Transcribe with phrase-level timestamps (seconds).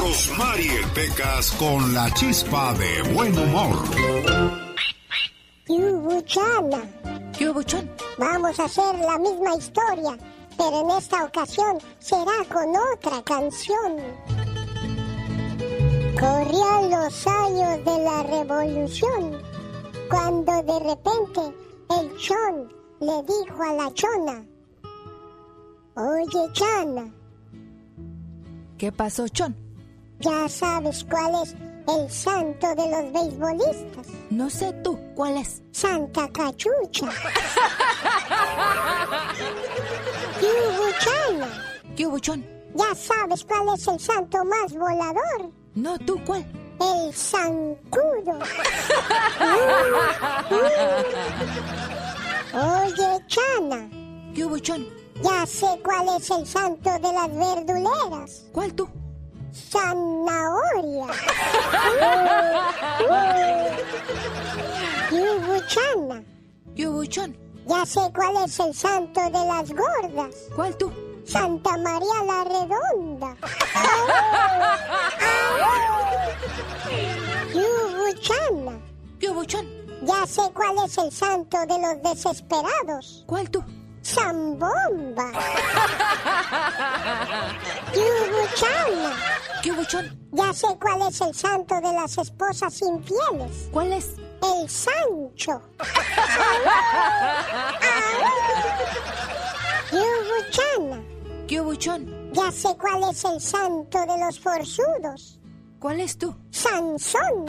[0.00, 3.76] Rosmarie Pecas con la chispa de buen humor.
[5.68, 6.82] Yubuchana.
[7.38, 7.90] Yubuchón.
[8.16, 10.16] Vamos a hacer la misma historia,
[10.56, 13.98] pero en esta ocasión será con otra canción.
[16.18, 19.42] Corrían los años de la revolución,
[20.08, 21.40] cuando de repente
[22.00, 24.44] el chon le dijo a la chona,
[25.94, 27.12] Oye, Chana.
[28.78, 29.69] ¿Qué pasó, Chon?
[30.20, 31.54] Ya sabes cuál es
[31.88, 34.06] el santo de los beisbolistas.
[34.30, 35.62] No sé tú, ¿cuál es?
[35.72, 37.08] Santa Cachucha.
[40.40, 40.46] ¿Qué
[41.00, 41.48] Chana?
[41.96, 42.06] ¿Qué?
[42.74, 45.50] Ya sabes cuál es el santo más volador.
[45.74, 46.44] No, tú, ¿cuál?
[46.80, 48.38] El zancudo.
[52.54, 53.88] Oye, Chana.
[54.34, 54.86] ¿Qué hubo, Chon?
[55.22, 58.44] Ya sé cuál es el santo de las verduleras.
[58.52, 58.88] ¿Cuál tú?
[59.52, 61.06] Zanahoria.
[65.10, 66.22] Yubuchana.
[66.74, 67.36] Yubuchón.
[67.66, 70.34] Ya sé cuál es el santo de las gordas.
[70.56, 70.90] ¿Cuál tú?
[71.24, 73.36] Santa María la Redonda.
[77.54, 78.80] Yubuchana.
[79.20, 79.66] Yubuchón.
[80.02, 83.22] Ya sé cuál es el santo de los desesperados.
[83.26, 83.62] ¿Cuál tú?
[84.02, 85.32] Zambomba.
[87.94, 89.12] Yubuchana.
[89.62, 90.18] Yubuchón.
[90.32, 93.68] Ya sé cuál es el santo de las esposas infieles.
[93.72, 94.14] ¿Cuál es?
[94.42, 95.62] El Sancho.
[99.92, 101.02] Yubuchana.
[101.46, 102.32] Yubuchón.
[102.32, 105.40] Ya sé cuál es el santo de los forzudos.
[105.78, 106.34] ¿Cuál es tú?
[106.50, 107.46] Sansón.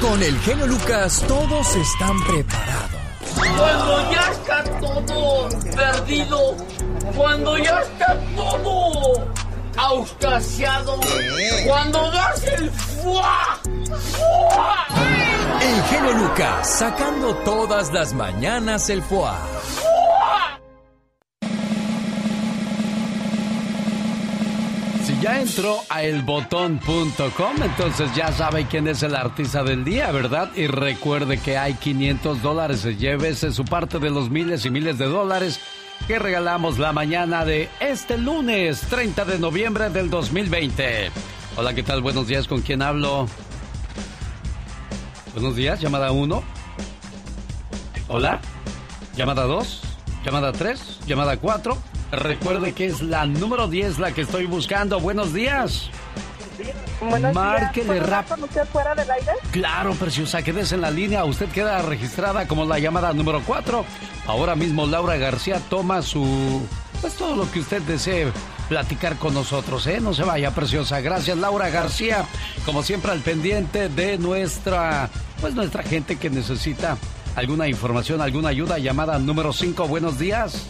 [0.00, 3.07] Con el genio Lucas todos están preparados.
[3.56, 6.56] Cuando ya está todo perdido,
[7.16, 9.28] cuando ya está todo
[9.76, 11.00] auscasiado,
[11.66, 13.58] cuando das el fuá,
[14.12, 14.86] fuá.
[15.60, 19.87] El genio Lucas sacando todas las mañanas el foie.
[25.20, 30.50] Ya entró a elbotón.com, entonces ya sabe quién es el artista del día, ¿verdad?
[30.54, 32.84] Y recuerde que hay 500 dólares.
[32.98, 35.60] Llévese su parte de los miles y miles de dólares
[36.06, 41.10] que regalamos la mañana de este lunes, 30 de noviembre del 2020.
[41.56, 42.00] Hola, ¿qué tal?
[42.00, 43.26] Buenos días, ¿con quién hablo?
[45.34, 46.42] Buenos días, llamada 1.
[48.08, 48.40] Hola.
[49.16, 49.82] Llamada 2.
[50.24, 51.00] Llamada 3.
[51.06, 51.76] Llamada 4.
[52.10, 54.98] Recuerde que es la número 10 la que estoy buscando.
[55.00, 55.90] Buenos días.
[57.00, 57.96] Buenos Márquele días.
[57.98, 59.32] ¿Puedo rap- hablar con usted fuera del aire?
[59.52, 61.24] Claro, preciosa, quédese en la línea.
[61.24, 63.84] Usted queda registrada como la llamada número 4.
[64.26, 66.66] Ahora mismo Laura García toma su...
[67.00, 68.32] Pues todo lo que usted desee
[68.68, 70.00] platicar con nosotros, ¿eh?
[70.00, 71.00] No se vaya, preciosa.
[71.00, 72.24] Gracias, Laura García.
[72.66, 75.08] Como siempre, al pendiente de nuestra...
[75.40, 76.96] Pues nuestra gente que necesita
[77.36, 78.78] alguna información, alguna ayuda.
[78.78, 80.66] Llamada número 5, buenos días.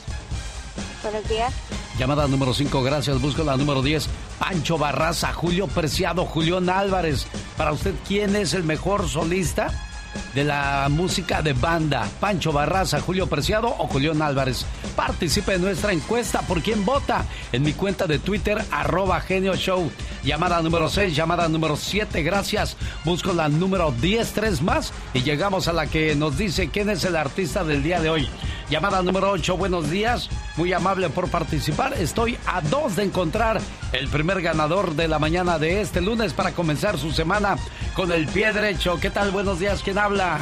[1.03, 1.54] Buenos días.
[1.98, 3.20] Llamada número 5, gracias.
[3.20, 4.09] Busco la número 10.
[4.38, 7.26] Pancho Barraza, Julio Preciado, Julián Álvarez.
[7.56, 9.88] Para usted, ¿quién es el mejor solista
[10.34, 12.08] de la música de banda?
[12.20, 14.64] Pancho Barraza, Julio Preciado o Julián Álvarez.
[14.96, 16.42] Participe en nuestra encuesta.
[16.42, 17.24] ¿Por quién vota?
[17.52, 19.91] En mi cuenta de Twitter, arroba Genio Show.
[20.24, 22.76] Llamada número 6, llamada número 7, gracias.
[23.04, 24.92] Busco la número 10, tres más.
[25.14, 28.28] Y llegamos a la que nos dice quién es el artista del día de hoy.
[28.70, 30.28] Llamada número 8, buenos días.
[30.56, 31.94] Muy amable por participar.
[31.94, 33.60] Estoy a dos de encontrar
[33.92, 37.56] el primer ganador de la mañana de este lunes para comenzar su semana
[37.94, 38.98] con el pie derecho.
[39.00, 39.30] ¿Qué tal?
[39.30, 39.82] Buenos días.
[39.82, 40.38] ¿Quién habla?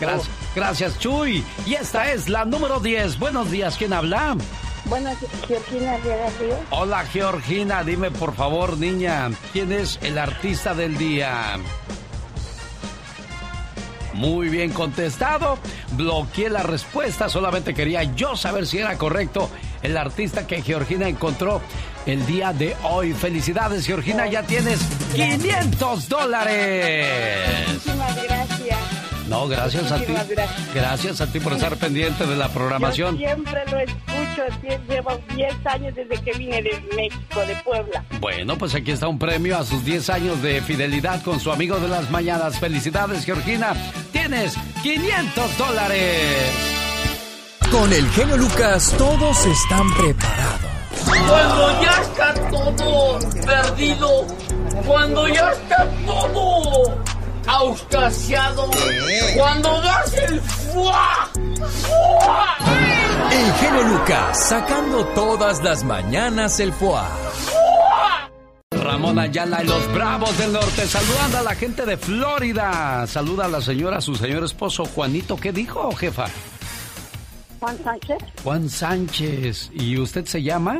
[0.00, 1.44] Gracias, gracias Chuy.
[1.66, 3.18] Y esta es la número 10.
[3.18, 3.76] Buenos días.
[3.76, 4.36] ¿Quién habla?
[4.86, 5.10] Bueno,
[5.48, 5.96] Georgina.
[6.70, 11.58] Hola Georgina, dime por favor, niña, ¿quién es el artista del día?
[14.14, 15.58] Muy bien contestado.
[15.92, 19.50] Bloqueé la respuesta, solamente quería yo saber si era correcto
[19.82, 21.60] el artista que Georgina encontró
[22.06, 23.12] el día de hoy.
[23.12, 24.80] Felicidades, Georgina, ya tienes
[25.14, 27.68] 500 dólares.
[27.68, 28.78] Muchísimas gracias.
[29.28, 30.12] No, gracias a ti.
[30.12, 30.74] Muchísimas gracias.
[30.74, 33.16] Gracias a ti por estar pendiente de la Yo programación.
[33.18, 34.42] siempre lo escucho.
[34.88, 38.04] Llevo 10 años desde que vine de México, de Puebla.
[38.20, 41.78] Bueno, pues aquí está un premio a sus 10 años de fidelidad con su amigo
[41.80, 42.58] de las mañanas.
[42.60, 43.72] Felicidades, Georgina.
[44.12, 46.52] Tienes 500 dólares.
[47.72, 50.60] Con el genio Lucas todos están preparados.
[51.28, 54.26] Cuando ya está todo perdido,
[54.84, 56.98] cuando ya está todo
[57.46, 58.70] auscasiado,
[59.36, 61.30] cuando das el fuá,
[61.82, 62.56] fuá.
[63.30, 67.02] El genio Lucas, sacando todas las mañanas el foie.
[68.70, 73.06] Ramón Ayala y los Bravos del Norte saludando a la gente de Florida.
[73.06, 75.36] Saluda a la señora, a su señor esposo Juanito.
[75.36, 76.26] ¿Qué dijo, jefa?
[77.58, 79.70] Juan Sánchez, Juan Sánchez.
[79.72, 80.78] ¿Y usted se llama?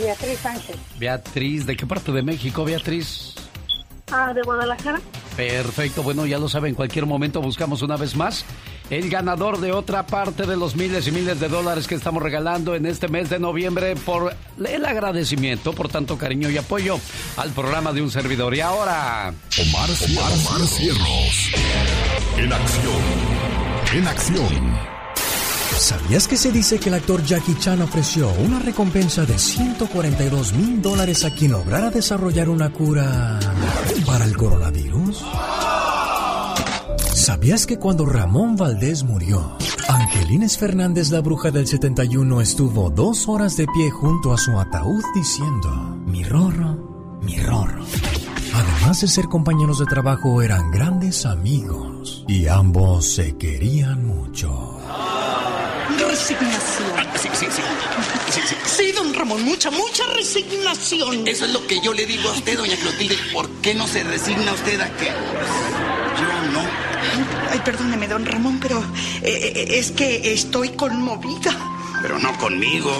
[0.00, 0.76] Beatriz Sánchez.
[0.98, 1.66] Beatriz.
[1.66, 3.34] ¿De qué parte de México, Beatriz?
[4.10, 5.00] Ah, de Guadalajara.
[5.36, 8.44] Perfecto, bueno, ya lo saben, en cualquier momento buscamos una vez más
[8.90, 12.74] el ganador de otra parte de los miles y miles de dólares que estamos regalando
[12.74, 16.98] en este mes de noviembre por el agradecimiento, por tanto cariño y apoyo
[17.36, 18.54] al programa de un servidor.
[18.54, 19.32] Y ahora...
[19.58, 21.52] Omar, Omar, Omar Cierros.
[22.36, 23.02] En acción.
[23.94, 24.99] En acción.
[25.80, 30.82] ¿Sabías que se dice que el actor Jackie Chan ofreció una recompensa de 142 mil
[30.82, 33.40] dólares a quien lograra desarrollar una cura
[34.04, 35.24] para el coronavirus?
[37.14, 39.56] ¿Sabías que cuando Ramón Valdés murió,
[39.88, 45.02] Angelines Fernández, la bruja del 71, estuvo dos horas de pie junto a su ataúd
[45.14, 45.70] diciendo,
[46.04, 47.86] mi rorro, mi rorro?
[48.52, 54.79] Además de ser compañeros de trabajo, eran grandes amigos y ambos se querían mucho.
[56.30, 56.90] Resignación.
[57.16, 57.62] Sí, sí, sí.
[58.30, 58.54] Sí, sí.
[58.64, 61.26] Sí, don Ramón, mucha, mucha resignación.
[61.26, 63.16] Eso es lo que yo le digo a usted, doña Clotilde.
[63.32, 66.60] ¿Por qué no se resigna usted a que yo no?
[67.50, 68.78] Ay, perdóneme, don Ramón, pero
[69.22, 71.52] eh, eh, es que estoy conmovida.
[72.00, 72.92] Pero no conmigo.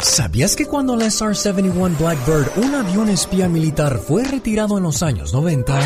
[0.00, 5.34] ¿Sabías que cuando el SR-71 Blackbird, un avión espía militar, fue retirado en los años
[5.34, 5.80] 90,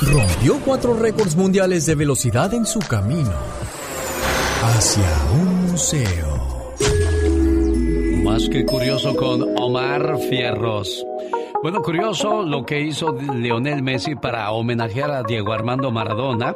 [0.00, 3.32] rompió cuatro récords mundiales de velocidad en su camino
[4.62, 6.74] hacia un museo?
[8.24, 11.04] Más que curioso con Omar Fierros.
[11.62, 16.54] Bueno, curioso lo que hizo Lionel Messi para homenajear a Diego Armando Maradona.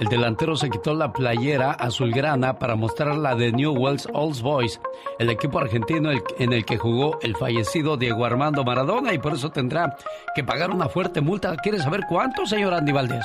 [0.00, 4.80] El delantero se quitó la playera azulgrana para mostrar la de Newell's Old Boys,
[5.20, 9.50] el equipo argentino en el que jugó el fallecido Diego Armando Maradona y por eso
[9.50, 9.96] tendrá
[10.34, 11.54] que pagar una fuerte multa.
[11.56, 13.24] ¿Quiere saber cuánto, señor Andy Valdés?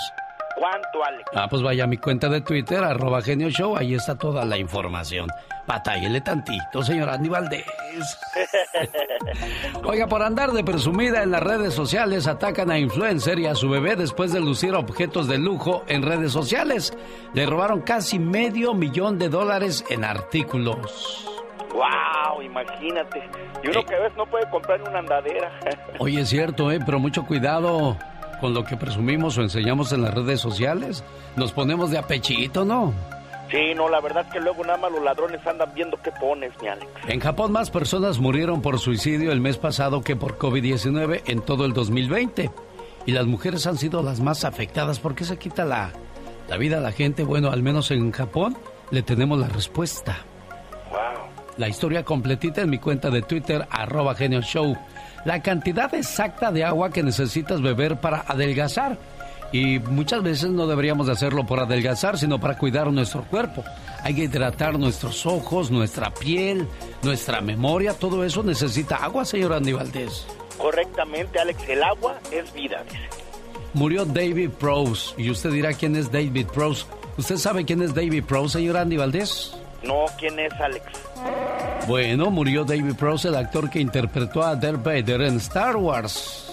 [0.59, 1.23] ¿Cuánto, Alex?
[1.33, 4.57] Ah, pues vaya a mi cuenta de Twitter, arroba genio show, ahí está toda la
[4.57, 5.27] información.
[5.65, 7.65] Batállele tantito, señor Andy Valdés.
[9.83, 13.69] Oiga, por andar de presumida en las redes sociales, atacan a influencer y a su
[13.69, 16.94] bebé después de lucir objetos de lujo en redes sociales.
[17.33, 21.25] Le robaron casi medio millón de dólares en artículos.
[21.71, 22.41] ¡Wow!
[22.41, 23.23] Imagínate.
[23.63, 23.85] Y uno Eh.
[23.88, 25.51] que a veces no puede comprar una andadera.
[26.00, 26.79] Oye, es cierto, ¿eh?
[26.83, 27.95] Pero mucho cuidado
[28.39, 31.03] con lo que presumimos o enseñamos en las redes sociales.
[31.36, 32.94] Nos ponemos de apechito, ¿no?
[33.50, 36.51] sí, no, la verdad es que luego nada más los ladrones andan viendo qué pones,
[36.62, 36.88] mi Alex.
[37.07, 41.65] En Japón más personas murieron por suicidio el mes pasado que por COVID-19 en todo
[41.65, 42.51] el 2020.
[43.06, 45.00] Y las mujeres han sido las más afectadas.
[45.00, 45.92] ¿Por qué se quita la,
[46.47, 47.24] la vida a la gente?
[47.24, 48.56] Bueno, al menos en Japón
[48.92, 50.18] le tenemos la respuesta.
[50.92, 51.00] ¡Wow!
[51.57, 54.77] La historia completita en mi cuenta de Twitter, arroba genio show.
[55.25, 58.98] La cantidad exacta de agua que necesitas beber para adelgazar.
[59.51, 63.63] Y muchas veces no deberíamos de hacerlo por adelgazar, sino para cuidar nuestro cuerpo.
[64.04, 66.68] Hay que hidratar nuestros ojos, nuestra piel,
[67.01, 67.94] nuestra memoria.
[67.94, 70.27] Todo eso necesita agua, señor Andy Valdés.
[70.57, 73.10] Correctamente, Alex, el agua es vida, dice.
[73.74, 75.13] Murió David Prowse.
[75.18, 76.86] Y usted dirá quién es David Prowse.
[77.18, 79.58] ¿Usted sabe quién es David Prowse, señor Andy Valdés?
[79.84, 80.86] No, ¿quién es, Alex?
[81.88, 86.45] Bueno, murió David Prowse, el actor que interpretó a Darth Vader en Star Wars.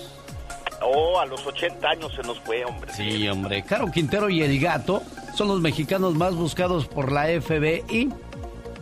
[0.82, 2.92] Oh, a los 80 años se nos fue, hombre.
[2.92, 3.62] Sí, hombre.
[3.62, 5.02] Caro Quintero y El Gato
[5.34, 8.12] son los mexicanos más buscados por la FBI.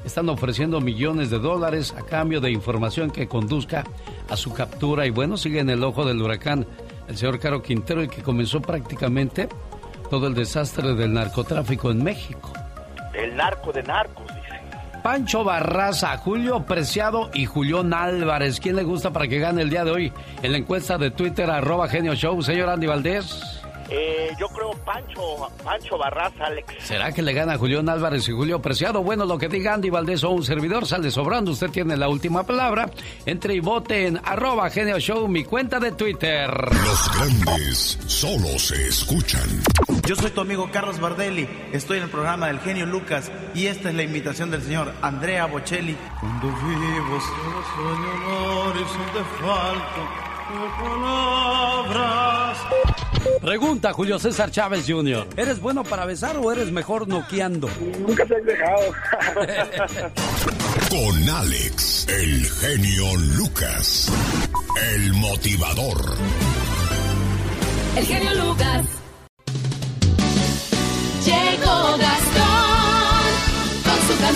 [0.04, 3.84] Están ofreciendo millones de dólares a cambio de información que conduzca
[4.28, 5.06] a su captura.
[5.06, 6.66] Y bueno, sigue en el ojo del huracán
[7.08, 9.48] el señor Caro Quintero, el que comenzó prácticamente
[10.10, 12.52] todo el desastre del narcotráfico en México.
[13.14, 14.60] El narco de narcos, dice.
[15.02, 18.58] Pancho Barraza, Julio Preciado y Julián Álvarez.
[18.58, 21.50] ¿Quién le gusta para que gane el día de hoy en la encuesta de Twitter,
[21.50, 23.63] arroba genio show, señor Andy Valdés?
[23.90, 26.74] Eh, yo creo Pancho, Pancho Barraza, Alex.
[26.80, 29.02] ¿Será que le gana a Julián Álvarez y Julio Preciado?
[29.02, 31.52] Bueno, lo que diga Andy Valdés o un servidor sale sobrando.
[31.52, 32.90] Usted tiene la última palabra.
[33.26, 36.50] Entre y vote en arroba genio show, mi cuenta de Twitter.
[36.50, 39.48] Los grandes solo se escuchan.
[40.06, 43.88] Yo soy tu amigo Carlos Bardelli, estoy en el programa del genio Lucas y esta
[43.88, 45.96] es la invitación del señor Andrea Bocelli.
[46.20, 50.33] Cuando vivo solo sueño horizonte falto de
[50.78, 52.58] palabras.
[53.40, 55.26] Pregunta Julio César Chávez Jr.
[55.36, 57.68] ¿Eres bueno para besar o eres mejor noqueando?
[58.00, 58.92] Nunca te has dejado.
[60.90, 64.10] Con Alex, el genio Lucas.
[64.92, 66.16] El motivador.
[67.96, 68.86] El genio Lucas.
[71.24, 72.73] Llegó Gastón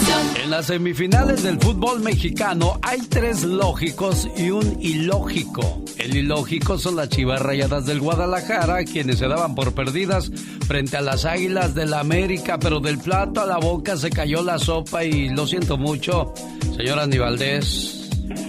[0.06, 0.50] canción.
[0.50, 5.84] las semifinales del fútbol mexicano hay tres lógicos y un ilógico.
[5.98, 10.30] El ilógico son las chivas rayadas del Guadalajara, quienes se daban por perdidas
[10.66, 14.58] frente a las águilas del América, pero del plato a la boca se cayó la
[14.58, 16.32] sopa y lo siento mucho,
[16.76, 17.97] señor Aníbaldez.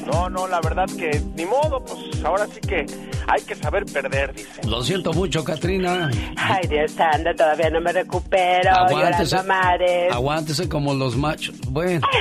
[0.05, 2.85] No, no, la verdad que ni modo, pues ahora sí que
[3.27, 4.61] hay que saber perder, dice.
[4.67, 6.09] Lo siento mucho, Katrina.
[6.35, 8.71] Ay, Dios santo, todavía no me recupero.
[8.71, 10.11] Aguántese, llorando a mares.
[10.13, 11.55] aguántese como los machos.
[11.69, 12.05] Bueno.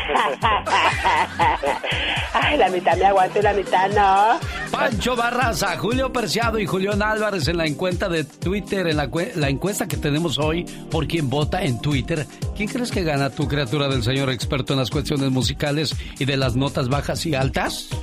[2.34, 4.38] Ay, la mitad me aguanto y la mitad no.
[4.70, 9.48] Pancho Barraza, Julio Perciado y Julián Álvarez en la encuesta de Twitter, en la, la
[9.48, 12.26] encuesta que tenemos hoy por quien vota en Twitter.
[12.56, 16.36] ¿Quién crees que gana tu criatura del señor experto en las cuestiones musicales y de
[16.36, 17.47] las notas bajas y altas?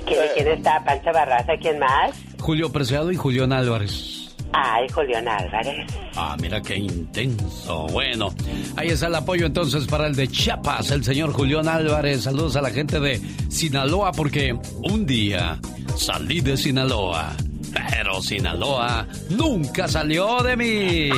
[0.05, 0.83] ¿Quién, quién está?
[0.83, 1.53] ¿Pancho Barraza?
[1.61, 2.11] ¿Quién más?
[2.39, 4.15] Julio Preciado y Julián Álvarez.
[4.53, 5.85] Ay, Julián Álvarez.
[6.15, 7.87] Ah, mira qué intenso.
[7.87, 8.33] Bueno,
[8.77, 12.23] ahí está el apoyo entonces para el de Chiapas, el señor Julián Álvarez.
[12.23, 15.59] Saludos a la gente de Sinaloa porque un día
[15.97, 17.33] salí de Sinaloa,
[17.89, 21.09] pero Sinaloa nunca salió de mí.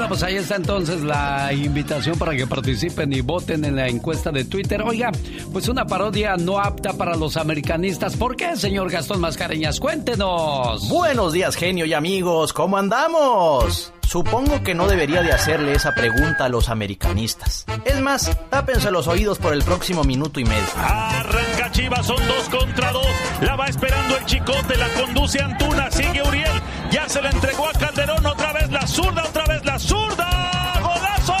[0.00, 4.30] Bueno, pues ahí está entonces la invitación para que participen y voten en la encuesta
[4.30, 4.80] de Twitter.
[4.80, 5.12] Oiga,
[5.52, 8.16] pues una parodia no apta para los americanistas.
[8.16, 9.78] ¿Por qué, señor Gastón Mascareñas?
[9.78, 10.88] Cuéntenos.
[10.88, 12.54] Buenos días, genio y amigos.
[12.54, 13.92] ¿Cómo andamos?
[14.00, 17.66] Supongo que no debería de hacerle esa pregunta a los americanistas.
[17.84, 20.64] Es más, tápense los oídos por el próximo minuto y medio.
[20.78, 23.06] Arranca Chivas, son dos contra dos.
[23.42, 26.62] La va esperando el chicote, la conduce Antuna, sigue Uriel.
[26.90, 30.80] Ya se la entregó a Calderón, otra vez la zurda, otra vez la zurda.
[30.82, 31.36] ¡Golazo!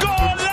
[0.00, 0.52] ¡Golazo!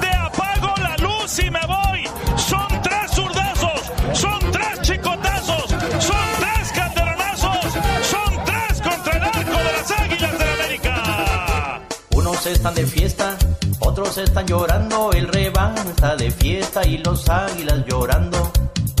[0.00, 2.08] De apago la luz y me voy.
[2.36, 5.66] Son tres zurdazos, son tres chicotazos,
[6.00, 11.80] son tres calderonazos, son tres contra el arco de las águilas del América.
[12.10, 13.36] Unos están de fiesta,
[14.12, 15.10] están llorando.
[15.12, 18.50] El rebaño está de fiesta y los águilas llorando.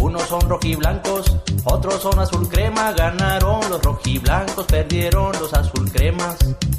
[0.00, 2.92] Unos son rojiblancos, otros son azul crema.
[2.92, 6.36] Ganaron los rojiblancos, perdieron los azul cremas.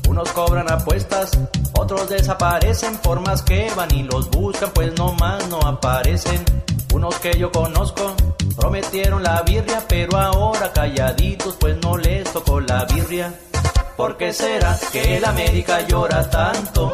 [0.10, 1.32] Unos cobran apuestas,
[1.74, 2.98] otros desaparecen.
[2.98, 6.44] Por más que van y los buscan, pues nomás no aparecen.
[6.94, 8.15] Unos que yo conozco
[8.55, 13.34] prometieron la birria, pero ahora calladitos, pues no les tocó la birria.
[13.98, 16.94] ¿Por qué será que el América llora tanto?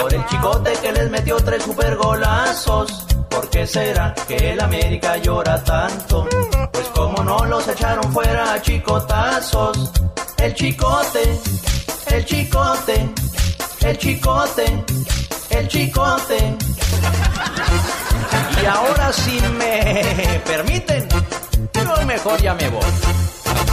[0.00, 3.06] Por el chicote que les metió tres super golazos.
[3.30, 6.28] ¿Por qué será que el América llora tanto?
[6.70, 9.90] Pues como no los echaron fuera a chicotazos.
[10.36, 11.40] El chicote,
[12.08, 13.08] el chicote,
[13.80, 14.84] el chicote,
[15.48, 16.56] el chicote.
[18.62, 21.08] Y ahora si me permiten,
[21.74, 22.84] yo mejor ya me voy.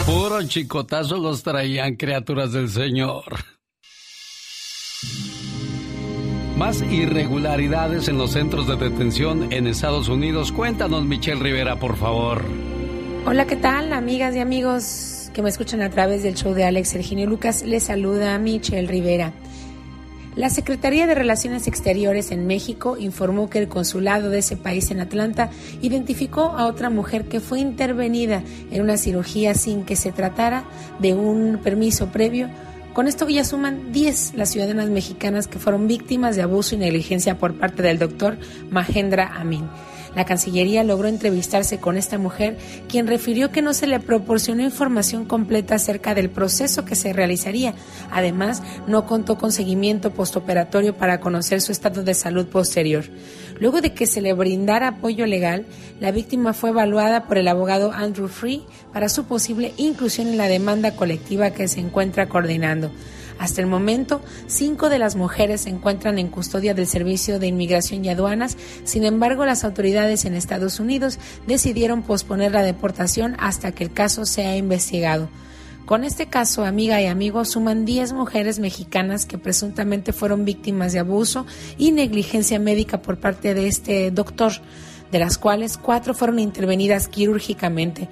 [0.06, 3.24] Puro chicotazo los traían criaturas del Señor.
[6.58, 10.52] Más irregularidades en los centros de detención en Estados Unidos.
[10.52, 12.44] Cuéntanos, Michelle Rivera, por favor.
[13.26, 16.90] Hola, ¿qué tal, amigas y amigos que me escuchan a través del show de Alex
[16.90, 17.64] Serginio Lucas?
[17.64, 19.34] Les saluda Michelle Rivera.
[20.36, 25.02] La Secretaría de Relaciones Exteriores en México informó que el consulado de ese país en
[25.02, 25.50] Atlanta
[25.82, 30.64] identificó a otra mujer que fue intervenida en una cirugía sin que se tratara
[31.00, 32.50] de un permiso previo.
[32.94, 37.38] Con esto ya suman 10 las ciudadanas mexicanas que fueron víctimas de abuso y negligencia
[37.38, 38.38] por parte del doctor
[38.70, 39.68] Mahendra Amin.
[40.15, 42.58] La Cancillería logró entrevistarse con esta mujer,
[42.89, 47.74] quien refirió que no se le proporcionó información completa acerca del proceso que se realizaría.
[48.12, 53.06] Además, no contó con seguimiento postoperatorio para conocer su estado de salud posterior.
[53.60, 55.65] Luego de que se le brindara apoyo legal,
[56.00, 60.48] la víctima fue evaluada por el abogado Andrew Free para su posible inclusión en la
[60.48, 62.91] demanda colectiva que se encuentra coordinando.
[63.42, 68.06] Hasta el momento, cinco de las mujeres se encuentran en custodia del Servicio de Inmigración
[68.06, 68.56] y Aduanas.
[68.84, 71.18] Sin embargo, las autoridades en Estados Unidos
[71.48, 75.28] decidieron posponer la deportación hasta que el caso sea investigado.
[75.88, 81.00] Con este caso, amiga y amigo, suman 10 mujeres mexicanas que presuntamente fueron víctimas de
[81.00, 81.48] abuso
[81.80, 84.52] y negligencia médica por parte de este doctor,
[85.12, 88.08] de las cuales cuatro fueron intervenidas quirúrgicamente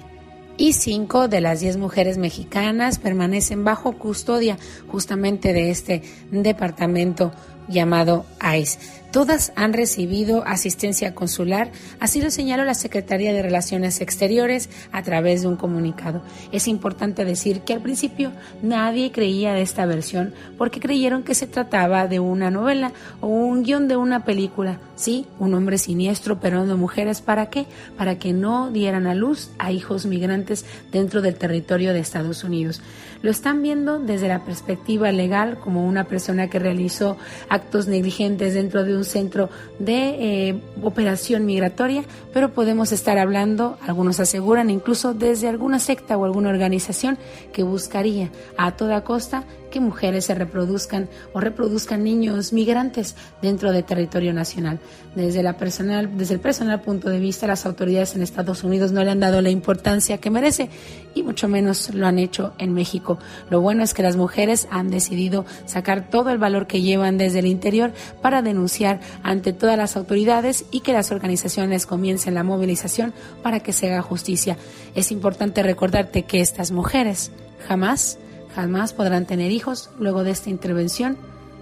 [0.60, 7.32] y cinco de las diez mujeres mexicanas permanecen bajo custodia justamente de este departamento
[7.66, 8.99] llamado ICE.
[9.12, 15.42] Todas han recibido asistencia consular, así lo señaló la Secretaría de Relaciones Exteriores a través
[15.42, 16.22] de un comunicado.
[16.52, 18.30] Es importante decir que al principio
[18.62, 23.64] nadie creía de esta versión porque creyeron que se trataba de una novela o un
[23.64, 24.78] guion de una película.
[24.94, 27.66] Sí, un hombre siniestro operando mujeres, ¿para qué?
[27.96, 32.80] Para que no dieran a luz a hijos migrantes dentro del territorio de Estados Unidos.
[33.22, 37.16] Lo están viendo desde la perspectiva legal como una persona que realizó
[37.48, 44.20] actos negligentes dentro de un centro de eh, operación migratoria, pero podemos estar hablando, algunos
[44.20, 47.18] aseguran, incluso desde alguna secta o alguna organización
[47.52, 53.84] que buscaría a toda costa que mujeres se reproduzcan o reproduzcan niños migrantes dentro del
[53.84, 54.80] territorio nacional.
[55.14, 59.02] Desde, la personal, desde el personal punto de vista, las autoridades en Estados Unidos no
[59.02, 60.68] le han dado la importancia que merece
[61.14, 63.18] y mucho menos lo han hecho en México.
[63.48, 67.40] Lo bueno es que las mujeres han decidido sacar todo el valor que llevan desde
[67.40, 73.12] el interior para denunciar ante todas las autoridades y que las organizaciones comiencen la movilización
[73.42, 74.56] para que se haga justicia.
[74.94, 77.32] Es importante recordarte que estas mujeres
[77.66, 78.18] jamás
[78.54, 81.16] jamás podrán tener hijos luego de esta intervención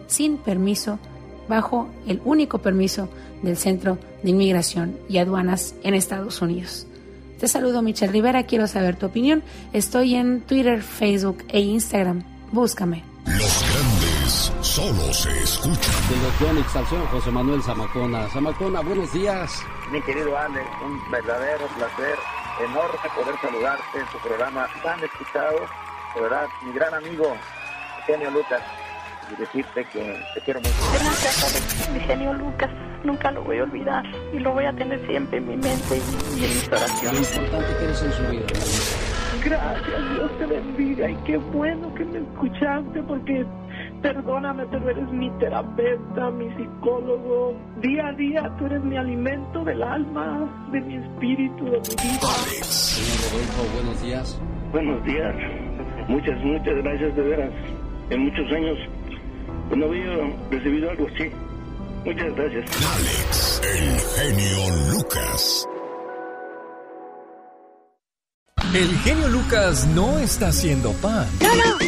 [0.07, 0.99] sin permiso,
[1.49, 3.09] bajo el único permiso
[3.43, 6.87] del Centro de Inmigración y Aduanas en Estados Unidos.
[7.39, 9.45] Te saludo Michelle Rivera, quiero saber tu opinión.
[9.73, 12.25] Estoy en Twitter, Facebook e Instagram.
[12.51, 13.05] Búscame.
[13.27, 15.95] Los grandes solo se escuchan.
[16.09, 16.17] De
[16.57, 18.29] los José Manuel Zamacona.
[18.31, 19.63] Zamacona, buenos días.
[19.93, 22.19] Mi querido Ale, un verdadero placer,
[22.69, 25.59] enorme poder saludarte en tu programa tan escuchado
[26.15, 27.37] de verdad, mi gran amigo,
[28.07, 28.63] genio Lucas,
[29.31, 30.75] y decirte que te quiero mucho.
[30.93, 32.71] Gracias, mi genio Lucas,
[33.05, 36.45] nunca lo voy a olvidar y lo voy a tener siempre en mi mente y,
[36.45, 37.37] en mis oraciones.
[37.37, 38.47] Lo importante que eres en su vida.
[39.45, 43.47] Gracias, Dios te bendiga y qué bueno que me escuchaste porque
[44.03, 47.55] perdóname, pero eres mi terapeuta, mi psicólogo.
[47.81, 52.29] Día a día tú eres mi alimento del alma, de mi espíritu, de mi vida.
[52.65, 54.41] Señor Rodolfo, buenos días.
[54.73, 55.35] Buenos días.
[56.09, 57.51] Muchas, muchas gracias de veras.
[58.11, 58.79] En muchos años
[59.77, 60.07] no había
[60.51, 61.31] recibido algo así.
[62.05, 62.65] Muchas gracias.
[62.97, 65.69] Alex, el genio Lucas.
[68.75, 71.27] El genio Lucas no está haciendo pan.
[71.43, 71.79] No, no.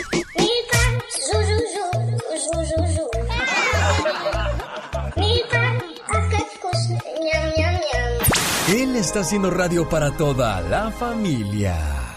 [8.68, 12.10] Él está haciendo radio para toda la familia.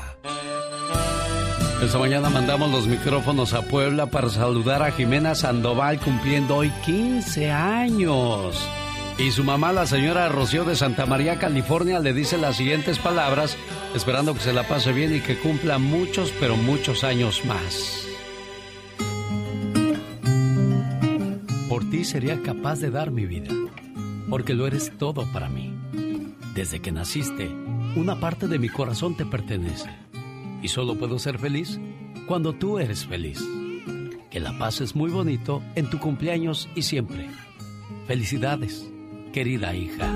[1.83, 7.51] Esta mañana mandamos los micrófonos a Puebla para saludar a Jimena Sandoval cumpliendo hoy 15
[7.51, 8.67] años.
[9.17, 13.57] Y su mamá, la señora Rocío de Santa María, California, le dice las siguientes palabras,
[13.93, 18.07] esperando que se la pase bien y que cumpla muchos, pero muchos años más.
[21.67, 23.53] Por ti sería capaz de dar mi vida,
[24.29, 25.73] porque lo eres todo para mí.
[26.55, 27.53] Desde que naciste,
[27.97, 30.02] una parte de mi corazón te pertenece
[30.63, 31.79] y solo puedo ser feliz
[32.25, 33.39] cuando tú eres feliz.
[34.31, 37.29] Que la paz es muy bonito en tu cumpleaños y siempre.
[38.07, 38.89] Felicidades,
[39.31, 40.11] querida hija.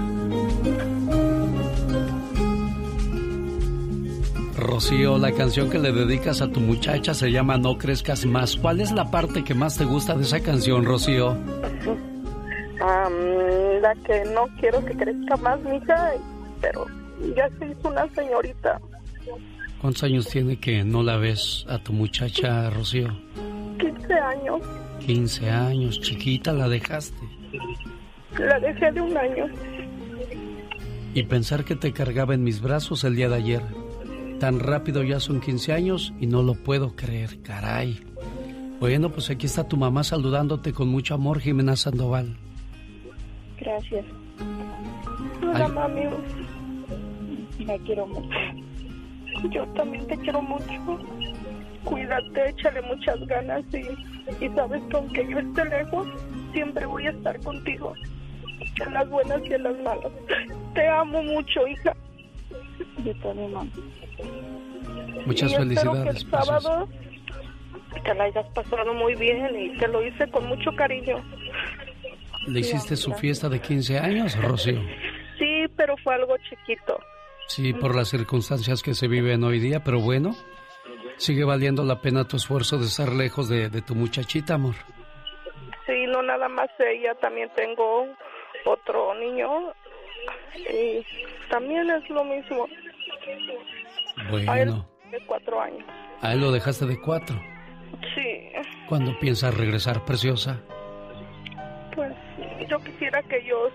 [4.58, 8.56] Rocío, la canción que le dedicas a tu muchacha se llama No crezcas más.
[8.56, 11.38] ¿Cuál es la parte que más te gusta de esa canción, Rocío?
[13.82, 16.14] la que no quiero que crezca más, mija,
[16.62, 16.86] pero
[17.36, 18.82] ya se hizo una señorita.
[19.82, 23.10] ¿Cuántos años tiene que no la ves a tu muchacha, Rocío?
[23.80, 24.62] 15 años.
[25.06, 27.18] 15 años, chiquita, la dejaste.
[28.40, 29.46] La dejé de un año.
[31.14, 33.62] Y pensar que te cargaba en mis brazos el día de ayer.
[34.40, 38.00] Tan rápido ya son 15 años y no lo puedo creer, caray.
[38.80, 42.38] Bueno, pues aquí está tu mamá saludándote con mucho amor, Jimena Sandoval.
[43.60, 44.06] Gracias.
[45.42, 46.02] Hola, mami.
[47.66, 48.30] Me quiero mucho.
[49.50, 51.00] Yo también te quiero mucho.
[51.84, 56.08] Cuídate, échale muchas ganas y, y sabes que aunque yo esté lejos,
[56.54, 57.94] siempre voy a estar contigo.
[58.86, 60.12] En las buenas y en las malas.
[60.74, 61.96] Te amo mucho, hija.
[63.04, 63.70] Yo también, mamá.
[65.26, 66.04] Muchas y felicidades.
[66.04, 66.90] Que el sábado
[68.04, 71.18] te la hayas pasado muy bien y te lo hice con mucho cariño.
[72.48, 74.82] ¿Le hiciste su fiesta de 15 años, Rocío?
[75.38, 77.00] Sí, pero fue algo chiquito.
[77.48, 80.36] Sí, por las circunstancias que se viven hoy día, pero bueno,
[81.18, 84.76] sigue valiendo la pena tu esfuerzo de estar lejos de, tu muchachita, amor.
[85.86, 88.06] Sí, no nada más ella, también tengo
[88.66, 89.74] otro niño
[90.56, 91.06] y
[91.50, 92.68] también es lo mismo.
[94.30, 94.52] Bueno.
[94.52, 94.74] A él
[95.12, 95.86] de cuatro años.
[96.22, 97.40] A él lo dejaste de cuatro.
[98.14, 98.52] Sí.
[98.88, 100.62] ¿Cuándo piensas regresar, preciosa?
[102.70, 103.72] yo quisiera que ellos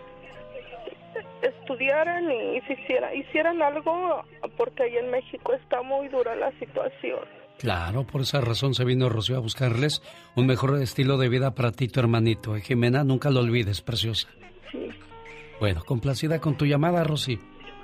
[1.43, 4.25] estudiaran y se hiciera, hicieran algo
[4.57, 7.21] porque ahí en México está muy dura la situación.
[7.59, 10.03] Claro, por esa razón se vino Rocío a buscarles
[10.35, 12.57] un mejor estilo de vida para ti, tu hermanito.
[12.57, 14.29] ¿eh, Jimena, nunca lo olvides, preciosa.
[14.73, 14.89] Sí.
[15.61, 17.39] Bueno, complacida con tu llamada, Rosy.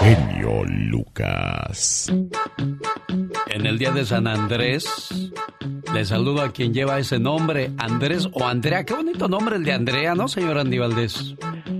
[0.00, 2.10] Genio Lucas.
[3.48, 5.30] En el día de San Andrés,
[5.92, 8.84] le saludo a quien lleva ese nombre, Andrés o Andrea.
[8.84, 11.34] Qué bonito nombre el de Andrea, ¿no, señor Andy Valdés?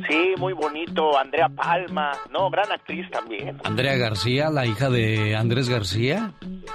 [0.08, 1.16] Sí, muy bonito.
[1.16, 2.12] Andrea Palma.
[2.30, 3.58] No, gran actriz también.
[3.64, 6.32] Andrea García, la hija de Andrés García.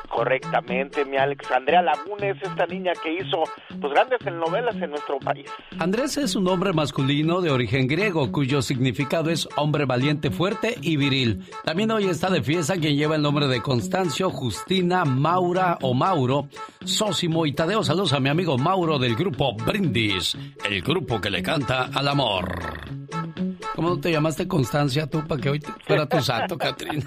[0.10, 1.51] Correctamente, mi Alex.
[1.51, 3.43] Andrea Lagunes, esta niña que hizo
[3.81, 5.47] pues grandes novelas en nuestro país.
[5.79, 10.95] Andrés es un hombre masculino de origen griego, cuyo significado es hombre valiente, fuerte y
[10.95, 11.35] viril.
[11.63, 16.48] También hoy está de fiesta quien lleva el nombre de Constancio, Justina, Maura o Mauro,
[16.84, 17.84] Sósimo y Tadeo.
[17.84, 20.38] Saludos a mi amigo Mauro del grupo Brindis,
[20.69, 23.44] el grupo que le canta al amor.
[23.75, 27.05] ¿Cómo no te llamaste Constancia tú para que hoy te- fuera tu santo, Katrina?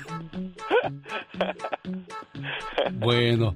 [3.01, 3.55] Bueno,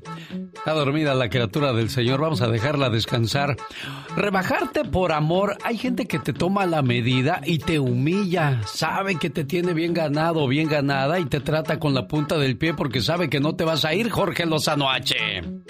[0.55, 3.57] está dormida la criatura del Señor, vamos a dejarla descansar.
[4.17, 9.31] Rebajarte por amor, hay gente que te toma la medida y te humilla, sabe que
[9.31, 13.01] te tiene bien ganado, bien ganada y te trata con la punta del pie porque
[13.01, 15.15] sabe que no te vas a ir, Jorge Lozano H.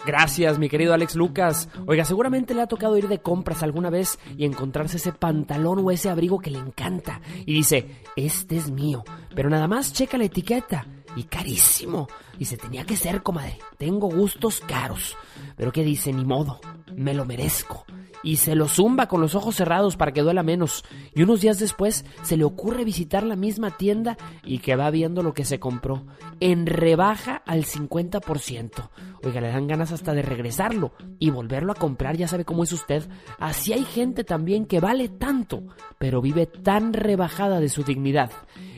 [0.05, 1.68] Gracias, mi querido Alex Lucas.
[1.87, 5.90] Oiga, seguramente le ha tocado ir de compras alguna vez y encontrarse ese pantalón o
[5.90, 7.20] ese abrigo que le encanta.
[7.47, 9.05] Y dice, este es mío.
[9.35, 10.87] Pero nada más checa la etiqueta.
[11.14, 12.09] Y carísimo.
[12.38, 13.59] Dice, tenía que ser, comadre.
[13.79, 15.16] Tengo gustos caros.
[15.57, 16.12] Pero ¿qué dice?
[16.12, 16.61] Ni modo.
[16.96, 17.85] Me lo merezco.
[18.24, 20.85] Y se lo zumba con los ojos cerrados para que duela menos.
[21.14, 25.22] Y unos días después se le ocurre visitar la misma tienda y que va viendo
[25.22, 26.07] lo que se compró.
[26.38, 28.90] En rebaja al 50%.
[29.24, 32.72] Oiga, le dan ganas hasta de regresarlo y volverlo a comprar, ya sabe cómo es
[32.72, 33.09] usted.
[33.38, 35.62] Así hay gente también que vale tanto,
[35.98, 38.31] pero vive tan rebajada de su dignidad.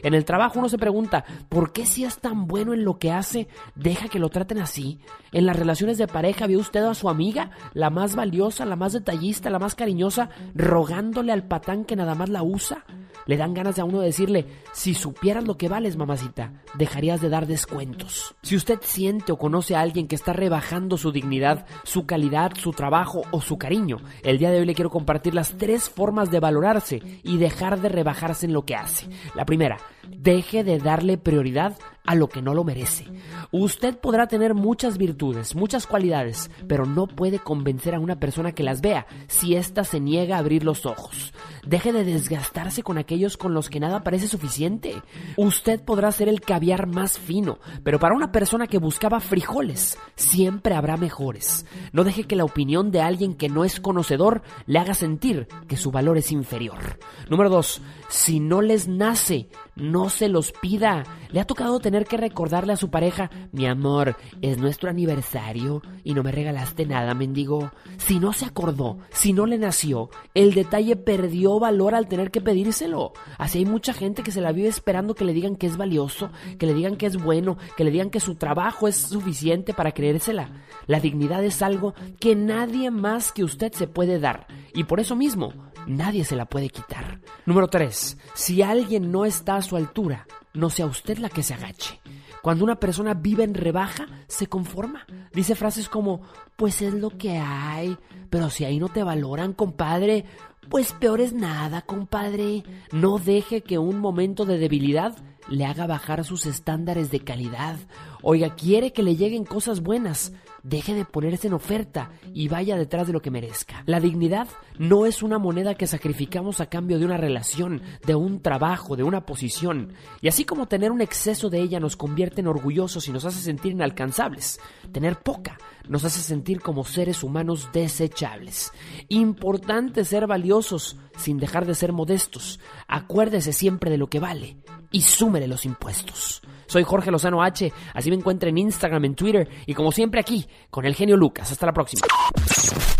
[0.02, 3.10] En el trabajo uno se pregunta, ¿por qué si es tan bueno en lo que
[3.10, 5.00] hace, deja que lo traten así?
[5.32, 8.92] En las relaciones de pareja vio usted a su amiga, la más valiosa, la más
[8.92, 12.84] detallista, la más cariñosa, rogándole al patán que nada más la usa.
[13.26, 17.30] Le dan ganas a uno de decirle, si supieras lo que vales, mamacita, dejarías de
[17.30, 18.34] dar descuentos.
[18.42, 22.72] Si usted siente o conoce a alguien que está rebajando su dignidad, su calidad, su
[22.72, 26.40] trabajo o su cariño, el día de hoy le quiero compartir las tres formas de
[26.40, 29.08] valorarse y dejar de rebajarse en lo que hace.
[29.34, 33.06] La primera, deje de darle prioridad a lo que no lo merece.
[33.50, 38.62] Usted podrá tener muchas virtudes, muchas cualidades, pero no puede convencer a una persona que
[38.62, 41.32] las vea si ésta se niega a abrir los ojos.
[41.66, 45.02] Deje de desgastarse con aquellos con los que nada parece suficiente.
[45.36, 50.74] Usted podrá ser el caviar más fino, pero para una persona que buscaba frijoles, siempre
[50.74, 51.66] habrá mejores.
[51.92, 55.76] No deje que la opinión de alguien que no es conocedor le haga sentir que
[55.76, 56.98] su valor es inferior.
[57.30, 57.80] Número 2.
[58.08, 61.04] Si no les nace, no se los pida.
[61.30, 66.14] Le ha tocado tener que recordarle a su pareja, mi amor, es nuestro aniversario y
[66.14, 67.72] no me regalaste nada, mendigo.
[67.96, 72.40] Si no se acordó, si no le nació, el detalle perdió valor al tener que
[72.40, 73.12] pedírselo.
[73.38, 76.30] Así hay mucha gente que se la vive esperando que le digan que es valioso,
[76.58, 79.92] que le digan que es bueno, que le digan que su trabajo es suficiente para
[79.92, 80.50] creérsela.
[80.86, 85.16] La dignidad es algo que nadie más que usted se puede dar y por eso
[85.16, 85.52] mismo
[85.86, 87.20] nadie se la puede quitar.
[87.46, 88.18] Número 3.
[88.34, 92.00] Si alguien no está a su altura, no sea usted la que se agache.
[92.42, 95.06] Cuando una persona vive en rebaja, se conforma.
[95.32, 96.20] Dice frases como,
[96.56, 97.96] pues es lo que hay,
[98.28, 100.26] pero si ahí no te valoran, compadre,
[100.68, 102.62] pues peor es nada, compadre.
[102.92, 105.16] No deje que un momento de debilidad
[105.48, 107.76] le haga bajar sus estándares de calidad.
[108.22, 110.32] Oiga, quiere que le lleguen cosas buenas.
[110.62, 113.82] Deje de ponerse en oferta y vaya detrás de lo que merezca.
[113.84, 114.48] La dignidad
[114.78, 119.02] no es una moneda que sacrificamos a cambio de una relación, de un trabajo, de
[119.02, 119.92] una posición.
[120.22, 123.40] Y así como tener un exceso de ella nos convierte en orgullosos y nos hace
[123.40, 124.58] sentir inalcanzables,
[124.90, 128.72] tener poca nos hace sentir como seres humanos desechables.
[129.08, 132.60] Importante ser valiosos sin dejar de ser modestos.
[132.88, 134.56] Acuérdese siempre de lo que vale
[134.90, 136.42] y súmele los impuestos.
[136.66, 137.72] Soy Jorge Lozano H.
[137.92, 141.50] Así me encuentre en Instagram, en Twitter y como siempre aquí con el genio Lucas.
[141.52, 142.06] Hasta la próxima.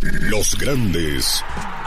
[0.01, 1.43] Los grandes.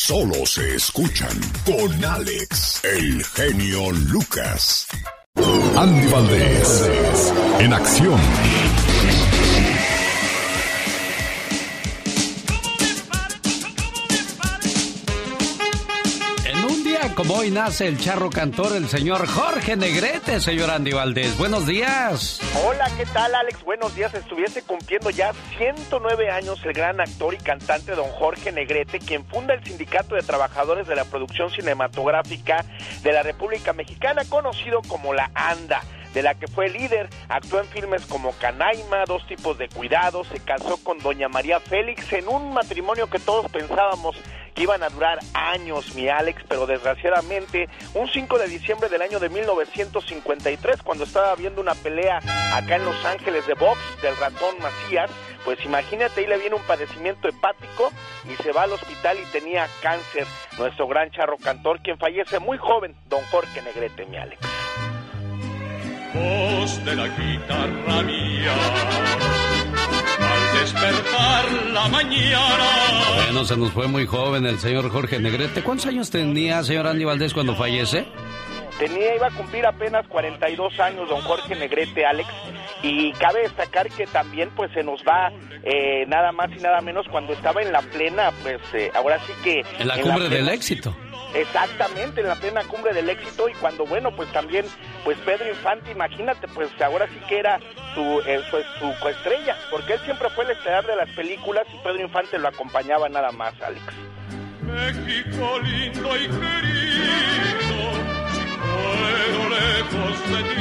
[0.00, 4.86] Solo se escuchan con Alex, el genio Lucas.
[5.76, 8.20] Andy Valdés, en acción.
[17.18, 21.36] Como hoy nace el charro cantor, el señor Jorge Negrete, señor Andy Valdés.
[21.36, 22.40] Buenos días.
[22.64, 23.64] Hola, ¿qué tal Alex?
[23.64, 24.14] Buenos días.
[24.14, 29.54] Estuviese cumpliendo ya 109 años el gran actor y cantante don Jorge Negrete, quien funda
[29.54, 32.64] el Sindicato de Trabajadores de la Producción Cinematográfica
[33.02, 35.82] de la República Mexicana, conocido como la ANDA
[36.14, 40.40] de la que fue líder, actuó en filmes como Canaima, Dos tipos de cuidado, se
[40.40, 44.16] casó con doña María Félix en un matrimonio que todos pensábamos
[44.54, 49.20] que iban a durar años, mi Alex, pero desgraciadamente un 5 de diciembre del año
[49.20, 52.18] de 1953, cuando estaba viendo una pelea
[52.52, 55.10] acá en Los Ángeles de box del ratón Macías,
[55.44, 57.92] pues imagínate, ahí le viene un padecimiento hepático
[58.24, 60.26] y se va al hospital y tenía cáncer,
[60.58, 64.67] nuestro gran charro cantor, quien fallece muy joven, don Jorge Negrete, mi Alex
[66.18, 68.54] voz de la guitarra mía.
[70.20, 72.64] Al despertar la mañana.
[73.24, 75.62] Bueno, se nos fue muy joven el señor Jorge Negrete.
[75.62, 78.06] ¿Cuántos años tenía, señor Andy Valdés, cuando fallece?
[78.78, 82.28] Tenía, iba a cumplir apenas 42 años don Jorge Negrete, Alex,
[82.82, 85.32] y cabe destacar que también pues se nos va
[85.64, 89.32] eh, nada más y nada menos cuando estaba en la plena, pues eh, ahora sí
[89.42, 89.64] que...
[89.80, 90.94] En la cumbre del éxito.
[91.34, 94.64] Exactamente, en la plena cumbre del éxito y cuando, bueno, pues también,
[95.04, 97.60] pues Pedro Infante, imagínate, pues ahora sí que era
[97.94, 101.78] su, eh, su, su coestrella, porque él siempre fue el estelar de las películas y
[101.78, 103.82] Pedro Infante lo acompañaba nada más, Alex.
[104.62, 107.92] México lindo y querido,
[108.32, 110.58] si puedo lejos de.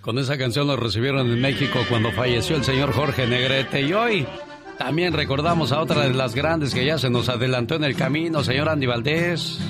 [0.00, 4.26] Con esa canción lo recibieron en México cuando falleció el señor Jorge Negrete y hoy
[4.80, 8.42] también recordamos a otra de las grandes que ya se nos adelantó en el camino,
[8.42, 9.60] señor Andy Valdés.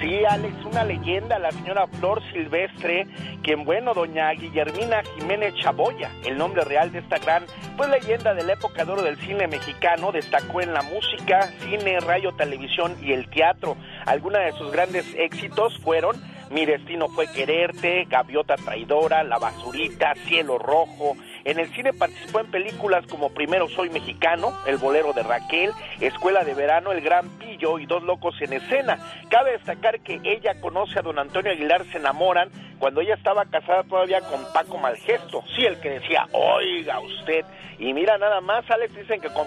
[0.00, 3.08] Sí, Alex, una leyenda, la señora Flor Silvestre,
[3.42, 8.44] quien, bueno, doña Guillermina Jiménez Chaboya, el nombre real de esta gran, pues leyenda de
[8.44, 13.28] la época de del cine mexicano, destacó en la música, cine, radio, televisión y el
[13.28, 13.76] teatro.
[14.06, 16.16] Algunas de sus grandes éxitos fueron
[16.52, 22.50] Mi destino fue quererte, Gaviota traidora, La basurita, Cielo rojo, en el cine participó en
[22.50, 27.78] películas como Primero Soy Mexicano, El Bolero de Raquel, Escuela de Verano, El Gran Pillo
[27.78, 28.98] y Dos Locos en Escena.
[29.28, 32.50] Cabe destacar que ella conoce a don Antonio Aguilar, se enamoran
[32.80, 35.44] cuando ella estaba casada todavía con Paco Malgesto.
[35.54, 37.44] Sí, el que decía, oiga usted.
[37.78, 39.46] Y mira, nada más, Alex, dicen que con,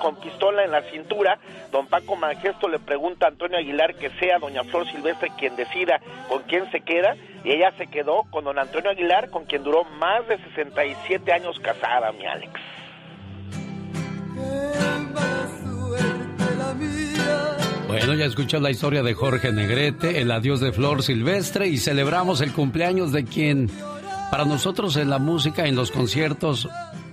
[0.00, 1.38] con pistola en la cintura,
[1.70, 6.00] don Paco Malgesto le pregunta a Antonio Aguilar que sea doña Flor Silvestre quien decida
[6.28, 7.16] con quién se queda.
[7.44, 11.33] Y ella se quedó con don Antonio Aguilar, con quien duró más de 67 años
[11.62, 12.52] casada, mi Alex.
[17.88, 22.40] Bueno, ya escuchó la historia de Jorge Negrete, el adiós de Flor Silvestre y celebramos
[22.40, 23.70] el cumpleaños de quien,
[24.30, 26.68] para nosotros en la música, en los conciertos,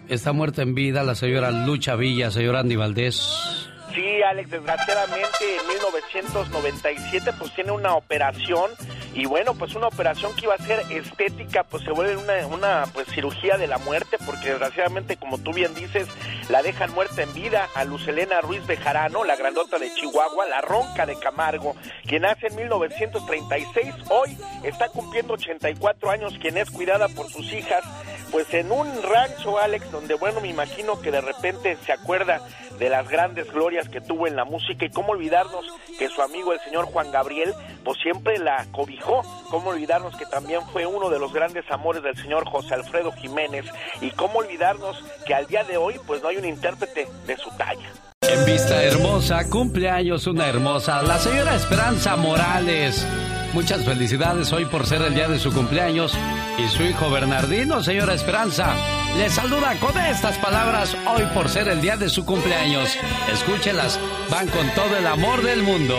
[0.08, 3.71] está muerta en vida la señora Lucha Villa, señora Andy Valdés.
[3.94, 8.72] Sí, Alex, desgraciadamente en 1997 pues tiene una operación
[9.14, 12.84] y bueno, pues una operación que iba a ser estética pues se vuelve una, una
[12.94, 16.08] pues cirugía de la muerte porque desgraciadamente como tú bien dices
[16.50, 21.06] la dejan muerta en vida a Lucelena Ruiz Bejarano, la grandota de Chihuahua, la ronca
[21.06, 21.76] de Camargo,
[22.08, 27.84] quien nace en 1936, hoy está cumpliendo 84 años, quien es cuidada por sus hijas
[28.32, 32.42] pues en un rancho Alex donde bueno me imagino que de repente se acuerda
[32.80, 35.66] de las grandes glorias que tuvo en la música y cómo olvidarnos
[36.00, 40.62] que su amigo el señor Juan Gabriel pues siempre la cobijó, cómo olvidarnos que también
[40.72, 43.66] fue uno de los grandes amores del señor José Alfredo Jiménez
[44.00, 47.50] y cómo olvidarnos que al día de hoy pues no hay un intérprete de su
[47.58, 47.90] talla.
[48.22, 53.06] En vista hermosa, cumpleaños una hermosa, la señora Esperanza Morales.
[53.54, 56.14] Muchas felicidades hoy por ser el día de su cumpleaños
[56.58, 58.74] y su hijo Bernardino, señora Esperanza.
[59.18, 62.96] Le saluda con estas palabras hoy por ser el día de su cumpleaños.
[63.30, 65.98] Escúchelas, van con todo el amor del mundo.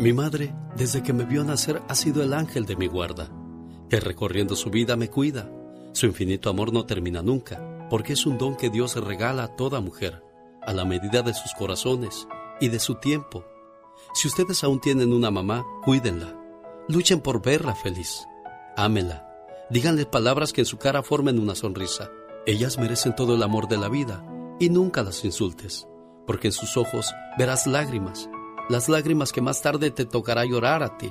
[0.00, 3.28] Mi madre, desde que me vio nacer, ha sido el ángel de mi guarda,
[3.88, 5.48] que recorriendo su vida me cuida.
[5.92, 9.80] Su infinito amor no termina nunca, porque es un don que Dios regala a toda
[9.80, 10.20] mujer,
[10.66, 12.26] a la medida de sus corazones
[12.60, 13.44] y de su tiempo.
[14.14, 16.36] Si ustedes aún tienen una mamá, cuídenla.
[16.88, 18.26] Luchen por verla feliz.
[18.76, 19.26] Ámenla.
[19.70, 22.10] Díganle palabras que en su cara formen una sonrisa.
[22.46, 24.24] Ellas merecen todo el amor de la vida
[24.58, 25.86] y nunca las insultes,
[26.26, 27.06] porque en sus ojos
[27.38, 28.28] verás lágrimas
[28.70, 31.10] las lágrimas que más tarde te tocará llorar a ti.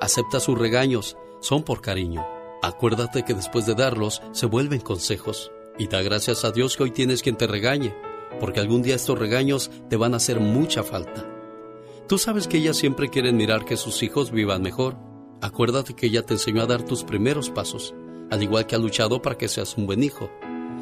[0.00, 2.26] Acepta sus regaños, son por cariño.
[2.62, 5.52] Acuérdate que después de darlos se vuelven consejos.
[5.78, 7.94] Y da gracias a Dios que hoy tienes quien te regañe,
[8.40, 11.24] porque algún día estos regaños te van a hacer mucha falta.
[12.08, 14.96] Tú sabes que ellas siempre quieren mirar que sus hijos vivan mejor.
[15.40, 17.94] Acuérdate que ella te enseñó a dar tus primeros pasos,
[18.30, 20.30] al igual que ha luchado para que seas un buen hijo.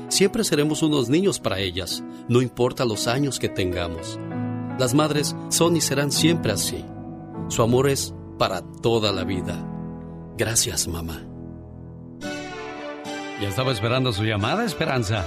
[0.08, 4.18] Siempre seremos unos niños para ellas, no importa los años que tengamos.
[4.78, 6.84] Las madres son y serán siempre así.
[7.48, 9.66] Su amor es para toda la vida.
[10.36, 11.22] Gracias, mamá.
[13.40, 15.26] Ya estaba esperando su llamada, Esperanza.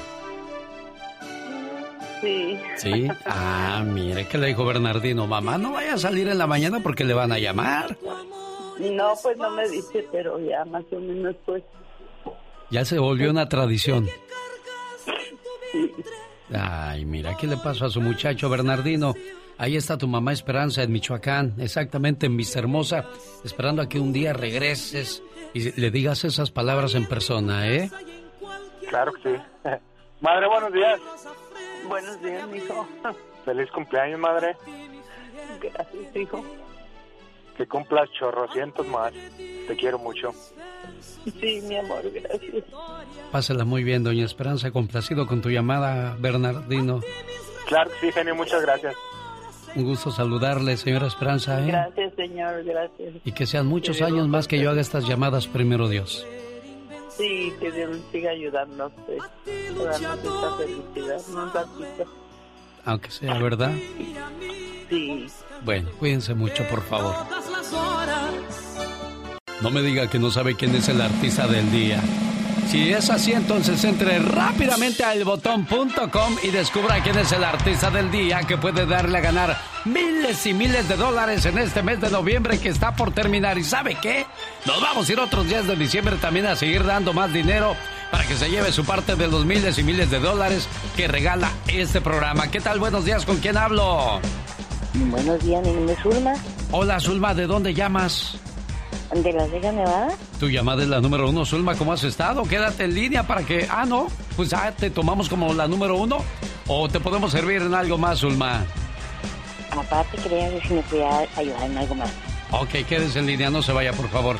[2.21, 2.59] Sí.
[2.77, 3.07] Sí.
[3.25, 7.03] Ah, mire que le dijo Bernardino, mamá, no vaya a salir en la mañana porque
[7.03, 7.97] le van a llamar.
[8.79, 11.63] No, pues no me dice, pero ya más o menos pues.
[12.69, 14.07] Ya se volvió una tradición.
[16.53, 19.13] Ay, mira, ¿qué le pasó a su muchacho Bernardino?
[19.57, 23.05] Ahí está tu mamá Esperanza en Michoacán, exactamente en Vista Hermosa,
[23.43, 27.89] esperando a que un día regreses y le digas esas palabras en persona, ¿eh?
[28.87, 29.41] Claro que sí.
[30.21, 30.99] Madre, buenos días.
[31.87, 32.87] Buenos días, hijo.
[33.45, 34.55] Feliz cumpleaños, madre.
[35.61, 36.43] Gracias, hijo.
[37.55, 39.13] Que cumplas chorrocientos más.
[39.67, 40.31] Te quiero mucho.
[41.39, 42.63] Sí, mi amor, gracias.
[43.31, 47.01] Pásala muy bien, doña Esperanza, complacido con tu llamada, Bernardino.
[47.67, 48.95] Claro sí, genio, muchas gracias.
[49.75, 51.61] Un gusto saludarle, señora Esperanza.
[51.61, 51.67] ¿eh?
[51.67, 53.15] Gracias, señor, gracias.
[53.25, 56.25] Y que sean muchos años más que yo haga estas llamadas, primero Dios.
[57.17, 59.17] Sí, que Dios siga ayudándonos, eh,
[59.83, 62.11] darnos esta felicidad, un ratito.
[62.85, 63.71] Aunque sea verdad.
[64.89, 65.27] Sí.
[65.65, 67.15] Bueno, cuídense mucho, por favor.
[69.61, 72.01] No me diga que no sabe quién es el artista del día.
[72.65, 78.11] Si es así, entonces entre rápidamente a elbotón.com y descubra quién es el artista del
[78.11, 82.09] día que puede darle a ganar miles y miles de dólares en este mes de
[82.09, 83.57] noviembre que está por terminar.
[83.57, 84.25] ¿Y sabe qué?
[84.65, 87.75] Nos vamos a ir otros días de diciembre también a seguir dando más dinero
[88.11, 90.67] para que se lleve su parte de los miles y miles de dólares
[90.97, 92.49] que regala este programa.
[92.51, 92.79] ¿Qué tal?
[92.79, 94.19] Buenos días, ¿con quién hablo?
[94.93, 96.33] Buenos días, mi nombre es Zulma,
[96.71, 98.37] Hola, Zulma, ¿de dónde llamas?
[99.13, 100.09] De Las Vegas, Nevada.
[100.39, 102.43] Tu llamada es la número uno, Zulma, ¿cómo has estado?
[102.43, 103.67] Quédate en línea para que...
[103.69, 106.17] Ah, no, pues ah, te tomamos como la número uno
[106.67, 108.65] o te podemos servir en algo más, Zulma.
[109.71, 112.09] Aparte, quería ver si me podía ayudar en algo más.
[112.51, 114.37] Ok, quédese en línea, no se vaya, por favor.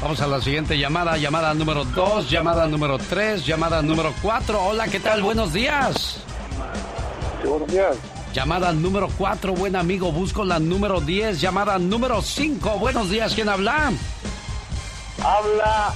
[0.00, 4.62] Vamos a la siguiente llamada, llamada número dos, llamada número tres, llamada número cuatro.
[4.62, 5.22] Hola, ¿qué tal?
[5.22, 6.22] Buenos días.
[7.42, 7.96] Sí, buenos días.
[8.38, 11.40] Llamada número 4, buen amigo, busco la número 10.
[11.40, 13.90] Llamada número 5, buenos días, ¿quién habla?
[15.20, 15.92] Habla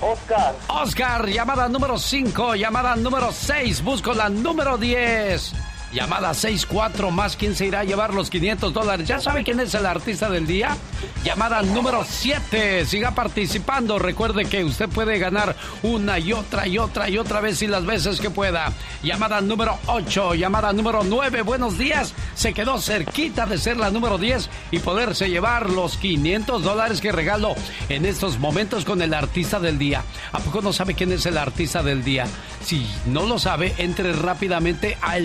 [0.00, 0.56] Oscar.
[0.66, 5.52] Oscar, llamada número 5, llamada número 6, busco la número 10.
[5.92, 9.08] Llamada 6-4 más, ¿quién se irá a llevar los 500 dólares?
[9.08, 10.76] ¿Ya sabe quién es el artista del día?
[11.24, 13.98] Llamada número 7, siga participando.
[13.98, 17.84] Recuerde que usted puede ganar una y otra y otra y otra vez y las
[17.84, 18.72] veces que pueda.
[19.02, 22.14] Llamada número 8, llamada número 9, buenos días.
[22.36, 27.10] Se quedó cerquita de ser la número 10 y poderse llevar los 500 dólares que
[27.10, 27.56] regalo
[27.88, 30.04] en estos momentos con el artista del día.
[30.30, 32.26] ¿A poco no sabe quién es el artista del día?
[32.62, 35.18] Si no lo sabe, entre rápidamente a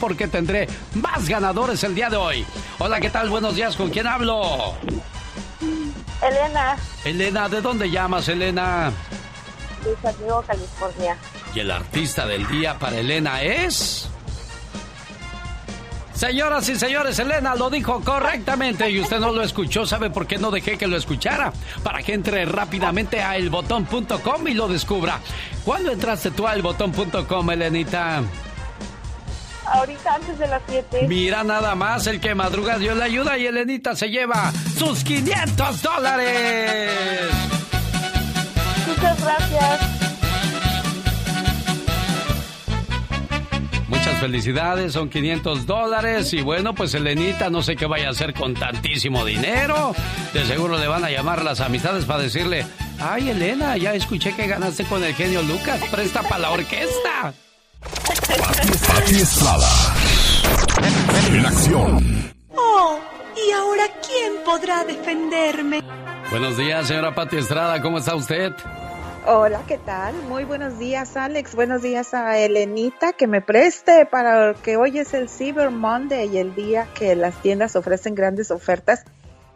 [0.00, 2.44] porque tendré más ganadores el día de hoy.
[2.78, 3.30] Hola, ¿qué tal?
[3.30, 4.74] Buenos días, ¿con quién hablo?
[6.22, 8.92] Elena, Elena, ¿de dónde llamas, Elena?
[9.84, 11.16] de San Diego, California.
[11.54, 14.08] Y el artista del día para Elena es...
[16.14, 19.84] Señoras y señores, Elena lo dijo correctamente y usted no lo escuchó.
[19.84, 21.52] ¿Sabe por qué no dejé que lo escuchara?
[21.82, 25.18] Para que entre rápidamente a elbotón.com y lo descubra.
[25.64, 28.22] ¿Cuándo entraste tú a elbotón.com, Elenita?
[29.66, 31.06] Ahorita antes de las 7.
[31.08, 35.82] Mira nada más, el que madruga Dios le ayuda y Elenita se lleva sus 500
[35.82, 37.30] dólares.
[38.86, 39.80] Muchas gracias.
[43.88, 48.34] Muchas felicidades, son 500 dólares y bueno, pues Elenita no sé qué vaya a hacer
[48.34, 49.94] con tantísimo dinero.
[50.34, 52.66] De seguro le van a llamar las amistades para decirle,
[53.00, 57.32] ay Elena, ya escuché que ganaste con el genio Lucas, presta para la orquesta.
[58.86, 59.68] Pati Estrada.
[61.32, 62.32] En acción.
[62.56, 62.98] Oh,
[63.36, 65.82] ¿y ahora quién podrá defenderme?
[66.30, 68.52] Buenos días, señora Pati Estrada, ¿cómo está usted?
[69.26, 70.14] Hola, ¿qué tal?
[70.28, 71.54] Muy buenos días, Alex.
[71.54, 76.38] Buenos días a Elenita, que me preste para que hoy es el Cyber Monday y
[76.38, 79.04] el día que las tiendas ofrecen grandes ofertas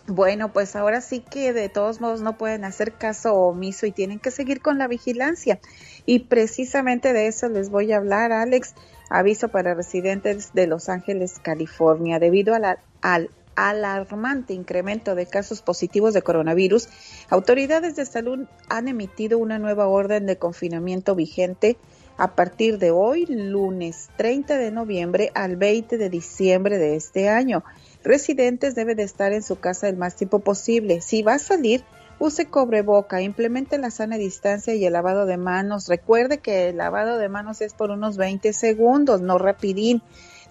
[0.05, 4.19] Bueno, pues ahora sí que de todos modos no pueden hacer caso omiso y tienen
[4.19, 5.59] que seguir con la vigilancia.
[6.05, 8.75] Y precisamente de eso les voy a hablar, Alex.
[9.09, 12.19] Aviso para residentes de Los Ángeles, California.
[12.19, 13.31] Debido a la, al
[13.69, 16.89] alarmante incremento de casos positivos de coronavirus,
[17.29, 21.77] autoridades de salud han emitido una nueva orden de confinamiento vigente
[22.17, 27.63] a partir de hoy, lunes 30 de noviembre al 20 de diciembre de este año.
[28.03, 31.01] Residentes deben de estar en su casa el más tiempo posible.
[31.01, 31.83] Si va a salir,
[32.19, 35.87] use cobreboca, implemente la sana distancia y el lavado de manos.
[35.87, 40.03] Recuerde que el lavado de manos es por unos 20 segundos, no rapidín.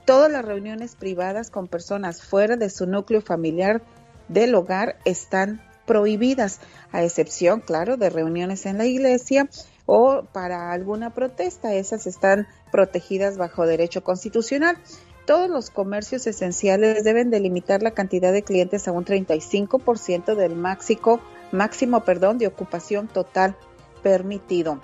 [0.04, 3.82] Todas las reuniones privadas con personas fuera de su núcleo familiar
[4.28, 6.60] del hogar están prohibidas,
[6.92, 9.48] a excepción, claro, de reuniones en la iglesia
[9.86, 11.74] o para alguna protesta.
[11.74, 14.78] Esas están protegidas bajo derecho constitucional.
[15.26, 21.20] Todos los comercios esenciales deben delimitar la cantidad de clientes a un 35% del máximo,
[21.52, 23.56] máximo perdón, de ocupación total
[24.02, 24.80] permitido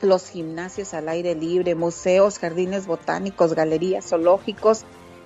[0.00, 4.84] los gimnasios al aire libre, museos, jardines botánicos, galerías, zoológicos,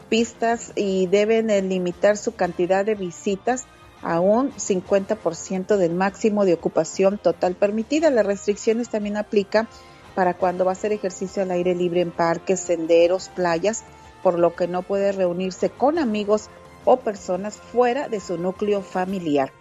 [0.09, 3.67] pistas y deben limitar su cantidad de visitas
[4.03, 8.11] a un 50% del máximo de ocupación total permitida.
[8.11, 9.69] Las restricciones también aplican
[10.15, 13.85] para cuando va a hacer ejercicio al aire libre en parques, senderos, playas,
[14.23, 16.49] por lo que no puede reunirse con amigos
[16.85, 19.53] o personas fuera de su núcleo familiar.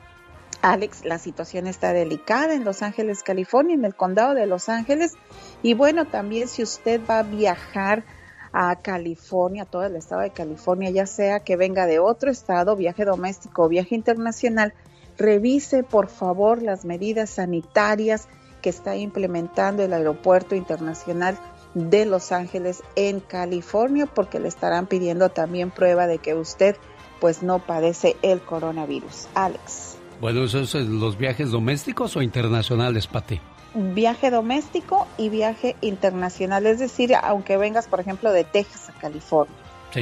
[0.61, 5.13] Alex, la situación está delicada en Los Ángeles, California, en el condado de Los Ángeles.
[5.61, 8.03] Y bueno, también si usted va a viajar
[8.51, 13.05] a California, todo el estado de California, ya sea que venga de otro estado, viaje
[13.05, 14.73] doméstico o viaje internacional,
[15.17, 18.27] revise por favor las medidas sanitarias
[18.61, 21.37] que está implementando el Aeropuerto Internacional
[21.75, 26.75] de Los Ángeles en California, porque le estarán pidiendo también prueba de que usted
[27.19, 29.27] pues no padece el coronavirus.
[29.35, 29.96] Alex.
[30.19, 33.39] Bueno, ¿esos son los viajes domésticos o internacionales, Pati?
[33.75, 36.65] Viaje doméstico y viaje internacional.
[36.65, 39.53] Es decir, aunque vengas, por ejemplo, de Texas a California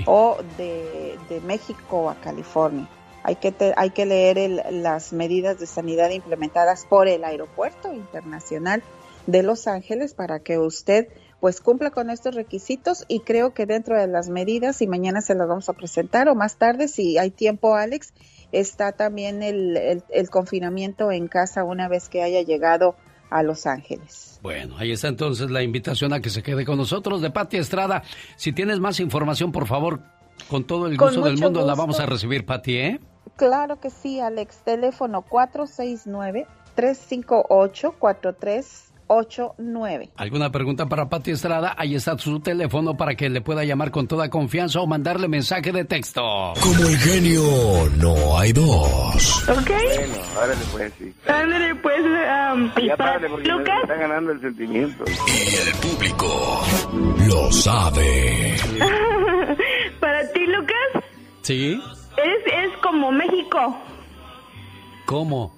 [0.05, 2.88] o de, México a California.
[3.24, 8.84] Hay que, hay que leer las medidas de sanidad implementadas por el Aeropuerto Internacional
[9.26, 11.09] de Los Ángeles para que usted
[11.46, 15.36] pues cumpla con estos requisitos y creo que dentro de las medidas y mañana se
[15.36, 18.16] las vamos a presentar o más tarde si hay tiempo Alex
[18.52, 22.96] está también el, confinamiento en casa una vez que haya llegado
[23.30, 24.39] a Los Ángeles.
[24.41, 28.02] Bueno, ahí está entonces la invitación a que se quede con nosotros de Pati Estrada.
[28.38, 30.02] Si tienes más información, por favor,
[30.50, 33.00] con todo el gusto del mundo la vamos a recibir, Pati, ¿eh?
[33.36, 34.64] Claro que sí, Alex.
[34.64, 40.10] Teléfono 469 358 43 89.
[40.18, 41.76] ¿Alguna pregunta para Pati Estrada?
[41.78, 45.72] Ahí está su teléfono para que le pueda llamar con toda confianza o mandarle mensaje
[45.72, 46.22] de texto.
[46.62, 47.41] Como el genio,
[47.97, 49.49] no hay dos.
[49.49, 49.68] ¿Ok?
[49.68, 51.14] Bueno, árale pues, sí.
[51.28, 52.95] Árale pues, um, ya
[53.30, 53.80] porque Lucas.
[53.84, 55.03] está ganando el sentimiento.
[55.08, 56.62] Y el público
[57.28, 58.56] lo sabe.
[59.99, 61.03] ¿Para ti, Lucas?
[61.41, 61.80] Sí.
[62.18, 63.78] Es, es como México.
[65.06, 65.53] ¿Cómo?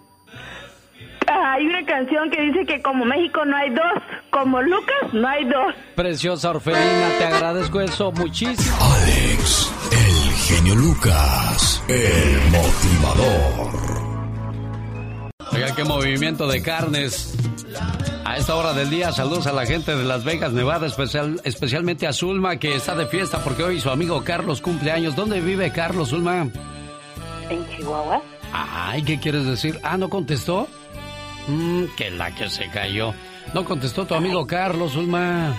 [1.28, 5.46] Hay una canción que dice que como México no hay dos, como Lucas no hay
[5.46, 5.74] dos.
[5.96, 8.76] Preciosa Orfelina, te agradezco eso muchísimo.
[8.80, 13.78] Alex, el genio Lucas, el motivador.
[15.52, 17.36] Oiga, qué movimiento de carnes.
[18.26, 22.08] A esta hora del día, saludos a la gente de Las Vegas, Nevada, especial, especialmente
[22.08, 25.16] a Zulma, que está de fiesta porque hoy su amigo Carlos cumple años.
[25.16, 26.48] ¿Dónde vive Carlos, Zulma?
[27.50, 28.22] En Chihuahua.
[28.52, 29.80] Ay, ¿qué quieres decir?
[29.82, 30.68] Ah, ¿no contestó?
[31.48, 33.14] Mmm, que la que se cayó.
[33.54, 35.56] No contestó tu amigo Carlos, Zulma.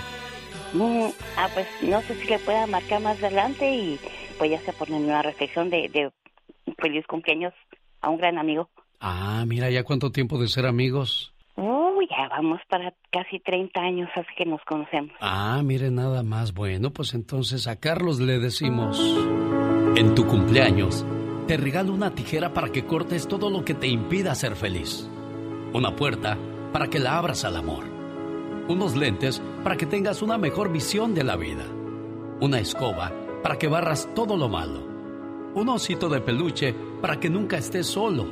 [0.73, 3.99] Mm, ah, pues no sé si le pueda marcar más adelante y
[4.37, 6.11] pues ya se pone una reflexión de, de
[6.77, 7.53] feliz cumpleaños
[8.01, 8.69] a un gran amigo.
[8.99, 11.33] Ah, mira, ¿ya cuánto tiempo de ser amigos?
[11.55, 15.11] Oh, ya vamos para casi 30 años, así que nos conocemos.
[15.19, 16.53] Ah, mire, nada más.
[16.53, 18.99] Bueno, pues entonces a Carlos le decimos,
[19.95, 21.05] en tu cumpleaños,
[21.47, 25.09] te regalo una tijera para que cortes todo lo que te impida ser feliz.
[25.71, 26.35] Una puerta
[26.73, 27.83] para que la abras al amor.
[28.67, 31.63] Unos lentes para que tengas una mejor visión de la vida.
[32.41, 33.11] Una escoba
[33.43, 34.81] para que barras todo lo malo.
[35.53, 38.25] Un osito de peluche para que nunca estés solo.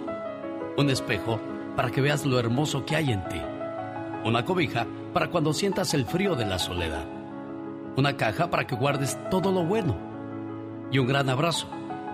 [0.78, 1.40] Un espejo
[1.76, 3.42] para que veas lo hermoso que hay en ti.
[4.26, 7.06] Una cobija para cuando sientas el frío de la soledad.
[7.98, 9.96] Una caja para que guardes todo lo bueno.
[10.92, 11.68] Y un gran abrazo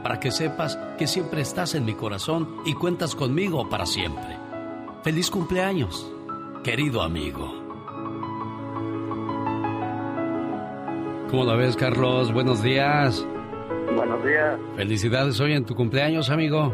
[0.04, 4.43] para que sepas que siempre estás en mi corazón y cuentas conmigo para siempre.
[5.04, 6.10] Feliz cumpleaños,
[6.64, 7.54] querido amigo.
[11.30, 12.32] ¿Cómo la ves, Carlos?
[12.32, 13.28] Buenos días.
[13.96, 14.58] Buenos días.
[14.78, 16.74] Felicidades hoy en tu cumpleaños, amigo.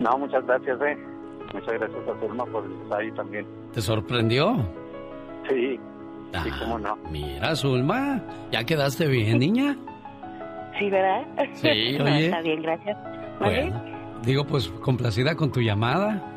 [0.00, 0.96] No, muchas gracias, eh.
[1.52, 3.46] Muchas gracias a Zulma por estar ahí también.
[3.72, 4.56] ¿Te sorprendió?
[5.48, 5.78] Sí.
[6.32, 6.96] Ah, sí, cómo no.
[7.10, 8.22] Mira, Zulma,
[8.52, 9.76] ¿ya quedaste bien, niña?
[10.78, 11.26] Sí, ¿verdad?
[11.54, 12.96] Sí, No, está bien, gracias.
[13.38, 13.70] ¿Vale?
[13.70, 13.82] Bueno,
[14.24, 16.33] digo, pues complacida con tu llamada.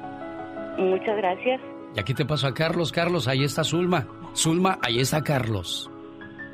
[0.77, 1.61] Muchas gracias.
[1.95, 2.91] Y aquí te paso a Carlos.
[2.91, 4.07] Carlos, ahí está Zulma.
[4.35, 5.89] Zulma, ahí está Carlos.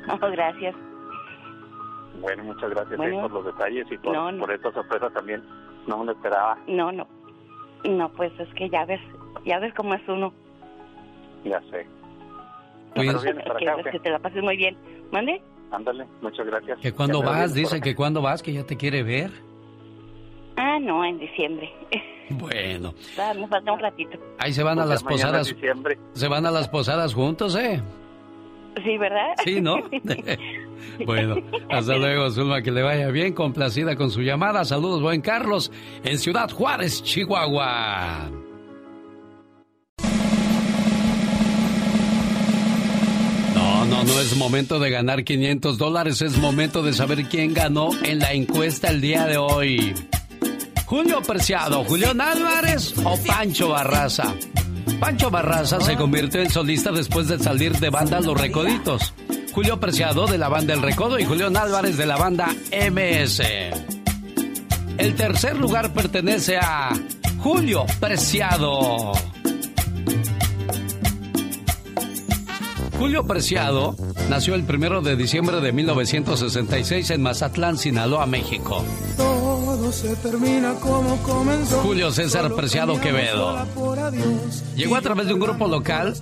[0.06, 0.74] Oh, gracias.
[2.20, 3.20] Bueno, muchas gracias Bueno.
[3.20, 4.38] eh, por los detalles y por, No, no.
[4.40, 5.42] por esta sorpresa también.
[5.86, 6.58] No me lo esperaba.
[6.66, 7.06] No, no.
[7.88, 9.00] No, pues es que ya ves,
[9.46, 10.30] ya ves cómo es uno.
[11.42, 11.86] Ya sé.
[12.94, 13.20] Cuídense.
[13.24, 14.76] ¿Pero vienes para que, acá que te la pases muy bien.
[15.10, 15.42] ¿Mande?
[15.70, 16.78] Ándale, muchas gracias.
[16.80, 19.30] Que me vas, dice que cuando vas, que ya te quiere ver.
[20.56, 21.72] Ah, no, en diciembre.
[22.38, 24.18] Bueno, Ah, me falta un ratito.
[24.38, 25.48] ahí se van a las posadas.
[25.48, 25.98] diciembre.
[26.14, 27.82] Se van a las posadas juntos, ¿eh?
[28.82, 29.34] Sí, ¿verdad?
[29.44, 29.76] Sí, ¿no?
[31.06, 31.36] bueno,
[31.70, 34.64] hasta luego, Zulma, que le vaya bien, complacida con su llamada.
[34.64, 35.70] Saludos, buen Carlos,
[36.02, 38.30] en Ciudad Juárez, Chihuahua.
[43.54, 47.90] No, no, no es momento de ganar 500 dólares, es momento de saber quién ganó
[48.02, 49.94] en la encuesta el día de hoy.
[50.86, 54.34] Julio Preciado, Julián Álvarez o Pancho Barraza.
[55.00, 59.14] Pancho Barraza se convirtió en solista después de salir de banda Los Recoditos.
[59.52, 63.40] Julio Preciado de la banda El Recodo y Julián Álvarez de la banda MS.
[64.98, 66.90] El tercer lugar pertenece a
[67.38, 69.12] Julio Preciado.
[72.98, 73.96] Julio Preciado
[74.28, 78.84] nació el primero de diciembre de 1966 en Mazatlán, Sinaloa, México.
[79.74, 81.80] Todo se termina como comenzó.
[81.80, 83.66] Julio César Preciado Quevedo.
[84.76, 86.14] Llegó a través de un grupo local,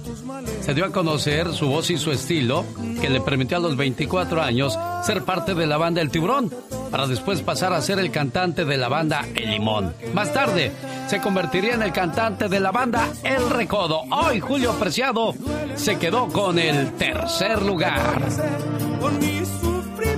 [0.63, 2.65] se dio a conocer su voz y su estilo,
[2.99, 6.51] que le permitió a los 24 años ser parte de la banda El Tiburón,
[6.91, 9.93] para después pasar a ser el cantante de la banda El Limón.
[10.15, 10.73] Más tarde,
[11.07, 14.05] se convertiría en el cantante de la banda El Recodo.
[14.11, 15.35] Hoy Julio Preciado
[15.77, 18.23] se quedó con el tercer lugar.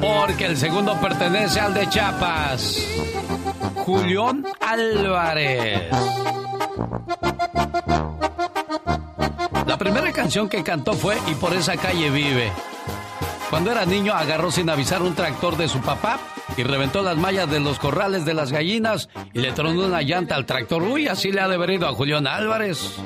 [0.05, 2.87] Porque el segundo pertenece al de Chiapas.
[3.87, 5.91] Julián Álvarez.
[9.67, 12.53] La primera canción que cantó fue Y por esa calle vive.
[13.49, 16.19] Cuando era niño agarró sin avisar un tractor de su papá
[16.59, 20.35] y reventó las mallas de los corrales de las gallinas y le tronó una llanta
[20.35, 20.83] al tractor.
[20.83, 22.97] Uy, así le ha de haber ido a Julián Álvarez.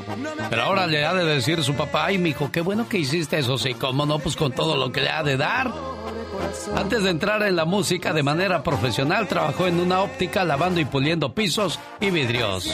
[0.50, 3.56] Pero ahora le ha de decir su papá, ay, mijo, qué bueno que hiciste eso,
[3.56, 5.72] sí, cómo no, pues con todo lo que le ha de dar.
[6.76, 10.84] Antes de entrar en la música de manera profesional, trabajó en una óptica lavando y
[10.84, 12.68] puliendo pisos y vidrios.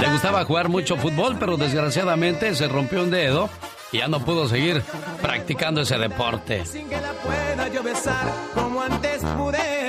[0.00, 3.48] Le gustaba jugar mucho fútbol, pero desgraciadamente se rompió un dedo
[3.92, 4.82] y ya no pudo seguir
[5.20, 6.64] practicando ese deporte.
[6.64, 9.79] Sin que la pueda yo besar como antes pude.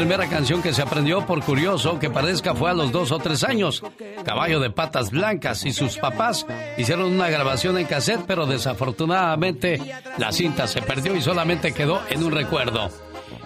[0.00, 3.18] La primera canción que se aprendió por curioso que parezca fue a los dos o
[3.18, 3.82] tres años.
[4.24, 6.46] Caballo de patas blancas y sus papás
[6.78, 9.78] hicieron una grabación en cassette, pero desafortunadamente
[10.16, 12.88] la cinta se perdió y solamente quedó en un recuerdo.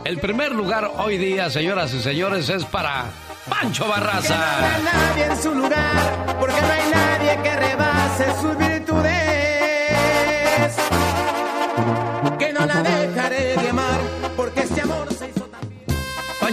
[0.04, 3.06] El primer lugar hoy día, señoras y señores, es para
[3.48, 4.36] Pancho Barraza.
[4.36, 9.23] No hay nadie en su lugar, porque no hay nadie que rebase sus virtudes.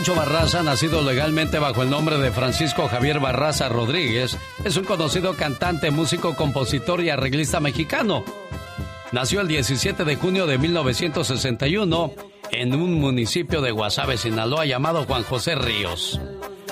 [0.02, 5.36] Pancho Barraza, nacido legalmente bajo el nombre de Francisco Javier Barraza Rodríguez, es un conocido
[5.36, 8.24] cantante, músico, compositor y arreglista mexicano.
[9.12, 12.14] Nació el 17 de junio de 1961
[12.49, 16.20] en un municipio de Guasave, Sinaloa, llamado Juan José Ríos.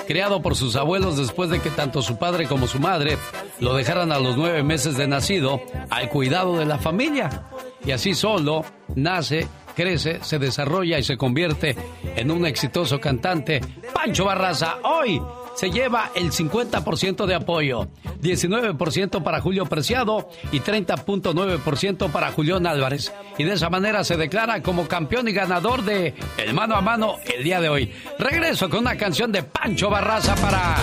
[0.08, 3.16] Criado por sus abuelos después de que tanto su padre como su madre
[3.60, 7.44] lo dejaran a los nueve meses de nacido al cuidado de la familia.
[7.86, 8.64] Y así solo
[8.96, 11.76] nace crece, se desarrolla y se convierte
[12.16, 13.60] en un exitoso cantante.
[13.92, 15.20] Pancho Barraza hoy
[15.54, 17.88] se lleva el 50% de apoyo,
[18.22, 23.12] 19% para Julio Preciado y 30.9% para Julián Álvarez.
[23.36, 27.16] Y de esa manera se declara como campeón y ganador de El Mano a Mano
[27.36, 27.92] el día de hoy.
[28.18, 30.76] Regreso con una canción de Pancho Barraza para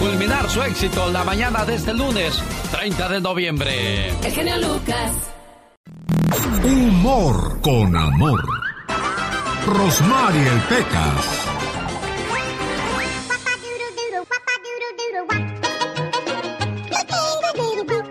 [0.00, 4.08] culminar su éxito la mañana de este lunes, 30 de noviembre.
[4.08, 5.37] El genio Lucas.
[6.08, 8.42] Humor con amor.
[9.66, 11.26] Rosmarie Pecas.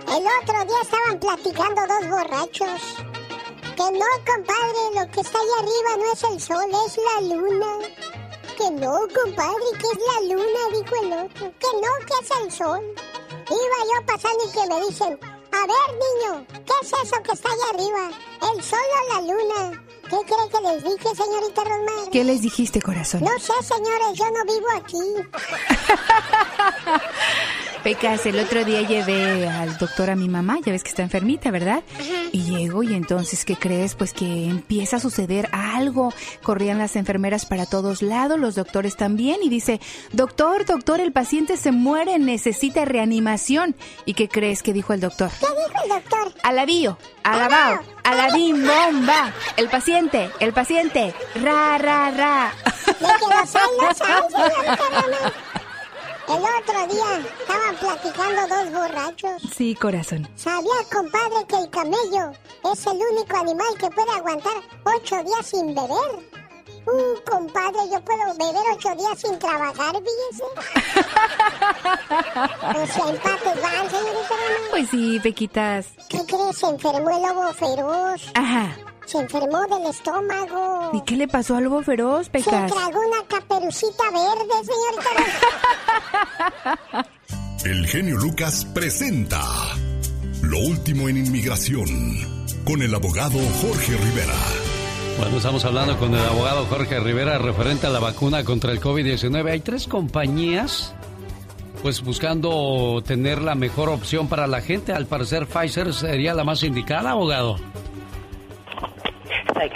[0.09, 2.81] El otro día estaban platicando dos borrachos.
[3.75, 7.71] Que no, compadre, lo que está ahí arriba no es el sol, es la luna.
[8.57, 11.51] Que no, compadre, que es la luna, dijo el otro.
[11.59, 12.81] Que no, que es el sol.
[13.49, 17.49] Iba yo pasando y que me dicen, a ver, niño, ¿qué es eso que está
[17.49, 18.09] allá arriba?
[18.53, 19.83] ¿El sol o la luna?
[20.09, 22.09] ¿Qué cree que les dije, señorita Rosmar?
[22.11, 23.23] ¿Qué les dijiste, corazón?
[23.23, 24.97] No sé, señores, yo no vivo aquí.
[27.87, 31.51] Pecas, el otro día llevé al doctor a mi mamá, ya ves que está enfermita,
[31.51, 31.83] ¿verdad?
[32.33, 33.95] Y llego y entonces, ¿qué crees?
[33.95, 36.13] Pues que empieza a suceder algo.
[36.43, 39.79] Corrían las enfermeras para todos lados, los doctores también, y dice,
[40.11, 43.73] doctor, doctor, el paciente se muere, necesita reanimación.
[44.03, 45.31] ¿Y qué crees que dijo el doctor?
[45.39, 46.33] ¿Qué dijo el doctor?
[46.43, 49.31] Alabío, alabao, alabín, bomba.
[49.55, 52.53] El paciente, el paciente, ra, ra, ra.
[56.27, 59.41] El otro día estaban platicando dos borrachos.
[59.55, 60.27] Sí, corazón.
[60.35, 62.31] ¿Sabía, compadre, que el camello
[62.71, 64.53] es el único animal que puede aguantar
[64.83, 66.19] ocho días sin beber?
[66.85, 70.43] Uh, compadre, yo puedo beber ocho días sin trabajar, fíjese.
[72.81, 74.35] o sea, empates van, señorita.
[74.69, 75.87] Pues sí, Pequitas.
[76.09, 76.57] ¿Qué crees?
[76.57, 78.31] Se enfermó el lobo feroz.
[78.35, 78.75] Ajá.
[79.07, 80.91] Se enfermó del estómago.
[80.93, 82.71] ¿Y qué le pasó al lobo feroz, Se Pecas?
[82.71, 85.09] tragó una caperucita verde, señorita.
[87.65, 89.41] El genio Lucas presenta
[90.41, 91.87] Lo último en inmigración
[92.65, 94.35] con el abogado Jorge Rivera.
[95.17, 99.49] Bueno, estamos hablando con el abogado Jorge Rivera referente a la vacuna contra el COVID-19.
[99.51, 100.93] Hay tres compañías
[101.81, 104.91] pues buscando tener la mejor opción para la gente.
[104.93, 107.55] Al parecer Pfizer sería la más indicada, abogado.
[109.53, 109.71] Soy.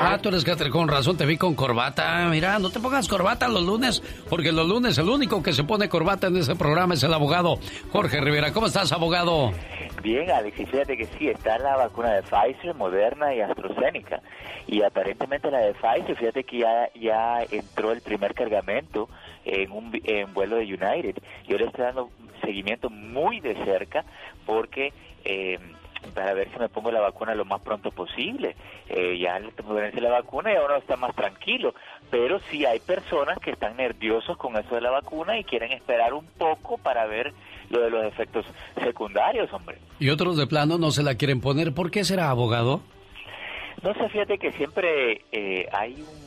[0.00, 2.26] Ah, tú eres Catherine, con razón te vi con corbata.
[2.30, 5.88] Mira, no te pongas corbata los lunes, porque los lunes el único que se pone
[5.88, 7.58] corbata en ese programa es el abogado
[7.90, 8.52] Jorge Rivera.
[8.52, 9.52] ¿Cómo estás, abogado?
[10.02, 14.20] Bien, Alex, y fíjate que sí, está la vacuna de Pfizer, Moderna y AstraZeneca.
[14.66, 19.08] Y aparentemente la de Pfizer, fíjate que ya, ya entró el primer cargamento
[19.44, 21.22] en un en vuelo de United.
[21.48, 22.10] Yo le estoy dando
[22.42, 24.04] seguimiento muy de cerca
[24.46, 24.92] porque
[25.24, 25.58] eh,
[26.12, 28.56] para ver si me pongo la vacuna lo más pronto posible.
[28.88, 31.74] Eh, ya le ponerse la vacuna y ahora está más tranquilo.
[32.10, 36.14] Pero sí hay personas que están nerviosos con eso de la vacuna y quieren esperar
[36.14, 37.32] un poco para ver
[37.70, 38.44] lo de los efectos
[38.82, 39.78] secundarios, hombre.
[39.98, 41.72] Y otros de plano no se la quieren poner.
[41.72, 42.82] ¿Por qué será, abogado?
[43.82, 46.24] No sé, fíjate que siempre eh, hay un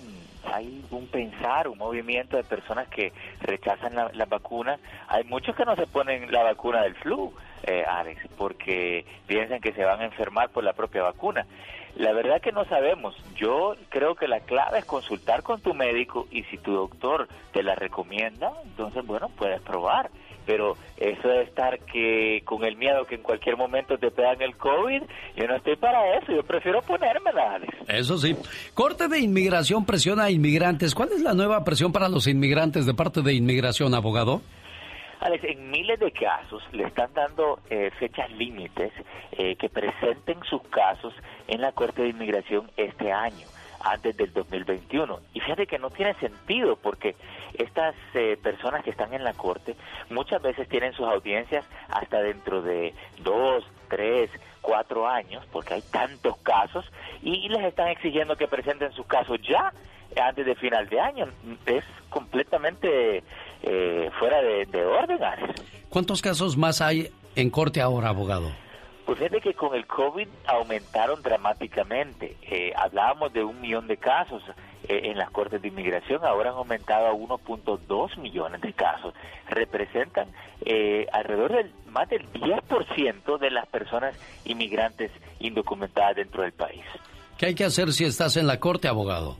[0.54, 3.12] hay un pensar, un movimiento de personas que
[3.42, 4.80] rechazan la, la vacuna.
[5.08, 7.34] Hay muchos que no se ponen la vacuna del flu,
[7.64, 11.46] eh, Alex, porque piensan que se van a enfermar por la propia vacuna.
[11.98, 13.16] La verdad que no sabemos.
[13.36, 17.64] Yo creo que la clave es consultar con tu médico y si tu doctor te
[17.64, 20.12] la recomienda, entonces, bueno, puedes probar.
[20.46, 24.56] Pero eso de estar que con el miedo que en cualquier momento te pegan el
[24.56, 25.02] COVID,
[25.36, 26.32] yo no estoy para eso.
[26.32, 27.76] Yo prefiero ponérmela, Alex.
[27.90, 28.34] Eso sí.
[28.74, 30.96] Corte de inmigración presiona a inmigrantes.
[30.96, 34.42] ¿Cuál es la nueva presión para los inmigrantes de parte de inmigración, abogado?
[35.20, 38.92] Alex, en miles de casos le están dando eh, fechas límites
[39.32, 41.14] eh, que presenten sus casos
[41.48, 43.48] en la Corte de Inmigración este año,
[43.82, 45.20] antes del 2021.
[45.34, 47.16] Y fíjate que no tiene sentido porque
[47.58, 49.76] estas eh, personas que están en la Corte
[50.12, 52.94] muchas veces tienen sus audiencias hasta dentro de
[53.24, 54.30] dos, tres,
[54.62, 56.86] cuatro años, porque hay tantos casos,
[57.24, 59.74] y les están exigiendo que presenten sus casos ya
[60.22, 61.28] antes de final de año.
[61.66, 63.24] Es completamente
[63.64, 65.62] eh, fuera de, de orden, Alex.
[65.90, 68.52] ¿Cuántos casos más hay en corte ahora, abogado?
[69.08, 72.36] Pues fíjate que con el COVID aumentaron dramáticamente.
[72.42, 74.44] Eh, hablábamos de un millón de casos
[74.90, 76.26] eh, en las cortes de inmigración.
[76.26, 79.14] Ahora han aumentado a 1.2 millones de casos.
[79.48, 80.28] Representan
[80.66, 86.84] eh, alrededor del más del 10% de las personas inmigrantes indocumentadas dentro del país.
[87.38, 89.38] ¿Qué hay que hacer si estás en la corte, abogado?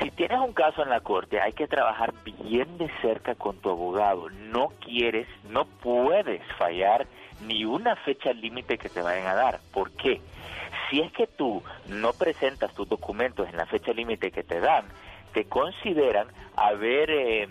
[0.00, 3.70] Si tienes un caso en la corte, hay que trabajar bien de cerca con tu
[3.70, 4.28] abogado.
[4.30, 7.06] No quieres, no puedes fallar
[7.42, 9.60] ni una fecha límite que te vayan a dar.
[9.72, 10.20] ¿Por qué?
[10.90, 14.86] Si es que tú no presentas tus documentos en la fecha límite que te dan,
[15.32, 17.48] te consideran haber, eh,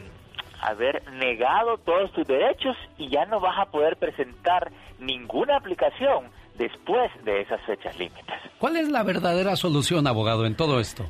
[0.62, 7.12] haber negado todos tus derechos y ya no vas a poder presentar ninguna aplicación después
[7.24, 8.36] de esas fechas límites.
[8.60, 11.06] ¿Cuál es la verdadera solución, abogado, en todo esto?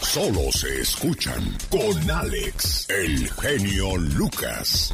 [0.00, 4.92] Solo se escuchan con Alex, el genio Lucas.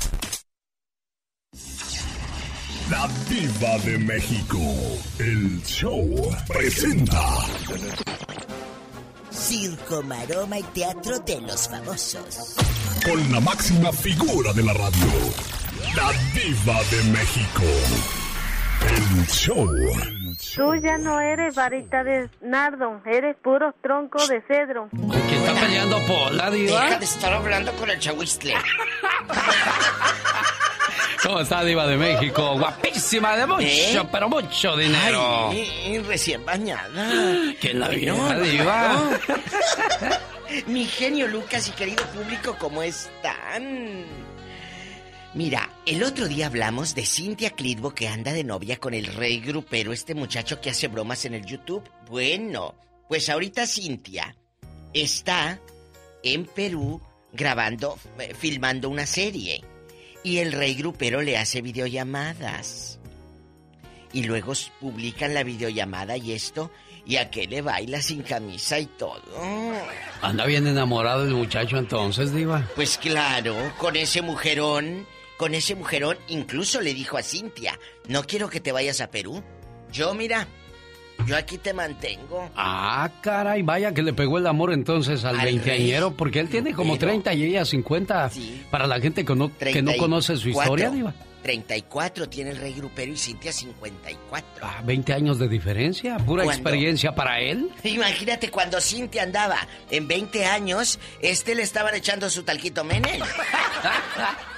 [2.90, 4.58] La diva de México,
[5.18, 7.22] el show presenta.
[9.30, 12.54] Circo, maroma y teatro de los famosos.
[13.04, 15.06] Con la máxima figura de la radio,
[15.94, 17.64] la diva de México,
[18.86, 19.68] el show.
[20.54, 24.88] Tú ya no eres varita de nardo, eres puro tronco de cedro.
[24.90, 26.84] ¿Con quién está peleando Pola, diva?
[26.84, 28.54] Deja de estar hablando con el chahuistle.
[31.22, 32.56] ¿Cómo está, diva de México?
[32.56, 34.08] Guapísima, de mucho, ¿Eh?
[34.12, 35.48] pero mucho dinero.
[35.50, 37.10] Ay, recién bañada.
[37.60, 38.96] ¿Quién la vio, diva?
[40.66, 44.04] Mi genio Lucas y querido público, ¿cómo están?
[45.34, 49.40] Mira, el otro día hablamos de Cintia Clitbo que anda de novia con el rey
[49.40, 51.82] grupero, este muchacho que hace bromas en el YouTube.
[52.08, 52.74] Bueno,
[53.08, 54.34] pues ahorita Cintia
[54.94, 55.60] está
[56.22, 57.00] en Perú
[57.32, 59.62] grabando, eh, filmando una serie.
[60.22, 62.98] Y el rey grupero le hace videollamadas.
[64.12, 66.70] Y luego publican la videollamada y esto,
[67.06, 69.22] y a qué le baila sin camisa y todo.
[70.22, 72.66] Anda bien enamorado el muchacho entonces, diva.
[72.74, 75.06] Pues claro, con ese mujerón,
[75.38, 77.78] con ese mujerón, incluso le dijo a Cintia,
[78.08, 79.42] no quiero que te vayas a Perú.
[79.90, 80.46] Yo, mira,
[81.26, 82.50] yo aquí te mantengo.
[82.56, 86.94] Ah, caray, vaya que le pegó el amor entonces al veinteañero, porque él tiene como
[86.94, 87.12] grupero.
[87.12, 88.30] 30 y ella 50.
[88.70, 90.92] Para la gente que no, que no conoce su historia, 34.
[90.92, 91.14] diva.
[91.42, 94.66] 34 tiene el rey grupero y Cintia 54.
[94.66, 97.70] Ah, 20 años de diferencia, pura experiencia para él.
[97.84, 99.56] Imagínate cuando Cintia andaba
[99.88, 103.20] en 20 años, este le estaban echando su talquito menen.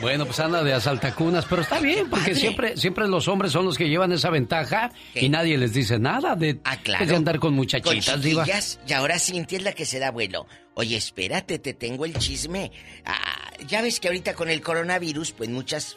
[0.00, 3.78] Bueno, pues anda de asaltacunas, pero está bien, porque siempre, siempre los hombres son los
[3.78, 7.06] que llevan esa ventaja y nadie les dice nada de, Ah, claro.
[7.06, 10.46] de andar con Con muchachitas, chiquillas, y ahora Cintia es la que se da vuelo.
[10.74, 12.70] Oye, espérate, te tengo el chisme.
[13.06, 15.96] Ah, ya ves que ahorita con el coronavirus, pues muchas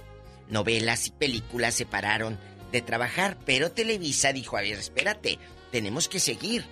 [0.50, 2.39] novelas y películas se pararon
[2.72, 5.39] de trabajar, pero Televisa dijo, a ver, espérate,
[5.72, 6.64] tenemos que seguir.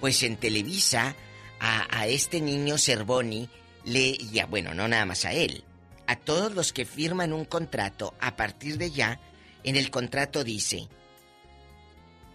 [0.00, 1.16] Pues en Televisa,
[1.58, 3.48] a, a este niño Cervoni,
[3.84, 5.64] le, ya bueno, no nada más a él,
[6.06, 9.20] a todos los que firman un contrato, a partir de ya,
[9.64, 10.88] en el contrato dice,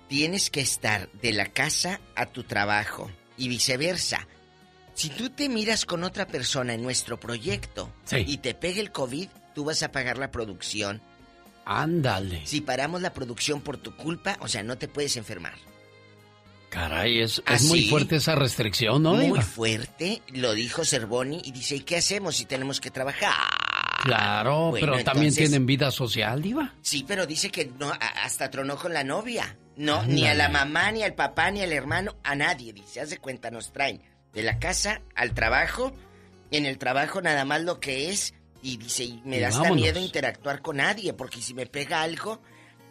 [0.08, 4.28] tienes que estar de la casa a tu trabajo y viceversa.
[4.94, 9.30] Si tú te miras con otra persona en nuestro proyecto y te pega el COVID,
[9.56, 11.02] tú vas a pagar la producción.
[11.66, 12.42] Ándale.
[12.46, 15.54] Si paramos la producción por tu culpa, o sea, no te puedes enfermar.
[16.70, 17.90] Caray, es, ¿Ah, muy sí?
[17.90, 19.14] fuerte esa restricción, ¿no?
[19.14, 23.32] Muy fuerte, lo dijo Cervoni y dice, ¿y qué hacemos si tenemos que trabajar?
[24.04, 26.74] Claro, Bueno, pero también entonces- tienen vida social, Diva.
[26.82, 27.92] Sí, pero dice que no,
[28.24, 29.58] hasta tronó con la novia.
[29.78, 30.14] No, Ándale.
[30.14, 32.74] ni a la mamá, ni al papá, ni al hermano, a nadie.
[32.74, 34.02] Dice, haz de cuenta, nos traen
[34.34, 35.94] de la casa al trabajo,
[36.52, 39.72] en el trabajo nada más lo que es, y dice, y me Y da hasta
[39.74, 42.42] miedo interactuar con nadie, porque si me pega algo,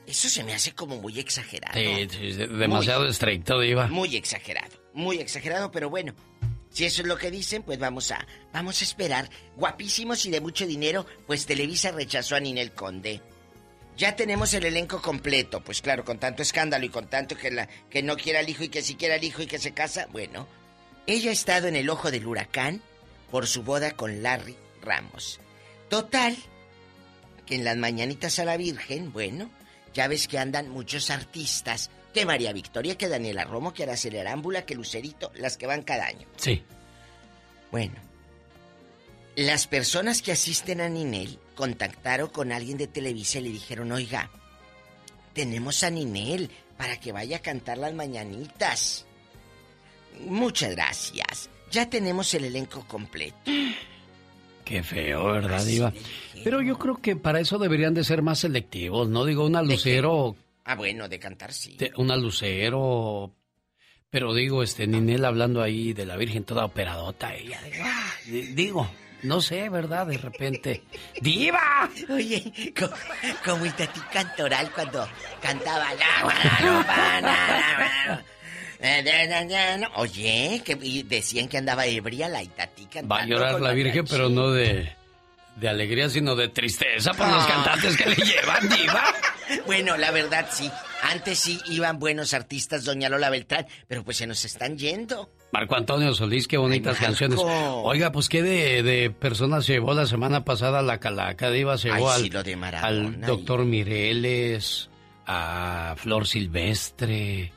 [0.06, 1.78] eso se me hace como muy exagerado.
[1.78, 3.86] Sí, sí, sí, demasiado estricto, Diva.
[3.88, 6.14] Muy exagerado, muy exagerado, pero bueno.
[6.70, 9.28] Si eso es lo que dicen, pues vamos a vamos a esperar.
[9.56, 13.20] Guapísimos y de mucho dinero, pues Televisa rechazó a Ninel Conde.
[13.96, 17.68] Ya tenemos el elenco completo, pues claro, con tanto escándalo y con tanto que la
[17.90, 20.06] que no quiera el hijo y que sí quiera el hijo y que se casa,
[20.10, 20.48] bueno.
[21.06, 22.80] Ella ha estado en el ojo del huracán
[23.30, 25.40] por su boda con Larry Ramos.
[25.88, 26.36] Total,
[27.46, 29.50] que en las mañanitas a la Virgen, bueno,
[29.92, 34.66] ya ves que andan muchos artistas, que María Victoria, que Daniela Romo, que Araceli Arámbula,
[34.66, 36.26] que Lucerito, las que van cada año.
[36.36, 36.62] Sí.
[37.70, 37.94] Bueno,
[39.36, 44.30] las personas que asisten a Ninel contactaron con alguien de Televisa y le dijeron, oiga,
[45.34, 49.06] tenemos a Ninel para que vaya a cantar las mañanitas.
[50.26, 51.48] Muchas gracias.
[51.70, 53.36] Ya tenemos el elenco completo.
[54.64, 55.92] Qué feo, ¿verdad, Diva?
[56.44, 59.24] Pero yo creo que para eso deberían de ser más selectivos, ¿no?
[59.24, 61.76] Digo, una lucero, Ah, bueno, de cantar sí.
[61.76, 63.34] te- una lucero...
[64.10, 68.90] Pero digo, este, Ninel hablando ahí de la Virgen toda operadota, ella, digo, ah, digo,
[69.22, 70.04] no sé, ¿verdad?
[70.08, 70.82] De repente,
[71.20, 71.88] ¡Diva!
[72.08, 72.92] Oye, como,
[73.44, 75.06] como Itatí Cantoral cuando
[75.40, 77.84] cantaba la.
[79.96, 80.74] Oye, que
[81.06, 83.14] decían que andaba ebria la Itatí cantando.
[83.14, 84.92] Va a llorar la Virgen, pero no de,
[85.60, 87.48] de alegría, sino de tristeza por los Ah.
[87.48, 89.04] cantantes que le llevan, Diva.
[89.66, 90.70] Bueno, la verdad sí.
[91.02, 95.28] Antes sí iban buenos artistas, doña Lola Beltrán, pero pues se nos están yendo.
[95.52, 97.40] Marco Antonio Solís, qué bonitas Ay, canciones.
[97.42, 102.12] Oiga, pues qué de, de personas llevó la semana pasada la calaca, Diva, se llevó
[102.12, 104.88] Ay, al, sí, Maradona al doctor Mireles,
[105.26, 107.52] a Flor Silvestre.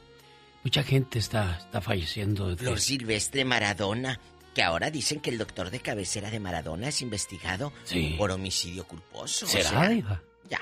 [0.63, 2.49] Mucha gente está, está falleciendo.
[2.49, 4.19] de- Flor Silvestre Maradona,
[4.53, 8.15] que ahora dicen que el doctor de cabecera de Maradona es investigado Sí.
[8.17, 9.45] por homicidio culposo.
[9.45, 10.21] o ¿Será, sea?
[10.49, 10.59] Ya.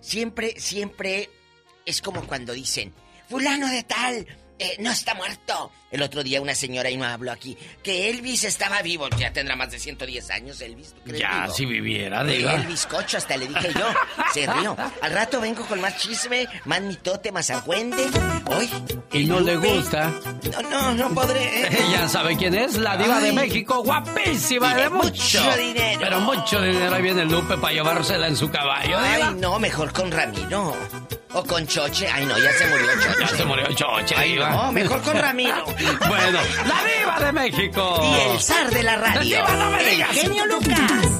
[0.00, 1.30] Siempre, siempre
[1.86, 2.92] es como cuando dicen,
[3.28, 4.26] fulano de tal,
[4.58, 5.70] eh, no está muerto.
[5.90, 9.08] El otro día una señora y no habló aquí, que Elvis estaba vivo.
[9.16, 10.88] Ya tendrá más de 110 años Elvis.
[10.92, 11.54] ¿tú crees Ya, vivo?
[11.54, 12.54] si viviera, Eh, Diva.
[12.54, 13.86] Elvis Cocho, hasta le dije yo.
[14.32, 14.76] Se rió.
[15.02, 18.06] Al rato vengo con más chisme, más mitote, más agüende.
[18.46, 18.68] Hoy.
[19.12, 20.12] Y no le gusta.
[20.52, 21.68] No, no, no podré.
[21.88, 23.32] Ella sabe quién es, la diva de.
[23.32, 25.10] México, guapísima Y de de mucho.
[25.44, 26.00] mucho dinero.
[26.02, 26.94] Pero mucho dinero.
[26.96, 29.28] Ahí viene Lupe para llevársela en su caballo, diva.
[29.28, 30.76] Ay, no, mejor con Ramiro.
[31.36, 32.08] O con Choche.
[32.08, 33.20] Ay, no, ya se murió Choche.
[33.20, 34.43] Ya se murió Choche, Ay, diva.
[34.50, 35.64] No, mejor con Ramiro.
[36.08, 38.00] bueno, la diva de México.
[38.02, 39.20] Y el zar de la radio.
[39.22, 40.10] Diva, no me el digas.
[40.10, 41.10] genio Lucas.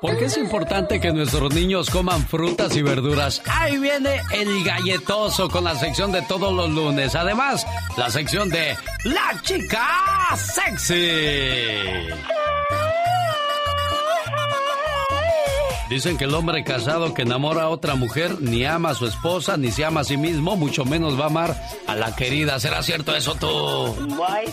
[0.00, 3.40] ¿Por qué es importante que nuestros niños coman frutas y verduras?
[3.46, 7.14] Ahí viene el galletoso con la sección de todos los lunes.
[7.14, 7.66] Además,
[7.96, 9.88] la sección de La Chica
[10.36, 12.12] Sexy.
[15.88, 19.56] Dicen que el hombre casado que enamora a otra mujer ni ama a su esposa,
[19.56, 21.56] ni se ama a sí mismo, mucho menos va a amar
[21.86, 22.58] a la querida.
[22.58, 23.46] ¿Será cierto eso tú?
[24.08, 24.52] Muy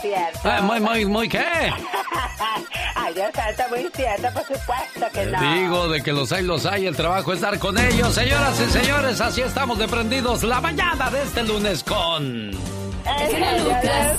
[0.00, 0.48] cierto.
[0.48, 1.44] Eh, muy, muy, muy, ¿qué?
[2.94, 5.54] Ay, Dios santo, muy cierto, por supuesto que no.
[5.54, 8.14] Digo de que los hay, los hay, el trabajo es estar con ellos.
[8.14, 12.50] Señoras y señores, así estamos de prendidos la mañana de este lunes con...
[12.52, 14.18] El genio Lucas.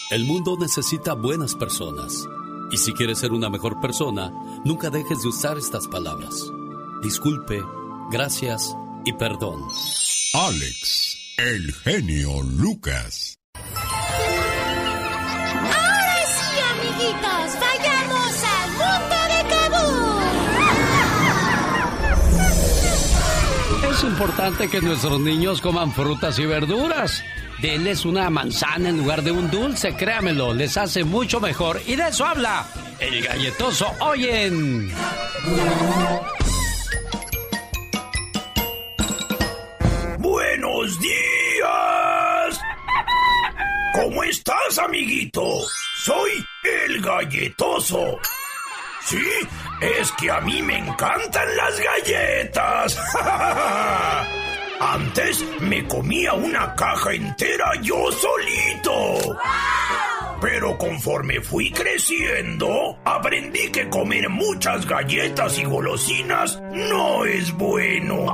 [0.09, 2.27] El mundo necesita buenas personas.
[2.71, 4.33] Y si quieres ser una mejor persona,
[4.65, 6.51] nunca dejes de usar estas palabras.
[7.03, 7.61] Disculpe,
[8.09, 9.67] gracias y perdón.
[10.33, 13.37] Alex, el genio Lucas.
[13.53, 13.75] Ahora
[16.25, 19.15] sí, amiguitos, vayamos al mundo
[23.83, 27.23] de Es importante que nuestros niños coman frutas y verduras.
[27.61, 31.81] Denles una manzana en lugar de un dulce, créamelo, les hace mucho mejor.
[31.85, 32.65] Y de eso habla
[32.99, 34.89] el galletoso Oyen.
[40.19, 42.59] Buenos días.
[43.93, 45.43] ¿Cómo estás, amiguito?
[46.03, 46.31] Soy
[46.63, 48.19] el galletoso.
[49.03, 49.21] Sí,
[49.81, 52.97] es que a mí me encantan las galletas.
[54.79, 59.37] Antes me comía una caja entera yo solito.
[60.41, 68.33] Pero conforme fui creciendo, aprendí que comer muchas galletas y golosinas no es bueno.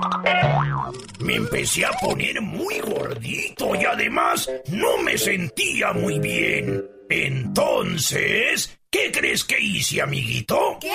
[1.20, 6.86] Me empecé a poner muy gordito y además no me sentía muy bien.
[7.10, 10.78] Entonces, ¿qué crees que hice, amiguito?
[10.80, 10.92] ¿Qué?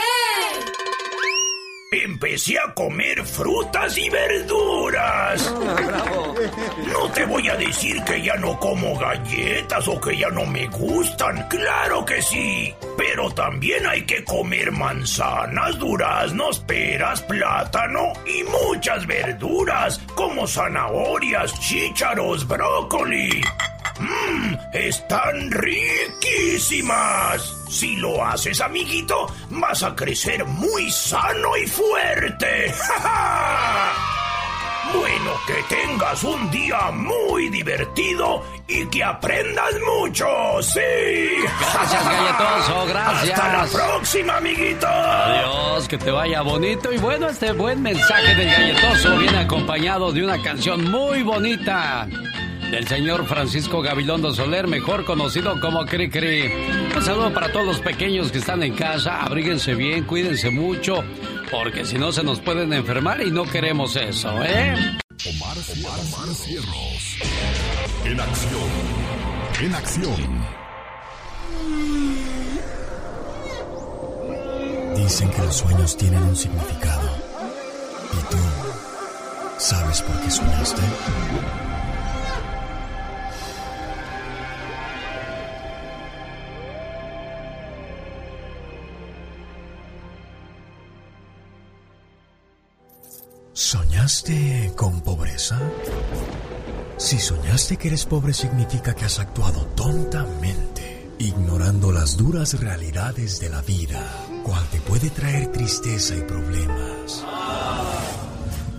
[1.92, 5.52] Empecé a comer frutas y verduras.
[6.86, 10.68] No te voy a decir que ya no como galletas o que ya no me
[10.68, 11.48] gustan.
[11.48, 12.72] Claro que sí.
[12.96, 22.46] Pero también hay que comer manzanas, duraznos, peras, plátano y muchas verduras como zanahorias, chícharos,
[22.46, 23.42] brócoli.
[23.98, 24.54] ¡Mmm!
[24.74, 27.59] ¡Están riquísimas!
[27.70, 32.74] Si lo haces, amiguito, vas a crecer muy sano y fuerte.
[34.92, 40.26] Bueno, que tengas un día muy divertido y que aprendas mucho,
[40.62, 40.80] sí.
[41.60, 43.38] Gracias, galletoso, gracias.
[43.38, 44.88] Hasta la próxima, amiguito.
[44.88, 46.92] Adiós, que te vaya bonito.
[46.92, 52.08] Y bueno, este buen mensaje del galletoso viene acompañado de una canción muy bonita
[52.70, 56.52] del señor Francisco Gabilondo Soler, mejor conocido como Cri Cri.
[56.94, 61.02] Un saludo para todos los pequeños que están en casa, abríguense bien, cuídense mucho,
[61.50, 64.74] porque si no se nos pueden enfermar y no queremos eso, ¿eh?
[65.26, 67.18] Omar, Omar Cierros.
[68.04, 68.70] En acción.
[69.60, 70.60] En acción.
[74.96, 77.10] Dicen que los sueños tienen un significado.
[78.12, 78.38] ¿Y tú
[79.58, 80.82] sabes por qué soñaste?
[94.00, 95.60] ¿Soñaste con pobreza?
[96.96, 103.50] Si soñaste que eres pobre significa que has actuado tontamente, ignorando las duras realidades de
[103.50, 104.02] la vida,
[104.42, 107.26] cual te puede traer tristeza y problemas.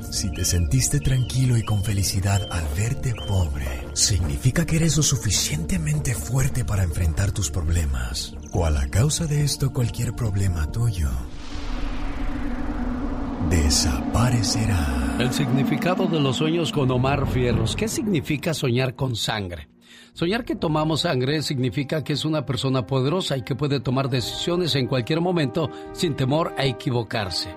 [0.09, 6.15] Si te sentiste tranquilo y con felicidad al verte pobre, significa que eres lo suficientemente
[6.15, 8.34] fuerte para enfrentar tus problemas.
[8.49, 11.11] ¿Cuál a causa de esto cualquier problema tuyo
[13.50, 15.18] desaparecerá.
[15.20, 17.76] El significado de los sueños con Omar Fierros.
[17.76, 19.70] ¿Qué significa soñar con sangre?
[20.14, 24.76] Soñar que tomamos sangre significa que es una persona poderosa y que puede tomar decisiones
[24.76, 27.56] en cualquier momento sin temor a equivocarse.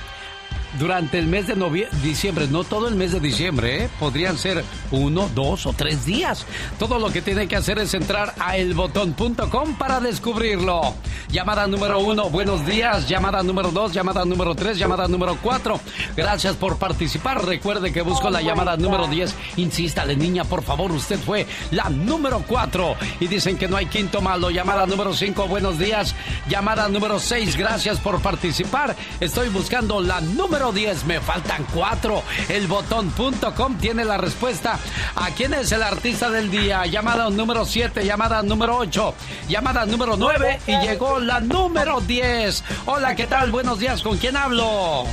[0.79, 1.55] durante el mes de
[2.03, 3.91] diciembre, no todo el mes de diciembre, ¿eh?
[3.99, 6.47] podrían ser uno, dos o tres días.
[6.79, 10.95] Todo lo que tiene que hacer es entrar a elbotón.com para descubrirlo.
[11.31, 13.09] Llamada número uno, buenos días.
[13.09, 15.81] Llamada número dos, llamada número tres, llamada número cuatro.
[16.17, 17.45] Gracias por participar.
[17.45, 19.35] Recuerde que busco la llamada número diez.
[19.57, 22.97] Insístale, niña, por favor, usted fue la número cuatro.
[23.21, 24.51] Y dicen que no hay quinto malo.
[24.51, 26.15] Llamada número cinco, buenos días.
[26.49, 28.95] Llamada número seis, gracias por participar.
[29.21, 31.05] Estoy buscando la número 10.
[31.05, 32.23] Me faltan cuatro.
[32.49, 34.79] El botón.com tiene la respuesta
[35.15, 36.87] a quién es el artista del día.
[36.87, 39.15] Llamada número 7, llamada número 8,
[39.49, 42.65] llamada número 9 y llegó la número 10.
[42.87, 43.51] Hola, ¿qué tal?
[43.51, 44.03] Buenos días.
[44.03, 45.05] ¿Con quién hablo?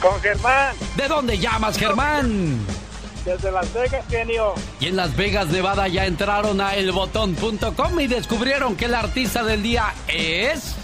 [0.00, 0.74] Con Germán.
[0.96, 2.66] ¿De dónde llamas, Germán?
[3.24, 4.54] Desde Las Vegas, genio.
[4.80, 9.62] Y en Las Vegas, Nevada, ya entraron a elbotón.com y descubrieron que el artista del
[9.62, 10.76] día es...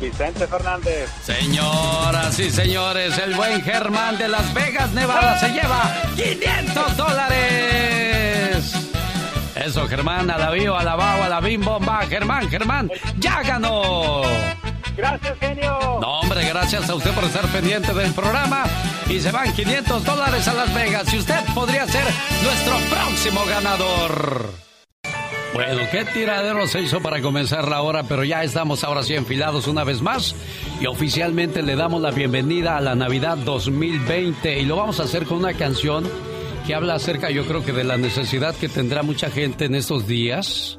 [0.00, 1.10] Vicente Fernández.
[1.22, 8.74] Señoras y señores, el buen Germán de Las Vegas, Nevada, se lleva 500 dólares.
[9.54, 12.06] Eso, Germán, a la bio, a la bao, a la bim bomba.
[12.06, 14.22] Germán, Germán, ya ganó.
[14.96, 15.78] Gracias, genio.
[16.00, 18.64] No, hombre, gracias a usted por estar pendiente del programa.
[19.08, 21.12] Y se van 500 dólares a Las Vegas.
[21.12, 22.04] Y usted podría ser
[22.42, 24.65] nuestro próximo ganador.
[25.56, 29.66] Bueno, qué tiradero se hizo para comenzar la hora, pero ya estamos ahora sí enfilados
[29.68, 30.36] una vez más
[30.82, 35.24] y oficialmente le damos la bienvenida a la Navidad 2020 y lo vamos a hacer
[35.24, 36.04] con una canción
[36.66, 40.06] que habla acerca, yo creo que de la necesidad que tendrá mucha gente en estos
[40.06, 40.78] días,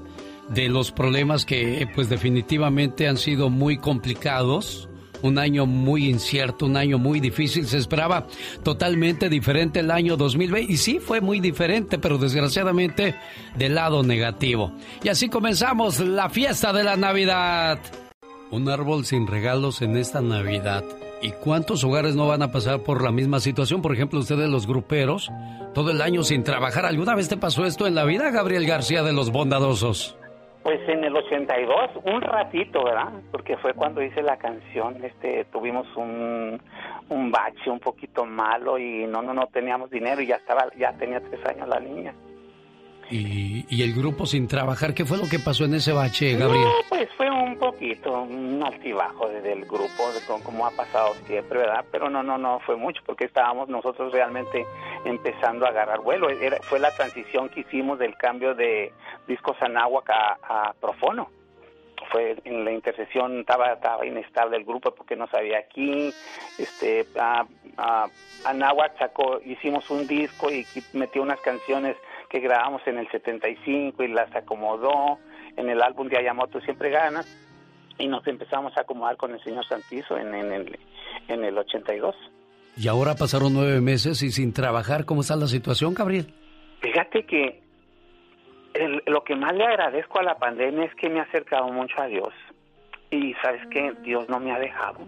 [0.49, 4.89] de los problemas que pues definitivamente han sido muy complicados
[5.22, 7.68] un año muy incierto, un año muy difícil.
[7.68, 8.28] Se esperaba
[8.63, 13.15] totalmente diferente el año 2020 y sí fue muy diferente, pero desgraciadamente
[13.55, 14.74] del lado negativo.
[15.03, 17.80] Y así comenzamos la fiesta de la Navidad.
[18.51, 20.84] Un árbol sin regalos en esta Navidad.
[21.22, 23.82] ¿Y cuántos hogares no van a pasar por la misma situación?
[23.82, 25.32] Por ejemplo, ustedes los gruperos,
[25.74, 26.86] todo el año sin trabajar.
[26.86, 30.15] ¿Alguna vez te pasó esto en la vida, Gabriel García de los Bondadosos?
[30.68, 33.13] Pues en el 82, un ratito, ¿verdad?
[33.32, 36.61] Porque fue cuando hice la canción, este, tuvimos un,
[37.07, 40.91] un bache un poquito malo y no, no, no teníamos dinero y ya estaba, ya
[40.91, 42.13] tenía tres años la niña.
[43.10, 46.66] Y, el grupo sin trabajar, ¿qué fue lo que pasó en ese bache, Gabriel?
[46.66, 51.86] No, pues fue un poquito, un altibajo del grupo, de, como ha pasado siempre, ¿verdad?
[51.91, 54.66] Pero no, no, no fue mucho, porque estábamos nosotros realmente
[55.05, 56.30] empezando a agarrar vuelo.
[56.30, 58.91] Era, fue la transición que hicimos del cambio de
[59.28, 61.30] discos Anáhuac a, a Profono
[62.12, 66.14] fue en la intercesión estaba estaba inestable el grupo porque no sabía aquí
[66.58, 67.45] este a,
[68.45, 71.95] Anáhuac sacó hicimos un disco y metió unas canciones
[72.30, 75.19] que grabamos en el 75 y las acomodó
[75.55, 77.25] en el álbum de Ayamoto Siempre Ganas
[77.97, 80.80] y nos empezamos a acomodar con el señor Santizo en, en, el,
[81.28, 82.15] en el 82.
[82.78, 86.34] Y ahora pasaron nueve meses y sin trabajar, ¿cómo está la situación, Gabriel?
[86.82, 87.63] Fíjate que
[89.07, 92.07] lo que más le agradezco a la pandemia es que me ha acercado mucho a
[92.07, 92.34] Dios.
[93.09, 94.99] Y sabes que Dios no me ha dejado,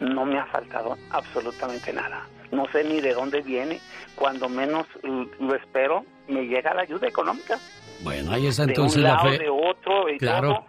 [0.00, 2.26] no me ha faltado absolutamente nada.
[2.52, 3.80] No sé ni de dónde viene,
[4.14, 7.58] cuando menos lo espero, me llega la ayuda económica.
[8.02, 9.38] Bueno, ahí está entonces de un la fe.
[9.38, 10.64] De otro, y claro.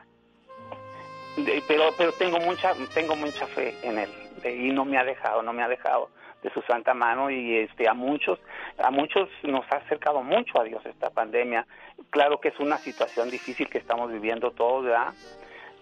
[1.68, 4.10] pero pero tengo mucha tengo mucha fe en él
[4.46, 6.10] y no me ha dejado, no me ha dejado
[6.42, 8.40] de su santa mano y este a muchos
[8.78, 11.66] a muchos nos ha acercado mucho a Dios esta pandemia.
[12.10, 15.14] Claro que es una situación difícil que estamos viviendo todos, ¿verdad?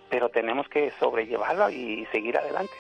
[0.10, 2.74] Pero tenemos que sobrellevarla y seguir adelante.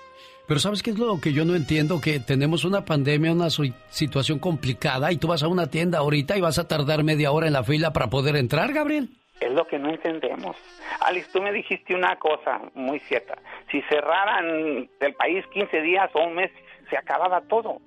[0.52, 2.02] Pero ¿sabes qué es lo que yo no entiendo?
[2.02, 6.41] Que tenemos una pandemia, una situación complicada y tú vas a una tienda ahorita y
[6.41, 9.08] vas a tardar media hora en la fila para poder entrar, Gabriel.
[9.39, 10.58] Es lo que no entendemos.
[10.99, 13.38] Alice, tú me dijiste una cosa muy cierta.
[13.72, 16.52] Si cerraran el país 15 días o un mes,
[16.89, 17.78] se acababa todo.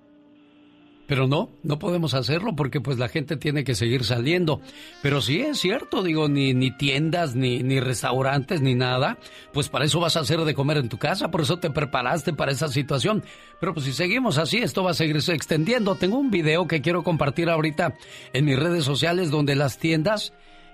[1.06, 4.60] Pero no, no podemos hacerlo porque pues la gente tiene que seguir saliendo.
[5.02, 9.18] Pero sí es cierto, digo, ni, ni tiendas, ni, ni restaurantes, ni nada.
[9.52, 12.32] Pues para eso vas a hacer de comer en tu casa, por eso te preparaste
[12.32, 13.22] para esa situación.
[13.60, 15.94] Pero pues si seguimos así, esto va a seguirse extendiendo.
[15.94, 17.94] Tengo un video que quiero compartir ahorita
[18.32, 20.32] en mis redes sociales donde las tiendas,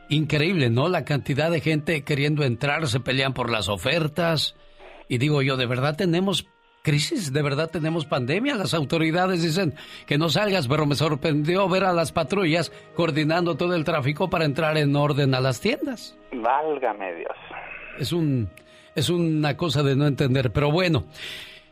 [0.08, 0.88] increíble, ¿no?
[0.88, 4.54] La cantidad de gente queriendo entrar, se pelean por las ofertas.
[5.08, 6.46] Y digo yo, ¿de verdad tenemos
[6.82, 8.54] crisis, de verdad tenemos pandemia.
[8.54, 9.74] Las autoridades dicen
[10.06, 14.44] que no salgas, pero me sorprendió ver a las patrullas coordinando todo el tráfico para
[14.44, 16.16] entrar en orden a las tiendas.
[16.32, 17.36] Válgame Dios.
[17.98, 18.48] Es un
[18.94, 21.04] es una cosa de no entender, pero bueno.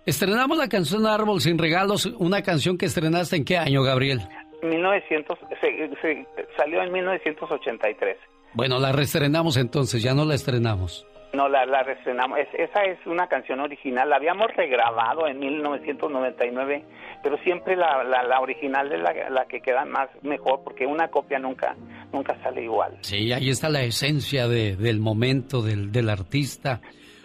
[0.07, 4.21] Estrenamos la canción Árbol sin regalos, una canción que estrenaste en qué año, Gabriel?
[4.63, 6.27] 1900, se- se-
[6.57, 8.17] salió en 1983.
[8.55, 11.07] Bueno, la reestrenamos entonces, ya no la estrenamos.
[11.35, 12.39] No, la, la reestrenamos.
[12.39, 14.09] Es- esa es una canción original.
[14.09, 16.85] La habíamos regrabado en 1999,
[17.23, 21.09] pero siempre la, la, la original es la, la que queda más mejor porque una
[21.09, 21.77] copia nunca
[22.13, 22.97] nunca sale igual.
[23.03, 26.81] Sí, ahí está la esencia de- del momento, del, del artista.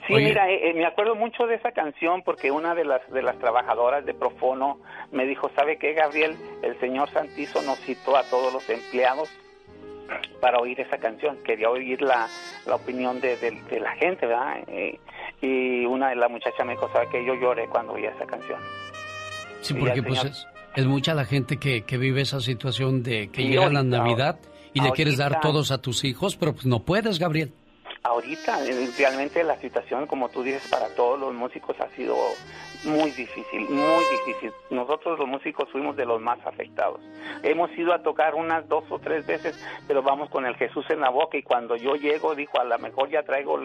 [0.05, 3.09] Sí, Oye, mira, eh, eh, me acuerdo mucho de esa canción porque una de las
[3.09, 4.79] de las trabajadoras de Profono
[5.13, 6.35] me dijo, ¿sabe qué, Gabriel?
[6.61, 9.29] El señor Santizo nos citó a todos los empleados
[10.41, 11.37] para oír esa canción.
[11.43, 12.27] Quería oír la,
[12.65, 14.57] la opinión de, de- de la gente, ¿verdad?
[14.67, 14.99] Eh,
[15.41, 17.25] y una de las muchachas me dijo, ¿sabe qué?
[17.25, 18.59] Yo lloré cuando oí esa canción.
[19.61, 23.41] Sí, porque pues es, es mucha la gente que, que vive esa situación de que
[23.43, 24.39] Sí, llega la Navidad
[24.73, 27.53] y le quieres dar todos a tus hijos, pero pues no puedes, Gabriel.
[28.05, 32.17] Ahorita, eh, realmente la situación, como tú dices, para todos los músicos ha sido
[32.85, 34.51] muy difícil, muy difícil.
[34.69, 37.01] Nosotros los músicos fuimos de los más afectados.
[37.43, 40.99] Hemos ido a tocar unas dos o tres veces, pero vamos con el Jesús en
[40.99, 43.59] la boca y cuando yo llego, dijo, a lo mejor ya traigo,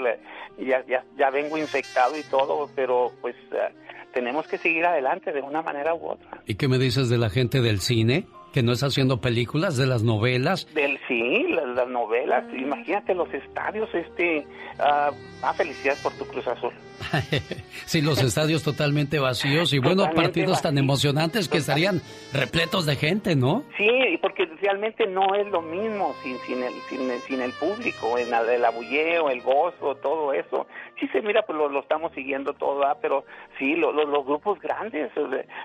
[0.58, 3.72] ya, ya, ya vengo infectado y todo, pero pues eh,
[4.12, 6.42] tenemos que seguir adelante de una manera u otra.
[6.46, 8.26] ¿Y qué me dices de la gente del cine?
[8.52, 10.66] Que no está haciendo películas, de las novelas.
[10.74, 14.46] Del sí, las, las novelas, imagínate los estadios, este,
[14.78, 15.10] ah,
[15.42, 16.72] ah, felicidades por tu Cruz Azul.
[17.86, 22.02] sí, los estadios totalmente vacíos y buenos Totalmente partidos tan emocionantes que estarían
[22.32, 23.64] repletos de gente, ¿no?
[23.76, 23.88] Sí,
[24.20, 28.32] porque realmente no es lo mismo sin, sin, el, sin, el, sin el público, en
[28.34, 30.66] el, el abulleo, el gozo, todo eso.
[31.00, 32.96] Sí se mira, pues lo, lo estamos siguiendo todo, ¿ah?
[33.00, 33.24] pero
[33.58, 35.10] sí, lo- lo- los grupos grandes,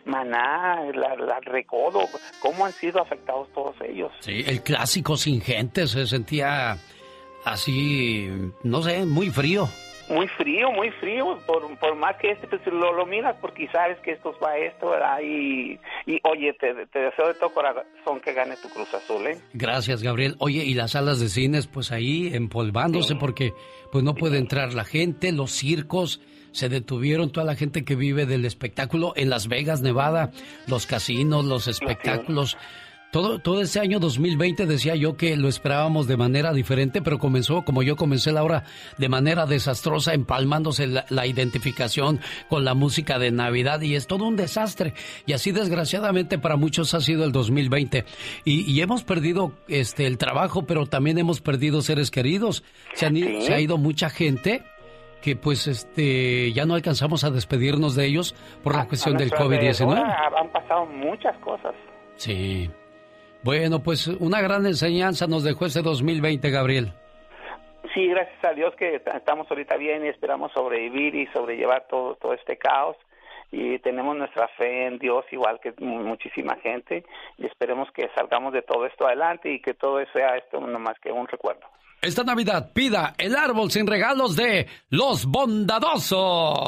[0.06, 2.02] Maná, la, la Recodo,
[2.40, 4.12] ¿cómo han sido afectados todos ellos?
[4.20, 6.78] Sí, el clásico sin gente se sentía
[7.44, 8.30] así,
[8.64, 9.68] no sé, muy frío.
[10.10, 13.98] Muy frío, muy frío, por, por más que este, pues lo, lo miras porque sabes
[14.00, 15.20] que esto va a esto, ¿verdad?
[15.22, 19.38] Y, y oye, te, te deseo de todo corazón que gane tu Cruz Azul, ¿eh?
[19.54, 20.36] Gracias, Gabriel.
[20.40, 23.54] Oye, y las salas de cines, pues ahí empolvándose porque
[23.92, 26.20] pues no puede entrar la gente, los circos
[26.52, 30.32] se detuvieron, toda la gente que vive del espectáculo en Las Vegas, Nevada,
[30.68, 32.58] los casinos, los espectáculos.
[33.14, 37.62] Todo, todo este año 2020 decía yo que lo esperábamos de manera diferente, pero comenzó,
[37.64, 38.64] como yo comencé la hora,
[38.98, 42.20] de manera desastrosa, empalmándose la, la identificación
[42.50, 44.96] con la música de Navidad y es todo un desastre.
[45.28, 48.04] Y así desgraciadamente para muchos ha sido el 2020.
[48.46, 52.64] Y, y hemos perdido este el trabajo, pero también hemos perdido seres queridos.
[52.96, 53.42] Se, han Sí.
[53.44, 54.64] se ha ido mucha gente
[55.22, 58.34] que pues este ya no alcanzamos a despedirnos de ellos
[58.64, 60.40] por la cuestión A del nuestro alrededor COVID-19.
[60.42, 61.76] Han pasado muchas cosas.
[62.16, 62.72] Sí.
[63.44, 66.94] Bueno, pues una gran enseñanza nos dejó ese 2020, Gabriel.
[67.94, 72.34] Sí, gracias a Dios que estamos ahorita bien y esperamos sobrevivir y sobrellevar todo, todo
[72.34, 72.96] este caos.
[73.52, 77.06] Y tenemos nuestra fe en Dios, igual que mu- muchísima gente.
[77.38, 80.98] Y esperemos que salgamos de todo esto adelante y que todo sea esto no más
[81.00, 81.62] que un recuerdo.
[82.02, 86.68] Esta Navidad pida el árbol sin regalos de Los Bondadosos.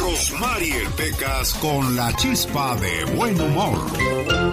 [0.00, 3.78] Rosmarie Pecas con la chispa de buen humor.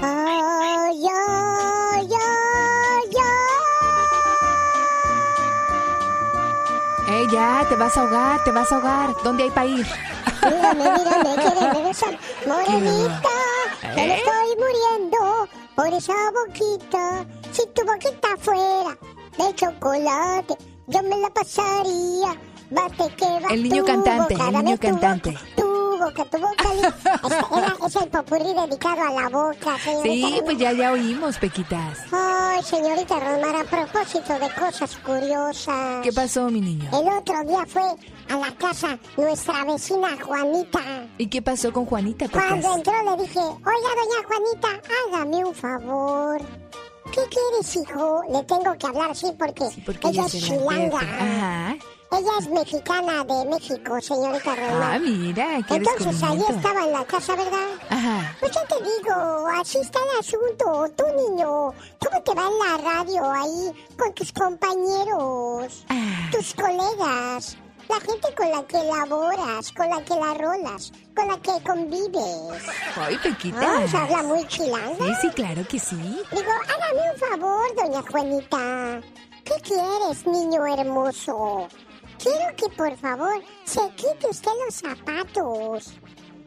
[0.04, 3.14] Ay, ay, ay,
[7.10, 9.16] Ey, ya, te vas a ahogar, te vas a ahogar.
[9.24, 9.88] ¿Dónde hay para ir?
[10.44, 11.28] Mírame, mírame.
[12.46, 13.30] Morenita,
[13.96, 14.18] me ¿Eh?
[14.18, 17.26] estoy muriendo por esa boquita.
[17.54, 18.98] Si tu boquita fuera
[19.38, 20.58] de chocolate,
[20.88, 22.36] yo me la pasaría.
[22.70, 25.32] Bate que va El niño cantante, boca, el niño tu cantante.
[25.32, 26.64] boca, Tu boca, tu boca.
[27.24, 30.04] Este era- es el popurrí dedicado a la boca, señorita.
[30.28, 32.00] Sí, pues ya, ya oímos, Pequitas.
[32.12, 36.02] Ay, señorita Rosmar, a propósito de cosas curiosas.
[36.04, 36.90] ¿Qué pasó, mi niño?
[36.94, 37.82] El otro día fue
[38.30, 40.80] a la casa nuestra vecina Juanita.
[41.18, 42.76] ¿Y qué pasó con Juanita, Cuando Pecas?
[42.78, 44.68] entró le dije, oiga, doña Juanita,
[45.14, 46.42] hágame un favor.
[47.12, 48.22] ¿Qué quieres, hijo?
[48.30, 51.00] Le tengo que hablar así porque, Porque ella es chilanga.
[51.00, 51.76] Ajá.
[52.10, 54.94] Ella es mexicana de México, señorita Rosmar.
[54.96, 57.70] Ah, mira, eres Entonces ahí estaba en la casa, ¿verdad?
[57.90, 58.36] Ajá.
[58.40, 60.86] Pues ya te digo, así está el asunto.
[60.96, 66.30] Tú, niño, ¿cómo te va en la radio ahí con tus compañeros, Ah.
[66.32, 67.58] tus colegas,
[67.90, 72.64] la gente con la que laboras, con la que la rolas, con la que convives?
[72.96, 73.64] Ay, Pequitas.
[73.64, 74.96] Ah, ¿se habla muy chilanga?
[74.98, 75.96] Sí, sí, claro que sí.
[76.32, 79.02] Digo, hágame un favor, doña Juanita.
[79.44, 81.68] ¿Qué quieres, niño hermoso?
[82.20, 85.94] Quiero que por favor se quite usted los zapatos.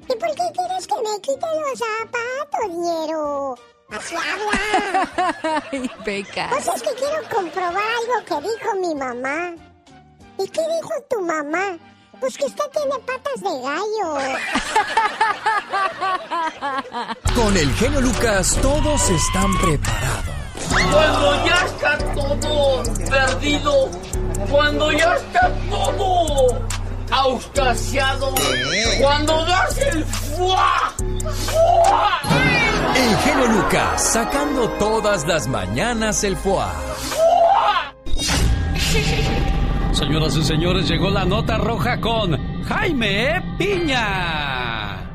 [0.08, 3.54] ¿Y por qué quieres que me quite los zapatos, ñero?
[3.90, 5.62] Así habla.
[5.72, 6.50] Ay, Pecas.
[6.50, 9.54] Pues es que quiero comprobar algo que dijo mi mamá.
[10.38, 11.78] ¿Y qué dijo tu mamá?
[12.18, 14.18] Pues que usted tiene patas de gallo.
[17.34, 20.40] Con el genio Lucas todos están preparados.
[20.92, 23.90] Cuando ya está todo perdido,
[24.48, 26.60] cuando ya está todo
[27.10, 28.34] auscasiado,
[29.00, 30.94] cuando das el fuá,
[31.46, 32.20] fuá,
[32.94, 36.66] El genio Lucas sacando todas las mañanas el foie.
[39.92, 45.10] Señoras y señores, llegó la nota roja con Jaime Piña.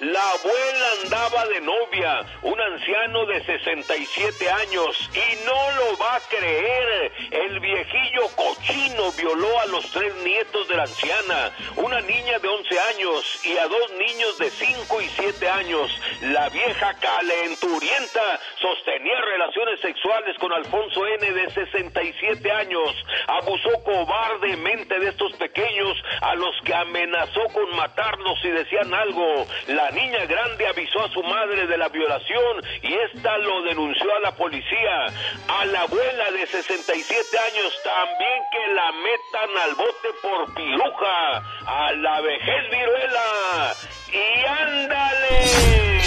[0.00, 6.20] La abuela andaba de novia, un anciano de 67 años, y no lo va a
[6.20, 7.12] creer.
[7.30, 12.80] El viejillo cochino violó a los tres nietos de la anciana, una niña de 11
[12.94, 15.90] años y a dos niños de 5 y 7 años.
[16.22, 21.32] La vieja calenturienta sostenía relaciones sexuales con Alfonso N.
[21.32, 22.94] de 67 años.
[23.26, 29.37] Abusó cobardemente de estos pequeños a los que amenazó con matarlos si decían algo.
[29.66, 34.20] La niña grande avisó a su madre de la violación y esta lo denunció a
[34.20, 35.06] la policía.
[35.48, 41.42] A la abuela de 67 años también que la metan al bote por piruja.
[41.66, 43.74] A la vejez viruela.
[44.12, 45.98] Y ándale.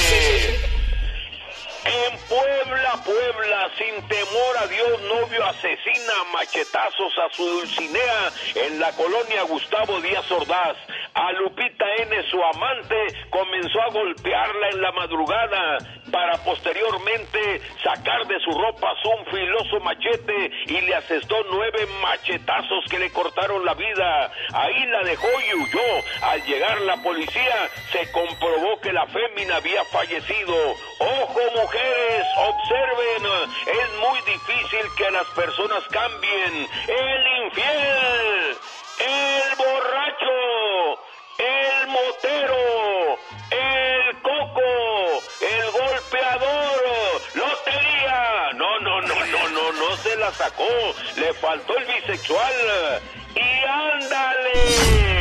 [1.83, 8.91] En Puebla, Puebla, sin temor a Dios, novio asesina machetazos a su Dulcinea en la
[8.91, 10.77] colonia Gustavo Díaz Ordaz.
[11.15, 12.95] A Lupita N, su amante,
[13.31, 15.77] comenzó a golpearla en la madrugada
[16.11, 22.99] para posteriormente sacar de su ropa un filoso machete y le asestó nueve machetazos que
[22.99, 24.31] le cortaron la vida.
[24.53, 26.03] Ahí la dejó y huyó.
[26.21, 30.55] Al llegar la policía, se comprobó que la fémina había fallecido.
[30.99, 31.39] Ojo,
[31.71, 33.25] mujeres, observen,
[33.65, 36.67] es muy difícil que las personas cambien.
[36.87, 38.57] El infiel,
[38.99, 40.99] el borracho,
[41.37, 43.17] el motero,
[43.51, 48.51] el coco, el golpeador, lotería.
[48.55, 50.67] No, no, no, no, no, no se la sacó.
[51.15, 53.01] Le faltó el bisexual.
[53.35, 55.20] Y ándale.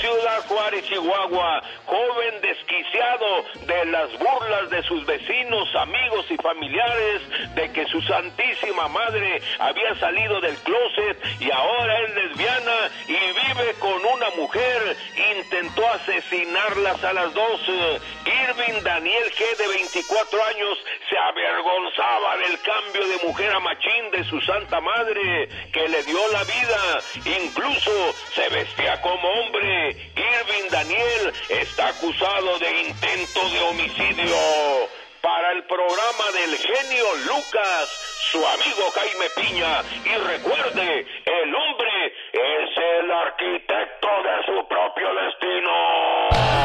[0.00, 7.22] Ciudad Juárez, Chihuahua, joven desquiciado de las burlas de sus vecinos, amigos y familiares
[7.54, 13.74] de que su santísima madre había salido del closet y ahora es lesbiana y vive
[13.78, 14.96] con una mujer,
[15.36, 17.60] intentó asesinarlas a las dos.
[17.68, 20.78] Irving Daniel G de 24 años
[21.08, 26.20] se avergonzaba del cambio de mujer a machín de su santa madre que le dio
[26.32, 27.00] la vida,
[27.42, 27.90] incluso
[28.34, 29.89] se vestía como hombre.
[29.90, 34.36] Irving Daniel está acusado de intento de homicidio.
[35.22, 37.88] Para el programa del genio Lucas,
[38.32, 39.82] su amigo Jaime Piña.
[40.04, 41.90] Y recuerde, el hombre
[42.32, 45.70] es el arquitecto de su propio destino.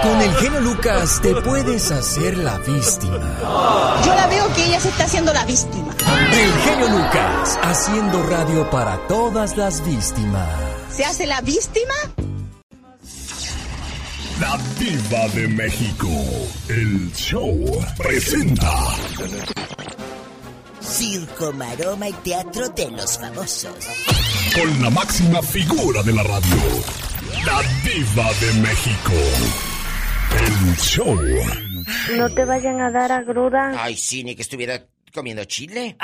[0.03, 3.99] Con el genio Lucas te puedes hacer la víctima.
[4.05, 5.93] Yo la veo que ella se está haciendo la víctima.
[6.31, 10.47] El genio Lucas haciendo radio para todas las víctimas.
[10.91, 11.93] ¿Se hace la víctima?
[14.39, 16.09] La Diva de México.
[16.67, 17.57] El show
[17.97, 18.69] presenta.
[20.81, 23.73] Circo, maroma y teatro de los famosos.
[24.53, 26.57] Con la máxima figura de la radio.
[27.45, 29.13] La Diva de México.
[30.31, 31.17] El show.
[32.17, 33.71] No te vayan a dar agruda.
[33.81, 35.95] Ay, sí, ni que estuviera comiendo chile.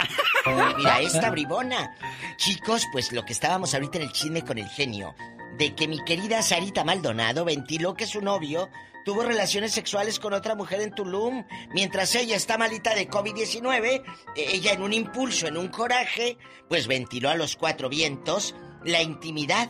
[0.77, 1.97] Mira, esta bribona.
[2.37, 5.13] Chicos, pues lo que estábamos ahorita en el chisme con el genio,
[5.61, 8.67] de que mi querida Sarita Maldonado ventiló que su novio
[9.05, 14.01] tuvo relaciones sexuales con otra mujer en Tulum, mientras ella está malita de COVID-19,
[14.35, 19.69] ella en un impulso, en un coraje, pues ventiló a los cuatro vientos la intimidad.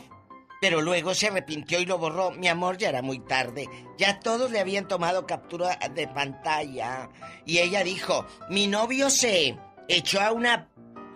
[0.62, 2.30] Pero luego se arrepintió y lo borró.
[2.30, 3.68] Mi amor, ya era muy tarde.
[3.98, 7.10] Ya todos le habían tomado captura de pantalla.
[7.44, 9.58] Y ella dijo, mi novio se
[9.88, 10.70] echó a una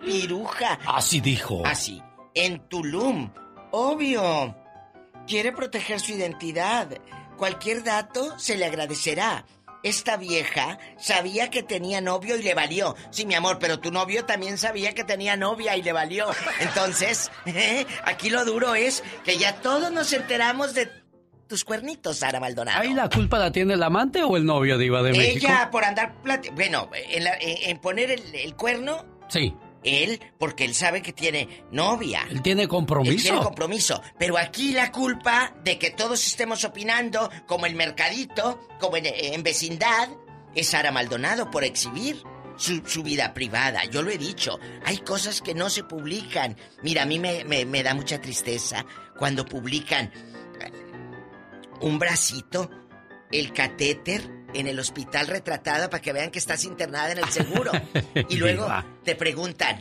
[0.05, 0.77] piruja.
[0.85, 1.65] Así dijo.
[1.65, 2.03] Así.
[2.35, 3.31] En Tulum.
[3.71, 4.66] Obvio.
[5.27, 6.89] Quiere proteger su identidad.
[7.37, 9.45] Cualquier dato se le agradecerá.
[9.83, 12.95] Esta vieja sabía que tenía novio y le valió.
[13.11, 16.25] Sí, mi amor, pero tu novio también sabía que tenía novia y le valió.
[16.61, 17.29] Entonces,
[18.03, 20.89] aquí lo duro es que ya todos nos enteramos de
[21.47, 22.81] tus cuernitos, Sara Maldonado.
[22.81, 25.45] ¿Ahí la culpa la tiene el amante o el novio Diva de México?
[25.47, 26.15] Ella por andar
[26.53, 29.53] Bueno, en, la- en poner el, el cuerno, Sí.
[29.87, 32.25] Él, porque él sabe que tiene novia.
[32.29, 33.23] Él tiene Él compromiso.
[33.23, 34.01] tiene compromiso.
[34.19, 39.43] Pero aquí la culpa de que todos estemos opinando, como el mercadito, como en, en
[39.43, 40.09] vecindad,
[40.55, 42.21] es Sara Maldonado por exhibir.
[42.57, 43.85] su, su vida privada.
[43.85, 44.59] Yo lo he dicho.
[44.83, 46.57] Hay cosas que no se publican.
[46.81, 48.83] Mira, a mí me, me- me da mucha tristeza
[49.19, 50.11] cuando publican
[50.59, 50.71] eh,
[51.81, 52.69] un bracito,
[53.31, 57.71] el catéter en el hospital retratada para que vean que estás internada en el seguro.
[58.29, 58.67] Y luego
[59.03, 59.79] te preguntan,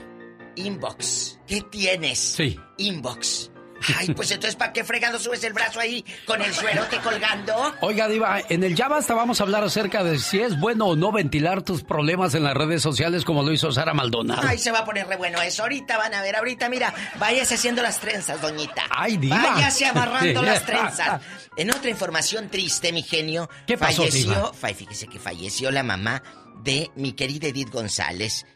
[0.56, 2.18] inbox, ¿qué tienes?
[2.18, 2.59] Sí.
[2.78, 3.51] Inbox.
[3.97, 7.75] Ay, pues entonces, ¿para qué fregado subes el brazo ahí con el suerote colgando?
[7.81, 10.97] Oiga, Diva, en el Ya Basta vamos a hablar acerca de si es bueno o
[10.97, 14.43] no ventilar tus problemas en las redes sociales como lo hizo Sara Maldonado.
[14.47, 15.63] Ay, se va a poner re bueno eso.
[15.63, 18.85] Ahorita van a ver, ahorita mira, váyase haciendo las trenzas, doñita.
[18.91, 19.37] Ay, diva.
[19.37, 21.21] Váyase amarrando las trenzas.
[21.57, 24.75] En otra información triste, mi genio, ¿Qué pasó, falleció, diva?
[24.75, 26.23] fíjese que falleció la mamá
[26.63, 28.47] de mi querida Edith González.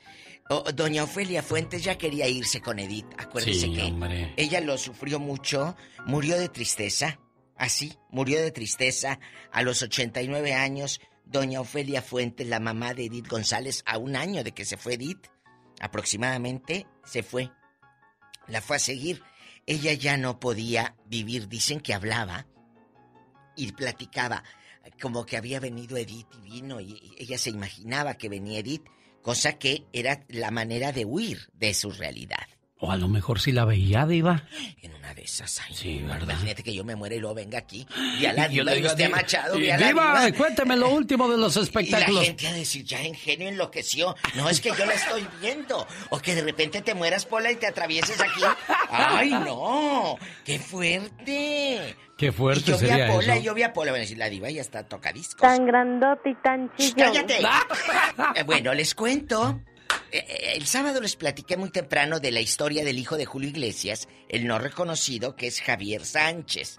[0.51, 4.35] O- doña Ofelia Fuentes ya quería irse con Edith, acuérdese Sí, que hombre.
[4.37, 7.21] ella lo sufrió mucho, murió de tristeza,
[7.57, 9.21] así, murió de tristeza
[9.53, 11.01] a los 89 años.
[11.25, 14.95] Doña Ofelia Fuentes, la mamá de Edith González, a un año de que se fue
[14.95, 15.29] Edith,
[15.81, 17.53] aproximadamente se fue.
[18.49, 19.23] La fue a seguir.
[19.67, 22.49] Ella ya no podía vivir, dicen que hablaba
[23.55, 24.43] y platicaba
[25.01, 28.83] como que había venido Edith y vino y ella se imaginaba que venía Edith,
[29.23, 32.47] cosa que era la manera de huir de su realidad.
[32.83, 34.45] O a lo mejor si la veía, Diva.
[34.81, 36.23] En una de esas, ay, Sí, ¿verdad?
[36.23, 37.87] Imagínate que yo me muera y luego venga aquí.
[38.19, 39.87] Vi a la Y yo diva le y usted a "Diva, Machado, y a la
[39.89, 40.39] Diva, diva".
[40.39, 42.25] cuénteme lo último de los Y la espectáculos.
[42.25, 44.17] gente a decir, ya en genio enloqueció.
[44.35, 45.87] No, es que yo la estoy viendo.
[46.09, 48.41] O que de repente te mueras, Pola, y te atravieses aquí.
[48.89, 50.17] ¡Ay, no!
[50.45, 51.97] ¡Qué fuerte!
[52.17, 53.41] Qué Y fuerte yo vi a Pola, eso.
[53.41, 53.93] y yo vi a Pola.
[53.93, 55.41] Van a decir, la diva ya está tocadiscos.
[55.41, 57.13] Tan grandote y tan chillón.
[57.13, 57.41] ¡Cállate!
[58.37, 59.61] Eh, bueno, les cuento.
[60.13, 63.49] Eh, eh, El sábado les platiqué muy temprano de la historia del hijo de Julio
[63.51, 66.79] Iglesias, el no reconocido, que es Javier Sánchez.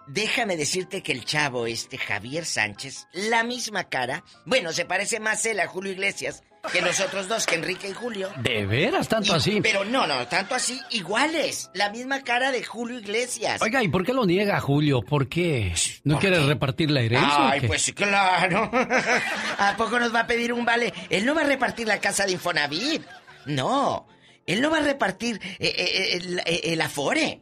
[0.08, 4.24] Déjame decirte que el chavo este, Javier Sánchez, la misma cara.
[4.46, 7.94] Bueno, se parece más él a Julio Iglesias que los otros dos, que Enrique y
[7.94, 8.30] Julio.
[8.38, 9.62] ¿De veras tanto Y- así?
[9.62, 11.70] Pero no, no, tanto así, iguales.
[11.74, 13.62] La misma cara de Julio Iglesias.
[13.62, 15.02] Oiga, ¿y por qué lo niega Julio?
[15.02, 15.74] ¿Por qué?
[16.04, 17.52] ¿No quiere repartir la herencia?
[17.52, 17.68] Ay, qué?
[17.68, 18.70] pues claro.
[19.60, 20.94] ¿A poco nos va a pedir un vale?
[21.10, 23.04] Él no va a repartir la casa de Infonavit.
[23.46, 24.08] No.
[24.48, 27.42] Él no va a repartir eh, eh, el, eh, el Afore.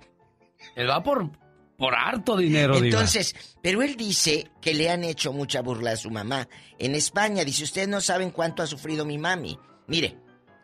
[0.75, 1.29] Él va por,
[1.77, 2.85] por harto dinero, Diva.
[2.87, 6.47] Entonces, pero él dice que le han hecho mucha burla a su mamá.
[6.79, 9.57] En España, dice, ustedes no saben cuánto ha sufrido mi mami.
[9.87, 10.17] Mire,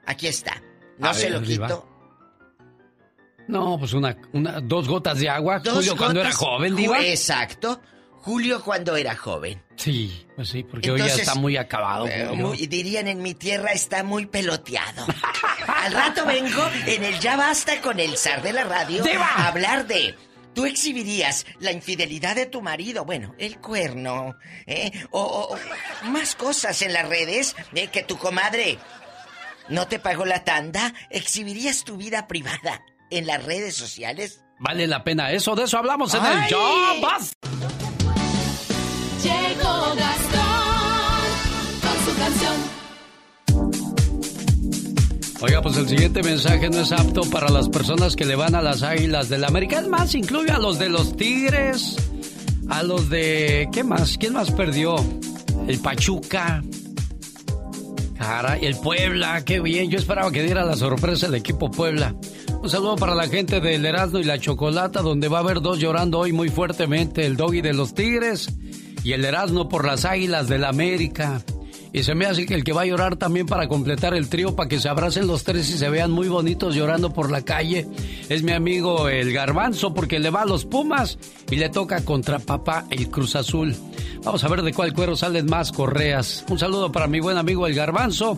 [0.06, 0.61] aquí está.
[0.98, 1.68] No A se ver, lo Diva.
[1.68, 1.90] quito.
[3.48, 5.60] No, pues una, una, dos gotas de agua.
[5.60, 7.03] Dos Julio cuando era joven, Diva.
[7.03, 7.81] Exacto.
[8.22, 9.64] Julio cuando era joven.
[9.76, 12.06] Sí, pues sí, porque hoy ya Entonces, está muy acabado.
[12.07, 15.06] Eh, muy- dirían en mi tierra está muy peloteado.
[15.68, 19.26] Al rato vengo en el Ya Basta con el zar de la radio ¡Diva!
[19.26, 20.15] a hablar de...
[20.53, 23.05] ¿Tú exhibirías la infidelidad de tu marido?
[23.05, 24.35] Bueno, el cuerno,
[24.65, 24.91] ¿eh?
[25.11, 25.55] O,
[26.05, 27.88] más cosas en las redes, ¿eh?
[27.88, 28.77] Que tu comadre
[29.69, 30.93] no te pagó la tanda.
[31.09, 34.43] ¿Exhibirías tu vida privada en las redes sociales?
[34.59, 36.49] Vale la pena eso, de eso hablamos en el Ay.
[36.49, 36.57] Ya.
[39.23, 39.95] Llegó
[45.41, 48.61] Oiga, pues el siguiente mensaje no es apto para las personas que le van a
[48.61, 49.80] las águilas del América.
[49.80, 51.95] Es más, incluye a los de los Tigres,
[52.68, 53.70] a los de.
[53.72, 54.18] ¿Qué más?
[54.18, 54.95] ¿Quién más perdió?
[55.66, 56.61] El Pachuca.
[58.18, 59.90] Caray, el Puebla, qué bien.
[59.90, 62.14] Yo esperaba que diera la sorpresa el equipo Puebla.
[62.61, 65.80] Un saludo para la gente del Erasmo y la Chocolata, donde va a haber dos
[65.80, 68.49] llorando hoy muy fuertemente: el Doggy de los Tigres
[69.06, 71.41] y el Erasmo por las águilas del América.
[71.91, 74.56] Y se me hace que el que va a llorar también para completar el trío,
[74.56, 77.88] para que se abracen los tres y se vean muy bonitos llorando por la calle,
[78.30, 81.18] es mi amigo el Garbanzo, porque le va a los Pumas
[81.49, 83.76] y le toca contra papá el Cruz Azul.
[84.24, 86.45] Vamos a ver de cuál cuero salen más correas.
[86.49, 88.38] Un saludo para mi buen amigo el Garbanzo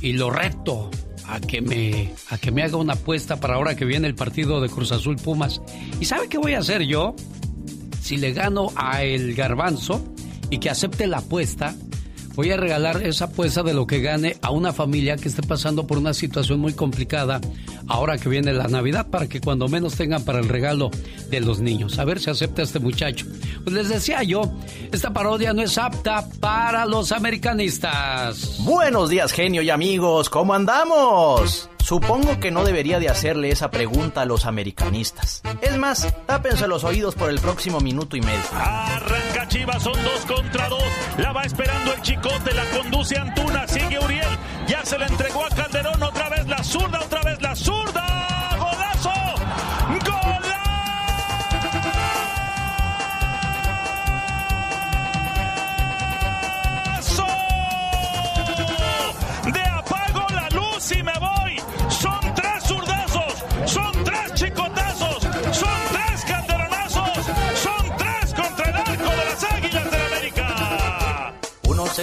[0.00, 0.90] y lo reto
[1.26, 4.60] a que me a que me haga una apuesta para ahora que viene el partido
[4.60, 5.62] de Cruz Azul Pumas.
[6.00, 7.14] ¿Y sabe qué voy a hacer yo?
[8.04, 10.04] si le gano a el garbanzo
[10.50, 11.74] y que acepte la apuesta,
[12.34, 15.86] voy a regalar esa apuesta de lo que gane a una familia que esté pasando
[15.86, 17.40] por una situación muy complicada
[17.88, 20.90] ahora que viene la Navidad para que cuando menos tengan para el regalo
[21.30, 21.98] de los niños.
[21.98, 23.26] A ver si acepta este muchacho.
[23.62, 24.42] Pues les decía yo,
[24.92, 28.58] esta parodia no es apta para los americanistas.
[28.60, 31.68] Buenos días, genio y amigos, ¿cómo andamos?
[31.84, 35.42] Supongo que no debería de hacerle esa pregunta a los americanistas.
[35.60, 38.40] Es más, tápense los oídos por el próximo minuto y medio.
[38.54, 40.82] Arranca Chivas, son dos contra dos.
[41.18, 44.38] La va esperando el chicote, la conduce Antuna, sigue Uriel.
[44.66, 48.33] Ya se la entregó a Calderón, otra vez la zurda, otra vez la zurda.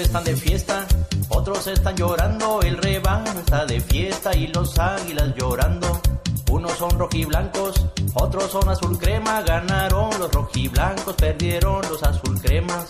[0.02, 0.86] Están de fiesta,
[1.30, 6.02] otros están llorando, el rebaño está de fiesta y los águilas llorando.
[6.50, 12.88] Unos son rojiblancos, otros son azul crema, ganaron los rojiblancos, perdieron los azul cremas.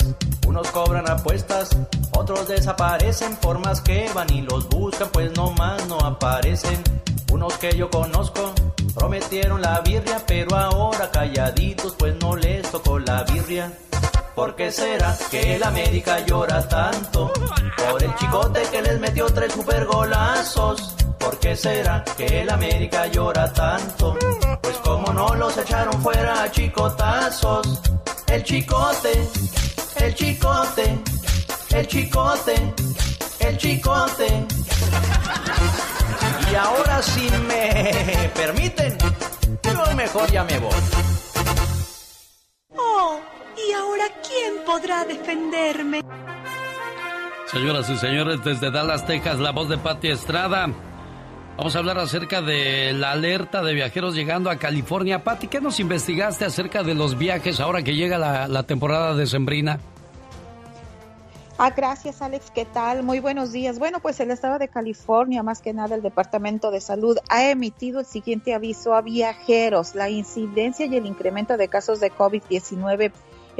[0.47, 1.69] Unos cobran apuestas,
[2.17, 6.81] otros desaparecen, por más que van y los buscan, pues nomás no aparecen.
[7.31, 8.53] Unos que yo conozco,
[8.95, 13.71] prometieron la birria, pero ahora calladitos, pues no les tocó la birria.
[14.35, 17.31] ¿Por qué será que el América llora tanto?
[17.89, 20.95] Por el chicote que les metió tres super golazos.
[21.19, 24.17] ¿Por qué será que el América llora tanto?
[24.61, 27.81] Pues como no los echaron fuera a chicotazos.
[28.27, 29.29] El chicote,
[29.97, 30.99] el chicote,
[31.71, 32.73] el chicote,
[33.39, 34.47] el chicote.
[36.51, 38.97] Y ahora si me permiten,
[39.61, 40.71] yo mejor ya me voy.
[42.77, 43.19] Oh,
[43.57, 46.01] ¿y ahora quién podrá defenderme?
[47.47, 50.67] Señoras y señores, desde Dallas, Texas, la voz de Patti Estrada.
[51.57, 55.23] Vamos a hablar acerca de la alerta de viajeros llegando a California.
[55.23, 59.79] Patti, ¿qué nos investigaste acerca de los viajes ahora que llega la, la temporada decembrina?
[61.63, 63.03] Ah, gracias Alex, ¿qué tal?
[63.03, 63.77] Muy buenos días.
[63.77, 67.99] Bueno, pues el estado de California, más que nada el Departamento de Salud, ha emitido
[67.99, 69.93] el siguiente aviso a viajeros.
[69.93, 73.11] La incidencia y el incremento de casos de COVID-19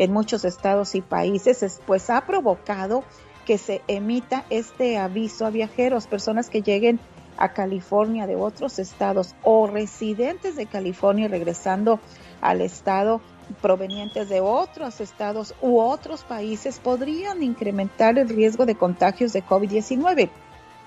[0.02, 3.04] en muchos estados y países, es- pues ha provocado
[3.46, 7.00] que se emita este aviso a viajeros, personas que lleguen
[7.38, 12.00] a California de otros estados o residentes de California regresando
[12.42, 13.22] al estado
[13.62, 20.30] provenientes de otros estados u otros países podrían incrementar el riesgo de contagios de COVID-19.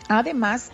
[0.08, 0.72] Además,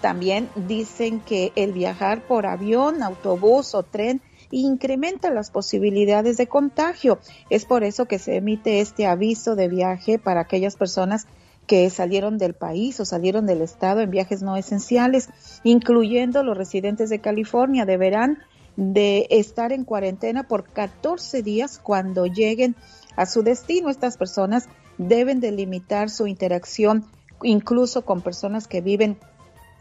[0.00, 4.22] también dicen que el viajar por avión, autobús o tren
[4.52, 7.18] incrementa las posibilidades de contagio.
[7.50, 11.26] Es por eso que se emite este aviso de viaje para aquellas personas
[11.66, 15.28] que salieron del país o salieron del estado en viajes no esenciales,
[15.64, 18.38] incluyendo los residentes de California, deberán
[18.76, 22.76] de estar en cuarentena por 14 días cuando lleguen
[23.16, 23.90] a su destino.
[23.90, 24.68] Estas personas
[24.98, 27.04] deben de limitar su interacción
[27.42, 29.18] incluso con personas que viven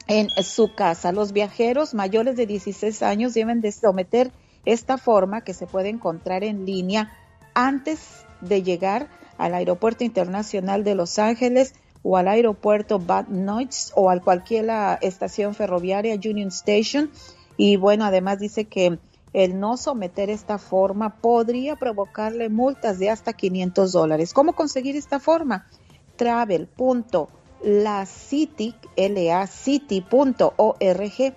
[0.07, 1.11] en su casa.
[1.11, 4.31] Los viajeros mayores de 16 años deben de someter
[4.65, 7.11] esta forma que se puede encontrar en línea
[7.53, 9.07] antes de llegar
[9.37, 14.67] al Aeropuerto Internacional de Los Ángeles o al aeropuerto Bad Noich o a cualquier
[15.01, 17.09] estación ferroviaria Union Station.
[17.57, 18.99] Y bueno, además dice que
[19.33, 24.33] el no someter esta forma podría provocarle multas de hasta 500 dólares.
[24.33, 25.67] ¿Cómo conseguir esta forma?
[26.15, 31.33] Travel.lacity, L-A-City.org,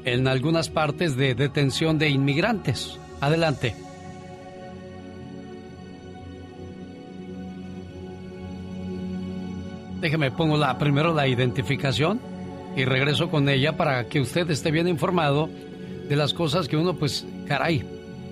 [0.03, 2.99] en algunas partes de detención de inmigrantes.
[3.21, 3.84] Adelante.
[10.01, 12.19] Déjeme pongo la, primero la identificación
[12.75, 15.49] y regreso con ella para que usted esté bien informado
[16.07, 17.83] de las cosas que uno, pues, caray,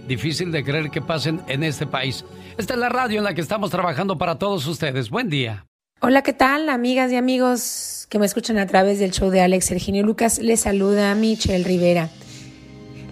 [0.07, 2.25] difícil de creer que pasen en este país.
[2.57, 5.09] Esta es la radio en la que estamos trabajando para todos ustedes.
[5.09, 5.65] Buen día.
[6.01, 9.65] Hola, ¿qué tal, amigas y amigos que me escuchan a través del show de Alex
[9.65, 10.39] Serginio Lucas?
[10.39, 12.09] Les saluda Michelle Rivera.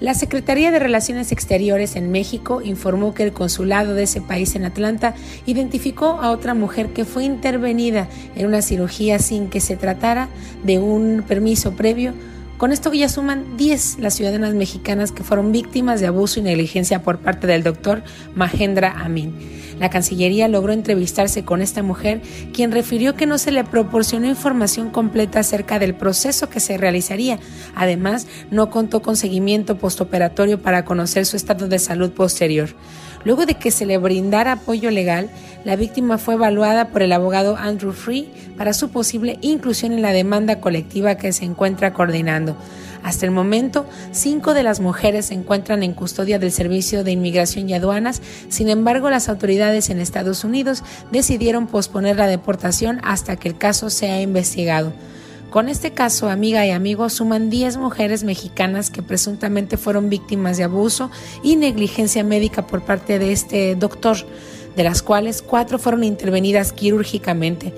[0.01, 4.65] La Secretaría de Relaciones Exteriores en México informó que el consulado de ese país en
[4.65, 5.13] Atlanta
[5.45, 10.27] identificó a otra mujer que fue intervenida en una cirugía sin que se tratara
[10.63, 12.15] de un permiso previo.
[12.61, 17.01] Con esto ya suman 10 las ciudadanas mexicanas que fueron víctimas de abuso y negligencia
[17.01, 18.03] por parte del doctor
[18.35, 19.33] Mahendra Amin.
[19.79, 22.21] La Cancillería logró entrevistarse con esta mujer,
[22.53, 27.39] quien refirió que no se le proporcionó información completa acerca del proceso que se realizaría.
[27.73, 32.69] Además, no contó con seguimiento postoperatorio para conocer su estado de salud posterior.
[33.23, 35.29] Luego de que se le brindara apoyo legal,
[35.63, 40.11] la víctima fue evaluada por el abogado Andrew Free para su posible inclusión en la
[40.11, 42.55] demanda colectiva que se encuentra coordinando.
[43.03, 47.69] Hasta el momento, cinco de las mujeres se encuentran en custodia del Servicio de Inmigración
[47.69, 53.49] y Aduanas, sin embargo las autoridades en Estados Unidos decidieron posponer la deportación hasta que
[53.49, 54.93] el caso sea investigado.
[55.51, 60.63] Con este caso, amiga y amigo, suman 10 mujeres mexicanas que presuntamente fueron víctimas de
[60.63, 61.11] abuso
[61.43, 64.15] y negligencia médica por parte de este doctor,
[64.77, 67.73] de las cuales cuatro fueron intervenidas quirúrgicamente.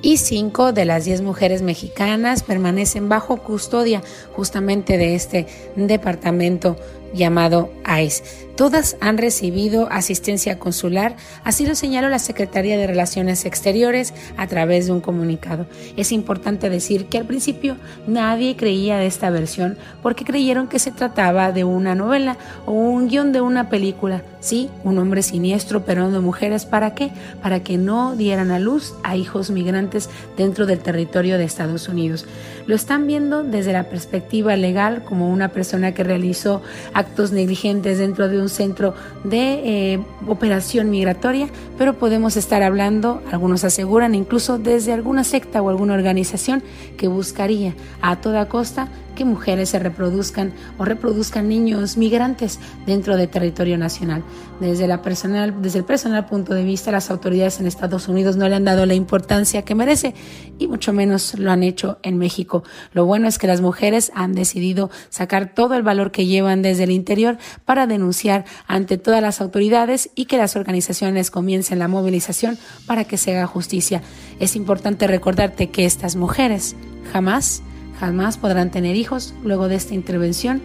[0.00, 4.02] Y cinco de las diez mujeres mexicanas permanecen bajo custodia
[4.34, 6.78] justamente de este departamento
[7.12, 8.50] llamado ICE.
[8.56, 14.86] Todas han recibido asistencia consular, así lo señaló la Secretaría de Relaciones Exteriores a través
[14.86, 15.66] de un comunicado.
[15.96, 20.90] Es importante decir que al principio nadie creía de esta versión porque creyeron que se
[20.90, 24.22] trataba de una novela o un guion de una película.
[24.40, 27.10] Sí, un hombre siniestro pero de mujeres, ¿para qué?
[27.42, 32.24] Para que no dieran a luz a hijos migrantes dentro del territorio de Estados Unidos.
[32.66, 36.62] Lo están viendo desde la perspectiva legal como una persona que realizó
[36.94, 38.94] actos negligentes dentro de un centro
[39.24, 45.68] de eh, operación migratoria, pero podemos estar hablando, algunos aseguran, incluso desde alguna secta o
[45.68, 46.62] alguna organización
[46.96, 48.88] que buscaría a toda costa
[49.24, 54.22] mujeres se reproduzcan o reproduzcan niños migrantes dentro del territorio nacional.
[54.60, 58.48] Desde, la personal, desde el personal punto de vista, las autoridades en Estados Unidos no
[58.48, 60.14] le han dado la importancia que merece
[60.58, 62.62] y mucho menos lo han hecho en México.
[62.92, 66.84] Lo bueno es que las mujeres han decidido sacar todo el valor que llevan desde
[66.84, 72.58] el interior para denunciar ante todas las autoridades y que las organizaciones comiencen la movilización
[72.86, 74.02] para que se haga justicia.
[74.38, 76.76] Es importante recordarte que estas mujeres
[77.12, 77.62] jamás
[78.00, 80.62] jamás podrán tener hijos luego de esta intervención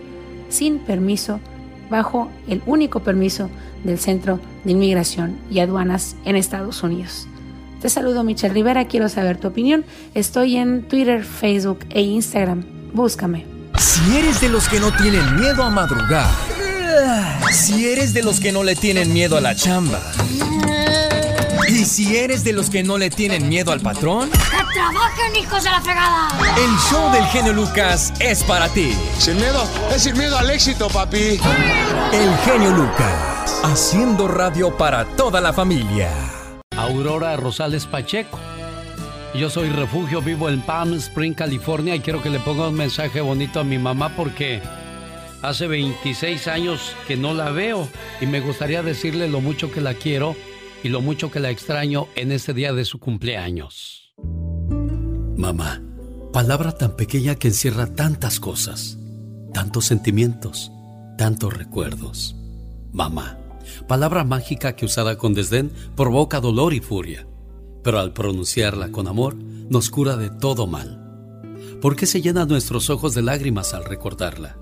[0.50, 1.42] sin permiso,
[1.90, 3.50] bajo el único permiso
[3.84, 7.28] del Centro de Inmigración y Aduanas en Estados Unidos.
[7.82, 9.86] Te saludo Michelle Rivera, quiero saber tu opinión.
[10.14, 12.64] Estoy en Twitter, Facebook e Instagram.
[12.94, 13.46] Búscame.
[13.78, 16.30] Si eres de los que no tienen miedo a madrugar,
[17.52, 20.00] si eres de los que no le tienen miedo a la chamba,
[21.76, 25.62] y si eres de los que no le tienen miedo al patrón, ¡Que trabajen, hijos
[25.62, 26.30] de la fregada!
[26.58, 28.96] el show del genio Lucas es para ti.
[29.20, 31.38] Sin miedo, es sin miedo al éxito, papi.
[32.14, 36.12] El genio Lucas, haciendo radio para toda la familia.
[36.78, 38.40] Aurora Rosales Pacheco.
[39.34, 43.20] Yo soy refugio, vivo en Palm Spring, California y quiero que le ponga un mensaje
[43.20, 44.62] bonito a mi mamá porque
[45.42, 47.90] hace 26 años que no la veo
[48.22, 50.38] y me gustaría decirle lo mucho que la quiero
[50.86, 54.14] y lo mucho que la extraño en este día de su cumpleaños.
[55.36, 55.82] Mamá,
[56.32, 59.00] palabra tan pequeña que encierra tantas cosas,
[59.52, 60.72] tantos sentimientos,
[61.18, 62.36] tantos recuerdos.
[62.92, 63.40] Mamá,
[63.88, 67.26] palabra mágica que usada con desdén provoca dolor y furia,
[67.84, 71.02] pero al pronunciarla con amor nos cura de todo mal.
[71.82, 74.60] ¿Por qué se llenan nuestros ojos de lágrimas al recordarla?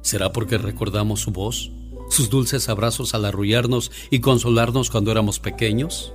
[0.00, 1.70] ¿Será porque recordamos su voz?
[2.08, 6.12] ¿Sus dulces abrazos al arrullarnos y consolarnos cuando éramos pequeños?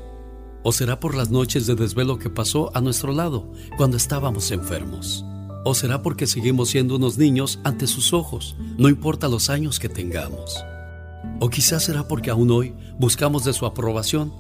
[0.64, 5.24] ¿O será por las noches de desvelo que pasó a nuestro lado cuando estábamos enfermos?
[5.66, 9.88] ¿O será porque seguimos siendo unos niños ante sus ojos, no importa los años que
[9.88, 10.58] tengamos?
[11.40, 14.34] ¿O quizás será porque aún hoy buscamos de su aprobación?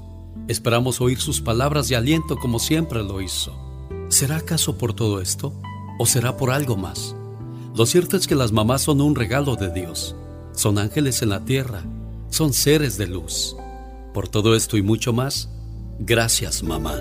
[0.47, 3.53] Esperamos oír sus palabras de aliento como siempre lo hizo.
[4.09, 5.53] ¿Será acaso por todo esto?
[5.99, 7.15] ¿O será por algo más?
[7.75, 10.15] Lo cierto es que las mamás son un regalo de Dios.
[10.53, 11.81] Son ángeles en la tierra.
[12.29, 13.57] Son seres de luz.
[14.13, 15.49] Por todo esto y mucho más,
[15.99, 16.93] gracias mamá.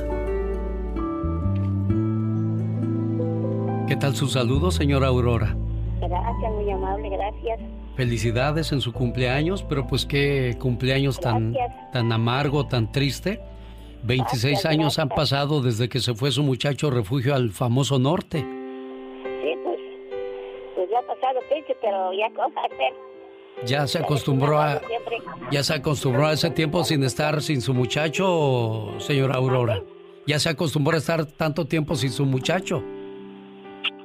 [3.86, 5.54] ¿Qué tal su saludo, señora Aurora?
[6.00, 7.60] Gracias, muy amable, gracias.
[7.94, 11.54] Felicidades en su cumpleaños, pero pues qué cumpleaños tan,
[11.92, 13.40] tan amargo, tan triste.
[14.04, 18.38] 26 Gracias, años han pasado desde que se fue su muchacho refugio al famoso norte.
[18.38, 19.78] Sí, pues,
[20.74, 23.11] pues ya ha pasado triste, pero ya cosa hacer.
[23.64, 24.80] Ya se acostumbró a
[25.50, 29.82] ya se acostumbró a ese tiempo sin estar sin su muchacho, señora Aurora.
[30.26, 32.82] Ya se acostumbró a estar tanto tiempo sin su muchacho.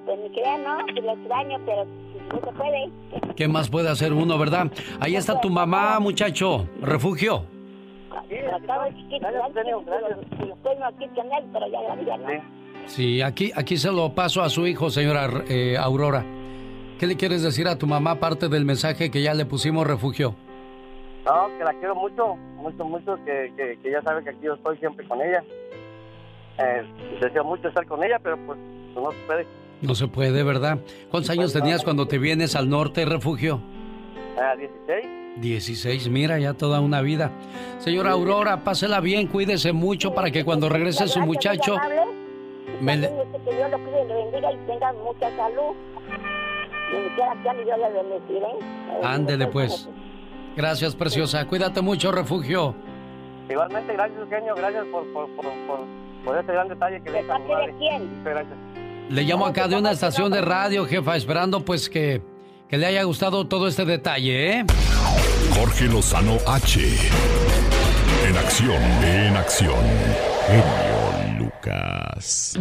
[0.05, 3.35] Pues ni crea, no, pues lo extraño, pero no se puede.
[3.35, 4.71] ¿Qué más puede hacer uno, verdad?
[4.99, 6.67] Ahí está tu mamá, muchacho.
[6.81, 7.45] Refugio.
[12.87, 16.25] Sí, aquí, aquí se lo paso a su hijo, señora eh, Aurora.
[16.99, 20.35] ¿Qué le quieres decir a tu mamá aparte del mensaje que ya le pusimos refugio?
[21.25, 24.53] No, que la quiero mucho, mucho, mucho, que, que, que ya sabe que aquí yo
[24.55, 25.43] estoy siempre con ella.
[26.57, 26.83] Eh,
[27.21, 28.57] deseo mucho estar con ella, pero pues
[28.95, 29.47] no se puede.
[29.81, 30.79] No se puede, ¿verdad?
[31.11, 33.61] ¿Cuántos años tenías cuando te vienes al norte, refugio?
[34.41, 35.05] Ah, 16.
[35.39, 37.29] 16, mira, ya toda una vida.
[37.77, 41.75] Señora Aurora, pásela bien, cuídese mucho para que cuando regrese su muchacho...
[42.81, 43.09] me le-
[43.45, 45.75] que Dios lo cuide y le bendiga y tenga mucha salud.
[46.89, 48.47] Y quiera que y Dios le bendeciré.
[49.03, 49.89] Ándele pues.
[50.55, 51.45] Gracias, preciosa.
[51.45, 52.75] Cuídate mucho, refugio.
[53.49, 55.79] Igualmente, gracias, Eugenio, gracias por, por, por, por,
[56.25, 57.73] por ese gran detalle que le mi madre.
[57.73, 58.57] Muchas gracias.
[59.09, 62.21] Le llamo acá de una estación de radio, jefa, esperando pues que,
[62.67, 64.65] que le haya gustado todo este detalle, ¿eh?
[65.57, 66.81] Jorge Lozano H.
[68.27, 69.79] En acción, en acción.
[70.47, 72.59] Genio Lucas.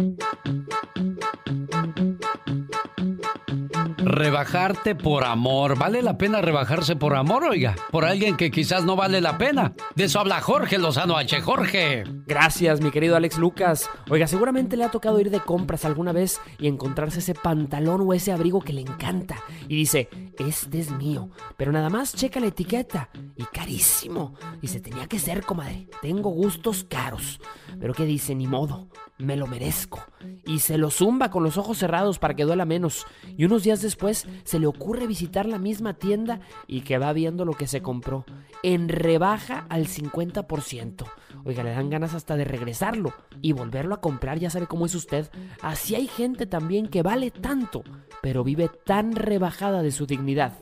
[4.07, 5.77] Rebajarte por amor.
[5.77, 7.75] ¿Vale la pena rebajarse por amor, oiga?
[7.91, 9.73] Por alguien que quizás no vale la pena.
[9.95, 11.41] De eso habla Jorge Lozano H.
[11.41, 12.05] Jorge.
[12.25, 13.89] Gracias, mi querido Alex Lucas.
[14.09, 18.13] Oiga, seguramente le ha tocado ir de compras alguna vez y encontrarse ese pantalón o
[18.13, 19.43] ese abrigo que le encanta.
[19.67, 20.07] Y dice,
[20.39, 21.29] este es mío.
[21.57, 23.09] Pero nada más checa la etiqueta.
[23.35, 24.35] Y carísimo.
[24.61, 25.89] Dice, tenía que ser, comadre.
[26.01, 27.41] Tengo gustos caros.
[27.77, 28.35] Pero ¿qué dice?
[28.35, 28.87] Ni modo.
[29.17, 30.03] Me lo merezco.
[30.45, 33.05] Y se lo zumba con los ojos cerrados para que duela menos.
[33.35, 37.43] Y unos días después se le ocurre visitar la misma tienda y que va viendo
[37.43, 38.25] lo que se compró.
[38.63, 41.05] En rebaja al 50%.
[41.45, 44.95] Oiga, le dan ganas hasta de regresarlo y volverlo a comprar, ya sabe cómo es
[44.95, 45.29] usted.
[45.61, 47.83] Así hay gente también que vale tanto,
[48.21, 50.53] pero vive tan rebajada de su dignidad.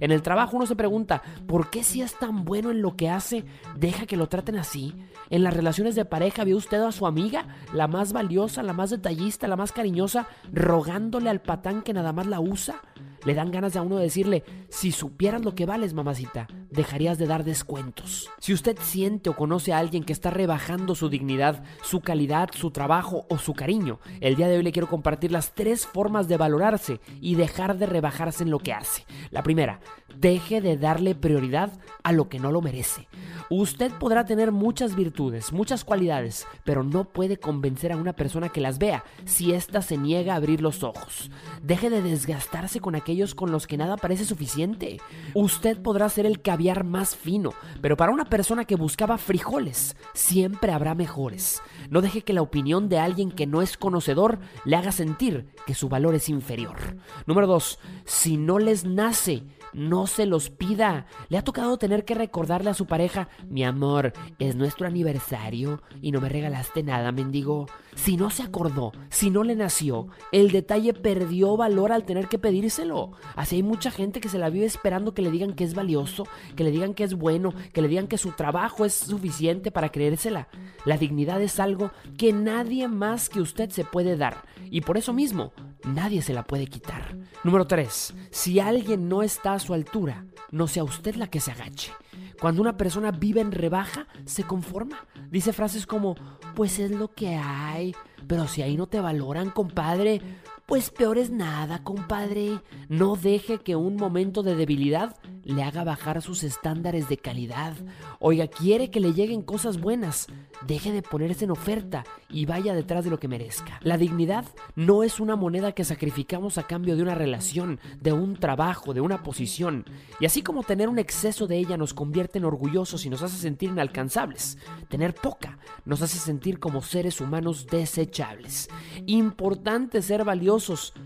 [0.00, 3.10] En el trabajo uno se pregunta, ¿por qué si es tan bueno en lo que
[3.10, 3.44] hace,
[3.76, 4.94] deja que lo traten así?
[5.30, 8.90] En las relaciones de pareja vio usted a su amiga, la más valiosa, la más
[8.90, 12.82] detallista, la más cariñosa, rogándole al patán que nada más la usa.
[13.24, 17.26] Le dan ganas de a uno decirle, si supieras lo que vales, mamacita, dejarías de
[17.26, 18.30] dar descuentos.
[18.38, 22.70] Si usted siente o conoce a alguien que está rebajando su dignidad, su calidad, su
[22.70, 26.36] trabajo o su cariño, el día de hoy le quiero compartir las tres formas de
[26.36, 29.04] valorarse y dejar de rebajarse en lo que hace.
[29.30, 29.80] La primera,
[30.18, 31.72] deje de darle prioridad
[32.02, 33.08] a lo que no lo merece.
[33.50, 38.60] Usted podrá tener muchas virtudes, muchas cualidades, pero no puede convencer a una persona que
[38.60, 41.30] las vea si ésta se niega a abrir los ojos.
[41.62, 45.00] Deje de desgastarse con aquellos con los que nada parece suficiente.
[45.34, 50.72] Usted podrá ser el caviar más fino, pero para una persona que buscaba frijoles, siempre
[50.72, 51.62] habrá mejores.
[51.90, 55.74] No deje que la opinión de alguien que no es conocedor le haga sentir que
[55.74, 56.96] su valor es inferior.
[57.26, 57.78] Número 2.
[58.04, 59.42] Si no les nace,
[59.74, 61.06] no se los pida.
[61.28, 66.12] Le ha tocado tener que recordarle a su pareja, mi amor, es nuestro aniversario y
[66.12, 67.66] no me regalaste nada, mendigo.
[67.94, 72.38] Si no se acordó, si no le nació, el detalle perdió valor al tener que
[72.38, 73.12] pedírselo.
[73.36, 76.26] Así hay mucha gente que se la vive esperando que le digan que es valioso,
[76.56, 79.90] que le digan que es bueno, que le digan que su trabajo es suficiente para
[79.90, 80.48] creérsela.
[80.84, 85.12] La dignidad es algo que nadie más que usted se puede dar y por eso
[85.12, 85.52] mismo
[85.84, 87.16] nadie se la puede quitar.
[87.44, 88.14] Número 3.
[88.30, 91.92] Si alguien no está su altura, no sea usted la que se agache.
[92.40, 95.06] Cuando una persona vive en rebaja, se conforma.
[95.30, 96.14] Dice frases como,
[96.54, 97.94] pues es lo que hay,
[98.26, 100.20] pero si ahí no te valoran, compadre,
[100.66, 102.58] Pues peor es nada, compadre.
[102.88, 107.74] No deje que un momento de debilidad le haga bajar sus estándares de calidad.
[108.18, 110.26] Oiga, quiere que le lleguen cosas buenas.
[110.66, 113.78] Deje de ponerse en oferta y vaya detrás de lo que merezca.
[113.82, 118.36] La dignidad no es una moneda que sacrificamos a cambio de una relación, de un
[118.36, 119.84] trabajo, de una posición.
[120.18, 123.36] Y así como tener un exceso de ella nos convierte en orgullosos y nos hace
[123.36, 124.56] sentir inalcanzables,
[124.88, 128.70] tener poca nos hace sentir como seres humanos desechables.
[129.06, 130.24] Importante ser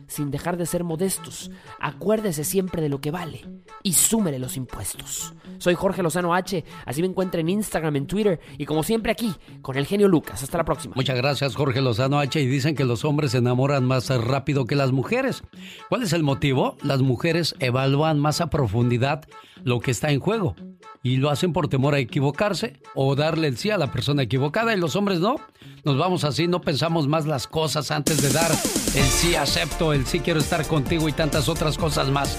[0.07, 1.51] sin dejar de ser modestos.
[1.81, 3.47] Acuérdese siempre de lo que vale
[3.83, 5.35] y súmele los impuestos.
[5.59, 9.35] Soy Jorge Lozano H, así me encuentra en Instagram, en Twitter y como siempre aquí
[9.63, 10.43] con el genio Lucas.
[10.43, 10.95] Hasta la próxima.
[10.97, 12.41] Muchas gracias, Jorge Lozano H.
[12.41, 15.43] Y dicen que los hombres se enamoran más rápido que las mujeres.
[15.89, 16.77] ¿Cuál es el motivo?
[16.83, 19.25] Las mujeres evalúan más a profundidad
[19.65, 20.55] lo que está en juego
[21.03, 24.75] y lo hacen por temor a equivocarse o darle el sí a la persona equivocada
[24.75, 25.37] y los hombres no.
[25.85, 30.07] Nos vamos así, no pensamos más las cosas antes de dar el sí acepto, el
[30.07, 32.39] sí quiero estar contigo y tantas otras cosas más.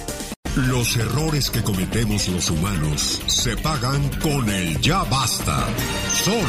[0.55, 5.65] Los errores que cometemos los humanos se pagan con el ya basta.
[6.13, 6.39] Solo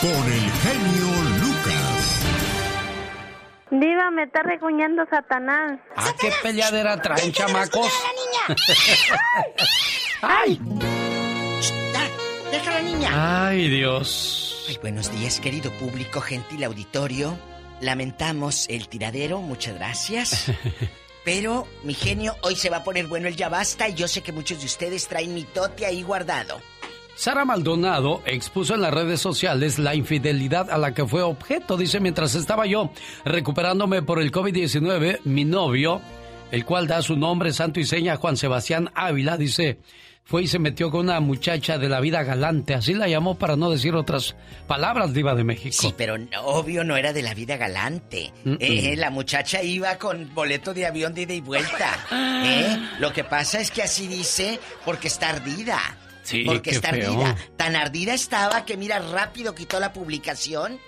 [0.00, 1.06] con el genio
[1.40, 2.22] Lucas.
[3.70, 5.78] Diva, me está recuñando Satanás.
[5.94, 7.86] ¿A qué peleadera traen, chamacos?
[10.22, 10.60] ¡Ay!
[12.50, 13.46] ¡Deja a la niña!
[13.48, 14.64] Ay, Dios.
[14.68, 17.36] Ay, buenos días, querido público, gentil auditorio.
[17.80, 20.52] Lamentamos el tiradero, muchas gracias.
[21.24, 24.22] Pero, mi genio, hoy se va a poner bueno el ya basta y yo sé
[24.22, 26.60] que muchos de ustedes traen mi tote ahí guardado.
[27.14, 31.76] Sara Maldonado expuso en las redes sociales la infidelidad a la que fue objeto.
[31.76, 32.90] Dice, mientras estaba yo
[33.26, 36.00] recuperándome por el COVID-19, mi novio,
[36.50, 39.78] el cual da su nombre santo y seña Juan Sebastián Ávila, dice,
[40.24, 43.56] fue y se metió con una muchacha de la vida galante, así la llamó para
[43.56, 44.36] no decir otras
[44.66, 45.76] palabras, diva de México.
[45.80, 48.32] Sí, pero obvio no era de la vida galante.
[48.44, 48.58] Mm-mm.
[48.60, 51.98] Eh, la muchacha iba con boleto de avión de ida y vuelta.
[52.44, 52.78] ¿eh?
[53.00, 55.78] Lo que pasa es que así dice porque está ardida.
[56.22, 57.12] Sí, porque está feo.
[57.12, 57.36] ardida.
[57.56, 60.78] Tan ardida estaba que mira rápido quitó la publicación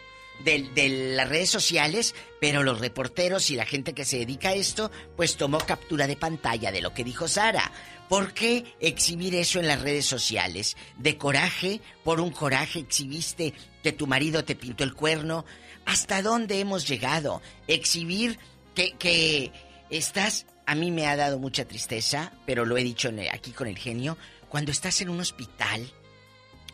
[0.44, 4.55] de, de las redes sociales, pero los reporteros y la gente que se dedica a
[4.55, 7.70] esto, pues tomó captura de pantalla de lo que dijo Sara.
[8.09, 10.77] ¿Por qué exhibir eso en las redes sociales?
[10.98, 15.44] De coraje, por un coraje exhibiste que tu marido te pintó el cuerno.
[15.86, 17.40] ¿Hasta dónde hemos llegado?
[17.66, 18.39] Exhibir
[18.74, 19.52] que, que
[19.90, 20.47] estás...
[20.66, 24.16] A mí me ha dado mucha tristeza, pero lo he dicho aquí con el genio.
[24.48, 25.90] Cuando estás en un hospital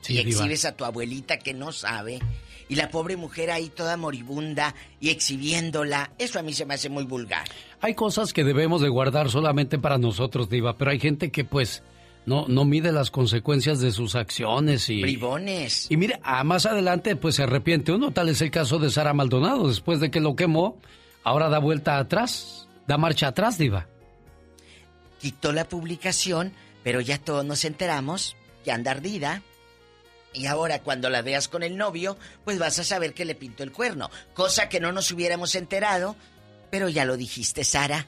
[0.00, 2.20] Sí, y exhibes a tu abuelita que no sabe,
[2.68, 6.88] y la pobre mujer ahí toda moribunda y exhibiéndola, eso a mí se me hace
[6.88, 7.46] muy vulgar.
[7.80, 11.82] Hay cosas que debemos de guardar solamente para nosotros, diva, pero hay gente que pues
[12.26, 15.00] no, no mide las consecuencias de sus acciones y...
[15.00, 15.90] Bribones.
[15.90, 19.14] Y mire, a más adelante pues se arrepiente uno, tal es el caso de Sara
[19.14, 20.78] Maldonado, después de que lo quemó,
[21.24, 23.86] ahora da vuelta atrás, da marcha atrás, diva.
[25.20, 29.42] Quitó la publicación, pero ya todos nos enteramos que anda ardida.
[30.32, 33.62] Y ahora cuando la veas con el novio, pues vas a saber que le pintó
[33.62, 34.10] el cuerno.
[34.34, 36.16] Cosa que no nos hubiéramos enterado,
[36.70, 38.06] pero ya lo dijiste, Sara.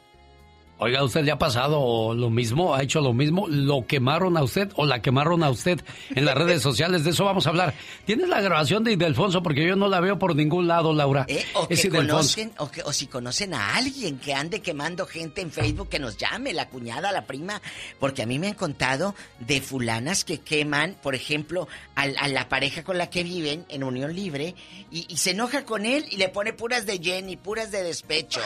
[0.82, 2.74] Oiga, ¿usted le ha pasado lo mismo?
[2.74, 3.46] ¿Ha hecho lo mismo?
[3.48, 5.78] ¿Lo quemaron a usted o la quemaron a usted
[6.14, 7.04] en las redes sociales?
[7.04, 7.74] De eso vamos a hablar.
[8.06, 9.42] ¿Tienes la grabación de Idelfonso?
[9.42, 11.26] Porque yo no la veo por ningún lado, Laura.
[11.28, 15.04] Eh, O, es que conocen, o, que- o si conocen a alguien que ande quemando
[15.04, 17.60] gente en Facebook, que nos llame, la cuñada, la prima.
[17.98, 22.48] Porque a mí me han contado de fulanas que queman, por ejemplo, al- a, la
[22.48, 24.54] pareja con la que viven en unión libre
[24.90, 28.40] y, y se enoja con él y le pone puras de Jenny, puras de despecho.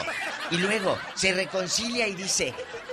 [0.51, 2.24] Y luego se reconcilia y dice,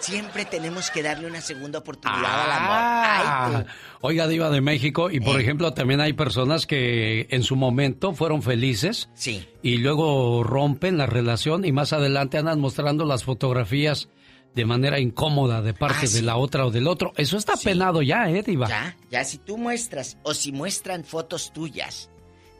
[0.00, 2.76] siempre tenemos que darle una segunda oportunidad al amor.
[2.76, 3.64] Ay, Ah,
[4.00, 5.20] oiga, Diva de México, y Eh.
[5.20, 9.08] por ejemplo, también hay personas que en su momento fueron felices.
[9.14, 9.46] Sí.
[9.62, 14.08] Y luego rompen la relación y más adelante andan mostrando las fotografías
[14.54, 16.16] de manera incómoda de parte Ah, sí.
[16.16, 17.12] de la otra o del otro.
[17.16, 18.68] Eso está penado ya, ¿eh, Diva?
[18.68, 22.10] Ya, ya si tú muestras o si muestran fotos tuyas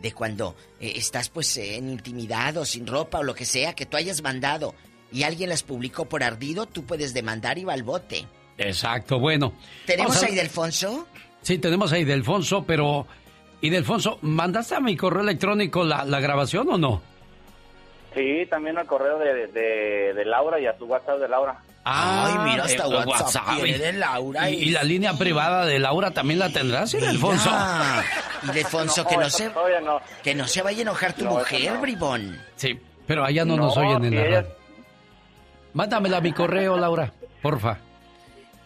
[0.01, 3.75] de cuando eh, estás pues eh, en intimidad o sin ropa o lo que sea
[3.75, 4.75] que tú hayas mandado
[5.13, 8.27] y alguien las publicó por ardido, tú puedes demandar y va al bote.
[8.59, 9.53] Exacto, bueno.
[9.87, 11.07] ¿Tenemos a- a Idelfonso?
[11.43, 13.07] Sí, tenemos a Idelfonso, pero...
[13.61, 17.01] Idelfonso, ¿mandaste a mi correo electrónico la, la grabación o no?
[18.15, 21.59] Sí, también al correo de, de, de Laura y a su WhatsApp de Laura.
[21.85, 26.39] Ay, mira, hasta eh, WhatsApp tiene de Laura Y, la línea privada de Laura también
[26.39, 27.51] la tendrás, Idelfonso.
[28.53, 30.01] Idelfonso, que no se no.
[30.23, 31.81] que no se vaya a enojar tu No, mujer, no.
[31.81, 32.39] bribón.
[32.57, 34.62] Sí, pero allá no, nos No, oyen en la ella- radio.
[35.75, 37.79] Mándamela a mi correo, Laura, porfa.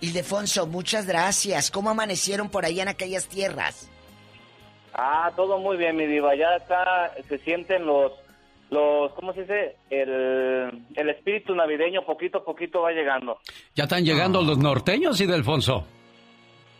[0.01, 1.71] Ildefonso, muchas gracias.
[1.71, 3.89] ¿Cómo amanecieron por allá en aquellas tierras?
[4.93, 6.35] Ah, todo muy bien, mi diva.
[6.35, 8.13] Ya está, se sienten los
[8.71, 9.77] los, ¿cómo se dice?
[9.91, 13.39] El, el espíritu navideño poquito a poquito va llegando.
[13.77, 15.87] Ya están llegando los norteños y Delfonso.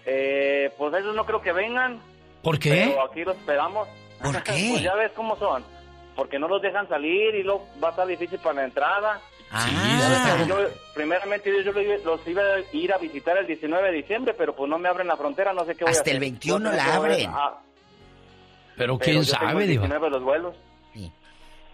[0.05, 2.01] Eh, pues ellos no creo que vengan.
[2.43, 2.89] ¿Por qué?
[2.91, 3.89] Pero aquí los esperamos.
[4.21, 4.69] ¿Por qué?
[4.73, 5.65] pues ya ves cómo son.
[6.17, 9.21] Porque no los dejan salir y luego va a estar difícil para la entrada.
[9.51, 10.45] Ah.
[10.49, 10.57] Yo,
[10.95, 11.73] primeramente yo, yo
[12.05, 15.07] los iba- a ir a visitar el 19 de diciembre, pero pues no me abren
[15.07, 16.15] la frontera, no sé qué voy a Hasta hacer.
[16.15, 17.31] el 21 No sé la a- abren.
[17.33, 17.59] Ah,
[18.77, 19.83] Pero pero quién sabe, el Diva.
[19.87, 20.55] 19 los vuelos.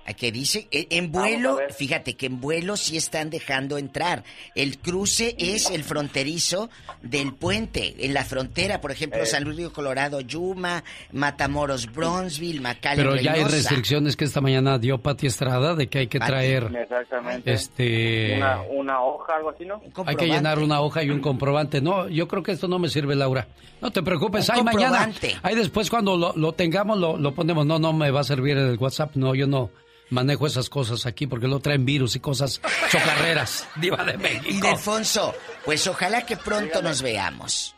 [0.05, 4.25] A Que dice, eh, en vuelo, fíjate que en vuelo sí están dejando entrar.
[4.55, 6.71] El cruce es el fronterizo
[7.03, 7.95] del puente.
[8.05, 9.27] En la frontera, por ejemplo, Eh.
[9.27, 14.79] San Luis Río Colorado, Yuma, Matamoros, Bronzeville, McAllen, Pero ya hay restricciones que esta mañana
[14.79, 17.53] dio Pati Estrada de que hay que traer, Exactamente.
[17.53, 19.81] este, Una, una hoja, algo así, ¿no?
[20.05, 21.81] hay que llenar una hoja y un comprobante.
[21.81, 23.47] No, yo creo que esto no me sirve, Laura.
[23.81, 25.11] No te preocupes, ahí mañana,
[25.43, 27.67] ahí después cuando lo, lo tengamos lo, lo ponemos.
[27.67, 29.17] No, no me va a servir el WhatsApp.
[29.17, 29.71] No, yo no
[30.13, 32.61] manejo esas cosas aquí porque lo traen virus y cosas
[32.91, 33.69] chocarreras.
[33.77, 34.47] Diva de México.
[34.49, 35.35] Y Delfonso,
[35.65, 37.75] pues ojalá que pronto nos veamos.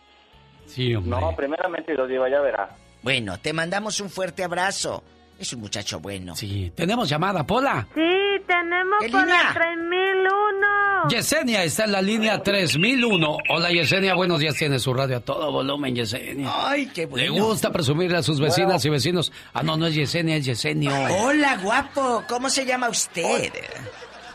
[0.66, 1.20] Sí, hombre.
[1.20, 2.76] No, primeramente los diva, ya verá.
[3.02, 5.02] Bueno, te mandamos un fuerte abrazo.
[5.38, 6.34] Es un muchacho bueno.
[6.36, 7.86] Sí, tenemos llamada, Pola.
[7.94, 8.00] Sí,
[8.46, 9.44] tenemos ¿Qué por línea?
[9.44, 10.83] la 3001.
[11.08, 13.38] Yesenia está en la línea 3001.
[13.50, 14.54] Hola Yesenia, buenos días.
[14.56, 16.50] Tiene su radio a todo volumen, Yesenia.
[16.52, 17.46] Ay, qué Le bueno.
[17.46, 19.32] gusta presumirle a sus vecinas y vecinos.
[19.52, 20.92] Ah, no, no es Yesenia, es Yesenio.
[21.20, 22.22] Hola, guapo.
[22.28, 23.52] ¿Cómo se llama usted?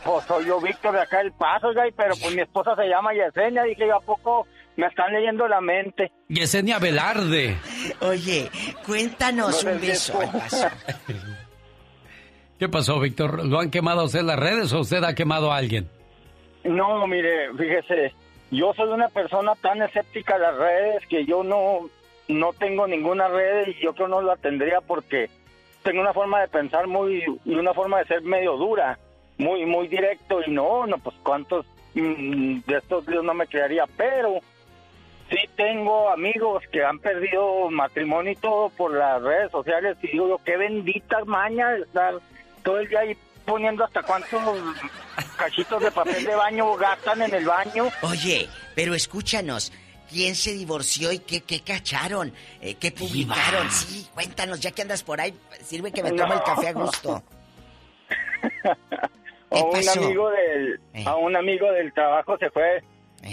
[0.04, 3.10] Pues soy yo Víctor de acá del Paso, güey, pero pues mi esposa se llama
[3.12, 3.64] Yesenia.
[3.64, 6.10] Dije yo, ¿a poco me están leyendo la mente?
[6.28, 7.56] Yesenia Velarde.
[8.00, 8.50] Oye,
[8.86, 10.68] cuéntanos No un beso si- al paso.
[12.58, 13.44] ¿Qué pasó, Víctor?
[13.46, 15.88] ¿Lo han quemado a usted en las redes o usted ha quemado a alguien?
[16.64, 18.14] No, mire, fíjese,
[18.50, 21.88] yo soy una persona tan escéptica a las redes que yo no,
[22.28, 25.30] no tengo ninguna red y yo creo no la tendría porque
[25.82, 28.98] tengo una forma de pensar muy y una forma de ser medio dura,
[29.38, 31.64] muy muy directo y no, no, pues cuántos
[31.94, 34.40] mm, de estos días no me crearía, pero
[35.30, 40.28] sí tengo amigos que han perdido matrimonio y todo por las redes sociales y digo
[40.28, 42.14] yo, qué bendita maña de estar
[42.62, 43.16] todo el día ahí
[43.46, 44.42] poniendo hasta cuántos
[45.40, 47.88] cachitos de papel de baño gastan en el baño.
[48.02, 49.72] Oye, pero escúchanos.
[50.10, 52.32] ¿Quién se divorció y qué, qué cacharon?
[52.60, 53.70] Eh, ¿Qué publicaron?
[53.70, 57.22] Sí, cuéntanos, ya que andas por ahí, sirve que me tome el café a gusto.
[59.50, 60.04] a un pasó?
[60.04, 62.82] amigo del a un amigo del trabajo se fue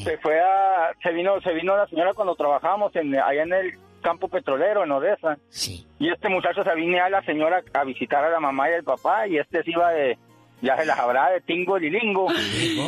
[0.04, 3.74] se fue a se vino se vino la señora cuando trabajábamos en allá en el
[4.02, 8.24] campo petrolero en Odessa sí y este muchacho se vino a la señora a visitar
[8.24, 10.18] a la mamá y al papá y este se iba de
[10.62, 12.28] ya se las habrá de tingo y lingo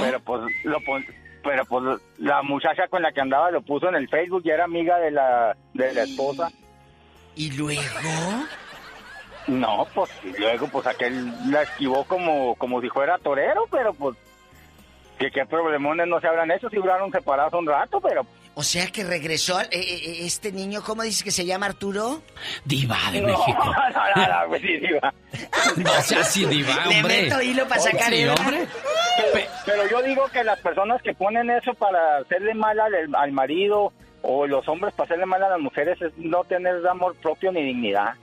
[0.02, 1.06] pero pues lo pon-
[1.44, 4.66] pero pues la muchacha con la que andaba lo puso en el Facebook y era
[4.66, 6.50] amiga de la de la esposa.
[7.36, 7.82] Y luego
[9.48, 14.16] no pues y luego pues aquel la esquivó como como si fuera torero pero pues
[15.18, 18.26] que qué problemones no se habrán hecho si duraron separados un rato pero
[18.56, 22.22] O sea que regresó al- eh, eh, este niño, ¿cómo dices que se llama Arturo?
[22.66, 23.64] Diva de No, México.
[23.66, 23.72] no,
[24.16, 25.14] no, no, pues sí, diva.
[25.78, 27.22] No sea así, Diva, Le hombre.
[27.24, 28.68] meto hilo para sacar Sí, hombre.
[29.34, 33.32] Pero, pero yo digo que las personas que ponen eso para hacerle mal al, al
[33.32, 33.94] marido
[34.24, 37.64] o los hombres para hacerle mal a las mujeres es no tener amor propio ni
[37.64, 38.16] dignidad.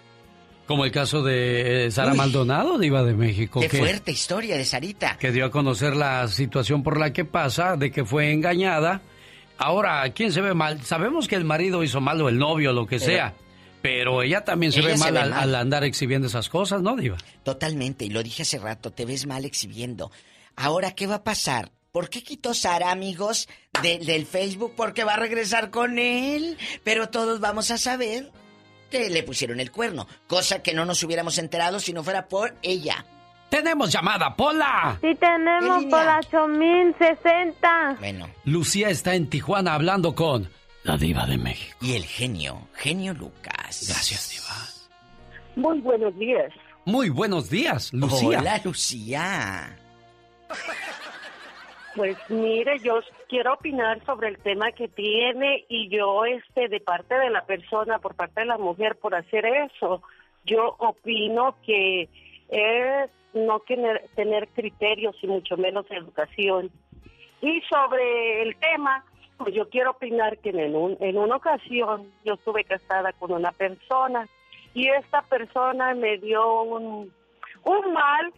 [0.66, 2.18] Como el caso de eh, Sara Uy.
[2.18, 3.60] Maldonado, Diva de México.
[3.60, 5.16] Qué que, fuerte historia de Sarita.
[5.18, 9.00] que dio a conocer la situación por la que pasa, de que fue engañada.
[9.58, 10.82] Ahora, ¿quién se ve mal?
[10.82, 13.34] Sabemos que el marido hizo mal o el novio, lo que Pero- sea.
[13.82, 16.96] Pero ella también se Ella ve se mal, ve al, andar exhibiendo esas cosas, ¿no,
[16.96, 17.18] Diva?
[17.44, 20.10] Totalmente, y lo dije hace rato, te ves mal exhibiendo.
[20.56, 21.70] Ahora, ¿qué va a pasar?
[21.92, 23.48] ¿Por qué quitó Sara, amigos,
[23.82, 24.74] de- del Facebook?
[24.76, 26.58] Porque va a regresar con él.
[26.82, 28.32] Pero todos vamos a saber
[28.90, 30.08] que le pusieron el cuerno.
[30.26, 33.06] Cosa que no nos hubiéramos enterado si no fuera por ella.
[33.48, 34.98] ¡Tenemos llamada, Pola!
[35.00, 37.96] Sí, tenemos por la 8060.
[38.00, 38.28] Bueno.
[38.44, 40.48] Lucía está en Tijuana hablando con
[40.82, 41.78] la Diva de México.
[41.80, 43.86] Y el genio, genio Lucas.
[43.88, 44.76] Gracias, Diva.
[45.56, 46.52] Muy buenos días.
[46.84, 48.38] Muy buenos días, Lucía.
[48.40, 49.76] Hola, Lucía.
[51.96, 57.14] Pues mire, yo quiero opinar sobre el tema que tiene y yo, este, de parte
[57.14, 60.02] de la persona, por parte de la mujer, por hacer eso,
[60.44, 62.08] yo opino que
[62.48, 66.70] es no tener, tener criterios y mucho menos educación.
[67.40, 69.04] Y sobre el tema,
[69.38, 73.52] pues yo quiero opinar que en, un, en una ocasión yo estuve casada con una
[73.52, 74.26] persona
[74.74, 77.12] y esta persona me dio un,
[77.64, 78.32] un mal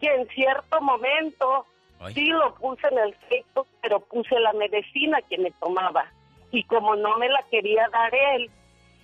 [0.00, 1.66] que en cierto momento
[2.12, 6.06] sí lo puse en el Facebook, pero puse la medicina que me tomaba.
[6.50, 8.50] Y como no me la quería dar él,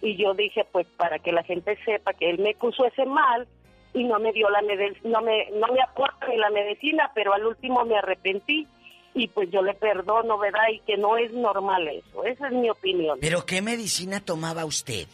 [0.03, 3.47] y yo dije, pues para que la gente sepa que él me puso ese mal,
[3.93, 7.47] y no me dio la no me no me aporta ni la medicina, pero al
[7.47, 8.67] último me arrepentí
[9.15, 10.69] y pues yo le perdono, ¿verdad?
[10.73, 12.25] Y que no es normal eso.
[12.25, 13.19] Esa es mi opinión.
[13.21, 15.07] ¿Pero qué medicina tomaba usted?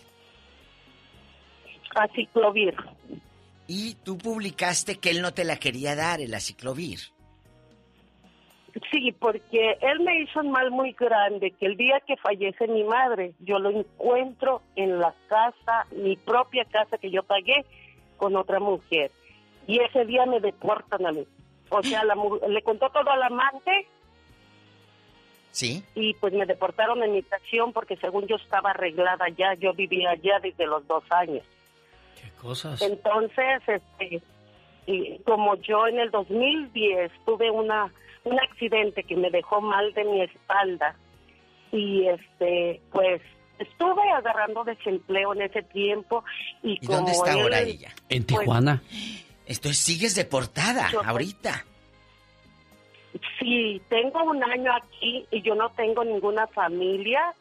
[1.94, 2.74] Aciclovir.
[3.66, 7.00] Y tú publicaste que él no te la quería dar, el aciclovir.
[8.90, 12.84] Sí, porque él me hizo un mal muy grande, que el día que fallece mi
[12.84, 17.64] madre, yo lo encuentro en la casa, mi propia casa que yo pagué,
[18.16, 19.10] con otra mujer.
[19.66, 21.26] Y ese día me deportan a mí.
[21.70, 23.86] O sea, la mu- le contó todo al amante
[25.50, 25.82] ¿Sí?
[25.94, 30.10] y pues me deportaron en mi estación porque según yo estaba arreglada ya, yo vivía
[30.10, 31.42] allá desde los dos años.
[32.20, 32.80] ¿Qué cosas?
[32.82, 34.20] Entonces, este,
[34.86, 37.92] y como yo en el 2010 tuve una
[38.24, 40.96] un accidente que me dejó mal de mi espalda
[41.72, 43.22] y este, pues
[43.58, 46.24] estuve agarrando desempleo en ese tiempo
[46.62, 47.94] y, ¿Y como dónde está él, ahora ella?
[48.08, 48.82] En pues, Tijuana.
[49.46, 51.64] Entonces sigues deportada Yo- ahorita.
[53.38, 57.34] Sí, tengo un año aquí y yo no tengo ninguna familia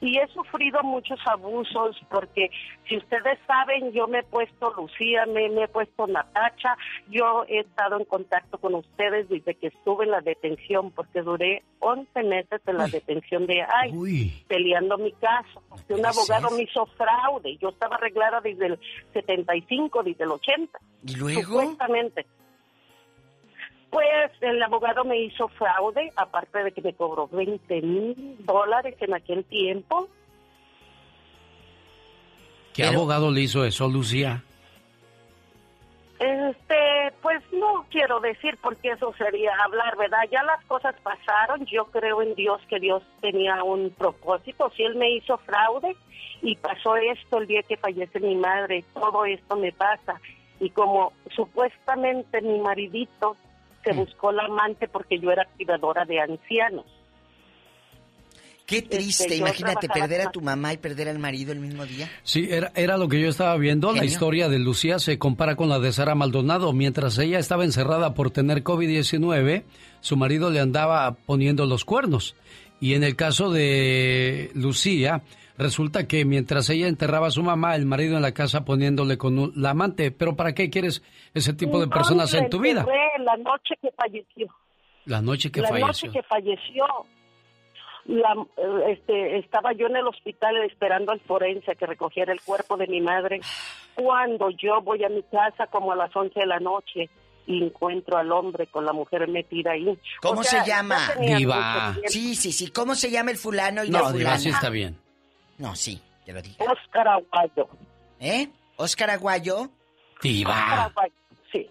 [0.00, 2.50] y he sufrido muchos abusos porque
[2.88, 6.76] si ustedes saben, yo me he puesto Lucía, me, me he puesto Natacha,
[7.08, 11.62] yo he estado en contacto con ustedes desde que estuve en la detención porque duré
[11.80, 15.62] 11 meses en la detención de ay peleando mi caso.
[15.68, 18.78] porque un abogado me hizo fraude, yo estaba arreglada desde el
[19.12, 20.78] 75, desde el 80.
[21.06, 21.42] ¿Y luego?
[21.42, 22.26] Supuestamente.
[23.90, 29.14] Pues el abogado me hizo fraude, aparte de que me cobró 20 mil dólares en
[29.14, 30.08] aquel tiempo.
[32.72, 34.44] ¿Qué abogado le hizo eso, Lucía?
[36.20, 40.18] Este, pues no quiero decir porque eso sería hablar, ¿verdad?
[40.30, 44.70] Ya las cosas pasaron, yo creo en Dios que Dios tenía un propósito.
[44.76, 45.96] Si Él me hizo fraude
[46.42, 50.20] y pasó esto el día que fallece mi madre, todo esto me pasa.
[50.60, 53.38] Y como supuestamente mi maridito
[53.84, 56.86] se buscó la amante porque yo era cuidadora de ancianos.
[58.70, 61.84] Qué triste, Este, yo imagínate perder a tu mamá y perder al marido el mismo
[61.86, 62.08] día.
[62.22, 63.92] Sí, era, era lo que yo estaba viendo.
[63.92, 66.72] La historia de Lucía se compara con la de Sara Maldonado.
[66.72, 69.64] Mientras ella estaba encerrada por tener COVID-19,
[70.00, 72.36] su marido le andaba poniendo los cuernos.
[72.80, 75.22] Y en el caso de Lucía,
[75.60, 79.38] resulta que mientras ella enterraba a su mamá, el marido en la casa poniéndole con
[79.38, 80.10] un- la amante.
[80.10, 81.02] Pero ¿para qué quieres
[81.34, 82.84] ese tipo de personas en tu vida?
[83.24, 84.48] La noche que falleció.
[85.06, 85.86] La noche que la falleció.
[85.86, 86.84] noche que falleció,
[88.06, 88.34] la,
[88.88, 93.00] este, estaba yo en el hospital esperando al forense que recogiera el cuerpo de mi
[93.00, 93.40] madre.
[93.94, 97.08] Cuando yo voy a mi casa como a las 11 de la noche
[97.46, 99.98] y encuentro al hombre con la mujer metida ahí.
[100.22, 100.98] ¿Cómo O sea, se llama?
[101.20, 101.96] Diva.
[102.06, 102.70] Sí, sí, sí.
[102.70, 104.18] ¿Cómo se llama el fulano y la No, fulana?
[104.18, 104.96] diva, sí está bien.
[105.60, 106.56] No, sí, te lo digo.
[106.64, 107.68] Oscar Aguayo.
[108.18, 108.48] ¿Eh?
[108.76, 109.70] ¿Oscar Aguayo?
[110.22, 110.84] Diva.
[110.86, 111.12] Aguayo,
[111.52, 111.68] sí.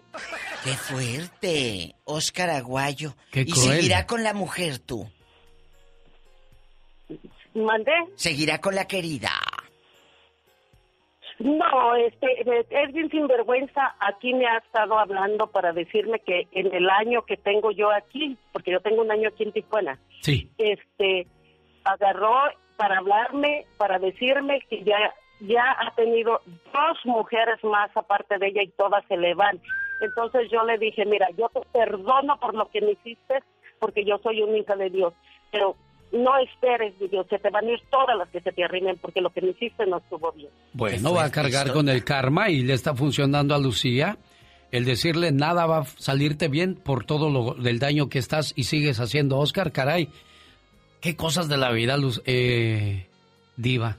[0.64, 1.94] ¡Qué fuerte!
[2.04, 3.14] Oscar Aguayo.
[3.32, 3.76] Qué ¿Y cruel.
[3.76, 5.10] seguirá con la mujer tú?
[7.54, 7.92] ¿Mandé?
[8.14, 9.30] ¿Seguirá con la querida?
[11.40, 12.26] No, este,
[12.68, 13.96] es bien sinvergüenza.
[13.98, 18.36] Aquí me ha estado hablando para decirme que en el año que tengo yo aquí,
[18.52, 20.50] porque yo tengo un año aquí en Tijuana, Sí.
[20.58, 21.26] este,
[21.84, 22.34] agarró
[22.80, 24.96] para hablarme, para decirme que ya,
[25.40, 29.60] ya ha tenido dos mujeres más aparte de ella y todas se le van.
[30.00, 33.42] Entonces yo le dije, mira, yo te perdono por lo que me hiciste,
[33.78, 35.12] porque yo soy una hija de Dios,
[35.52, 35.76] pero
[36.10, 39.20] no esperes, Dios, se te van a ir todas las que se te arrimen, porque
[39.20, 40.48] lo que me hiciste no estuvo bien.
[40.72, 44.16] Bueno, va a cargar con el karma y le está funcionando a Lucía
[44.70, 48.64] el decirle nada va a salirte bien por todo lo del daño que estás y
[48.64, 49.36] sigues haciendo.
[49.36, 50.08] Oscar, caray,
[51.00, 53.08] qué cosas de la vida, Luz, eh,
[53.56, 53.96] diva.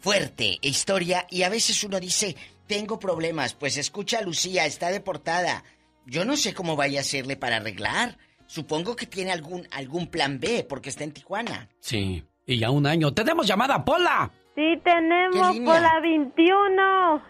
[0.00, 2.36] Fuerte, historia, y a veces uno dice,
[2.66, 5.64] tengo problemas, pues escucha a Lucía, está deportada.
[6.06, 8.16] Yo no sé cómo vaya a hacerle para arreglar.
[8.46, 11.68] Supongo que tiene algún, algún plan B, porque está en Tijuana.
[11.80, 13.12] Sí, y ya un año.
[13.12, 14.30] ¡Tenemos llamada, Pola!
[14.56, 15.72] Sí, tenemos ¿Qué línea?
[15.72, 17.22] por la 21.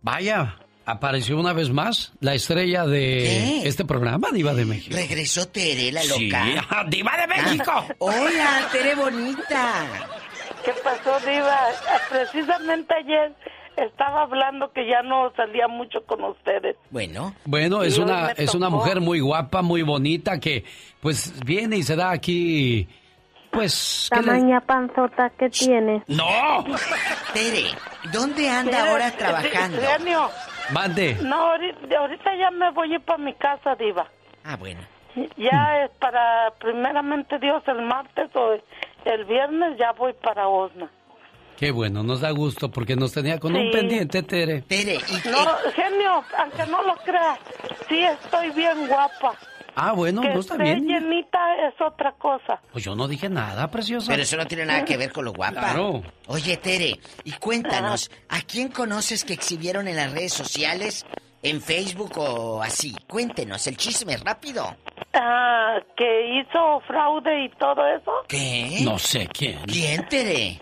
[0.00, 0.56] Vaya,
[0.86, 3.00] apareció una vez más la estrella de
[3.62, 3.68] ¿Qué?
[3.68, 4.94] este programa, Diva de México.
[4.96, 6.84] Regresó Tere, la Sí, loca.
[6.88, 7.72] ¡Diva de México!
[7.74, 9.86] Ah, hola, Tere bonita.
[10.64, 11.58] ¿Qué pasó, Diva?
[12.10, 13.34] Precisamente ayer
[13.76, 16.76] estaba hablando que ya no salía mucho con ustedes.
[16.90, 17.34] Bueno.
[17.44, 20.64] Bueno, es una, es una mujer muy guapa, muy bonita, que
[21.00, 22.88] pues viene y se da aquí,
[23.50, 24.08] pues...
[24.12, 26.02] ¿qué le- Tamaña panzota que tiene.
[26.06, 26.64] ¡No!
[27.34, 27.64] Tere,
[28.12, 29.78] ¿dónde anda ahora trabajando?
[29.82, 30.30] Genio,
[30.72, 31.16] Mande.
[31.22, 34.06] no, ahorita, ahorita ya me voy a ir para mi casa, Diva.
[34.44, 34.80] Ah, bueno.
[35.36, 38.54] Ya es para, primeramente Dios, el martes o
[39.04, 40.90] el viernes ya voy para Osna.
[41.56, 44.62] Qué bueno, nos da gusto porque nos tenía con un pendiente, Tere.
[44.62, 44.98] Tere,
[45.30, 47.38] No, genio, aunque no lo creas,
[47.88, 49.34] sí estoy bien guapa.
[49.76, 50.86] Ah, bueno, que no está esté bien.
[50.86, 51.38] llenita
[51.68, 52.60] es otra cosa.
[52.72, 54.10] Pues yo no dije nada, preciosa.
[54.10, 55.60] Pero eso no tiene nada que ver con lo guapa.
[55.60, 56.02] Claro.
[56.28, 61.04] Oye, Tere, y cuéntanos, ¿a quién conoces que exhibieron en las redes sociales,
[61.42, 62.94] en Facebook o así?
[63.08, 64.76] Cuéntenos, el chisme, rápido.
[65.12, 68.12] Ah, que hizo fraude y todo eso.
[68.28, 68.78] ¿Qué?
[68.84, 69.58] No sé quién.
[69.66, 70.60] ¿Quién, Tere?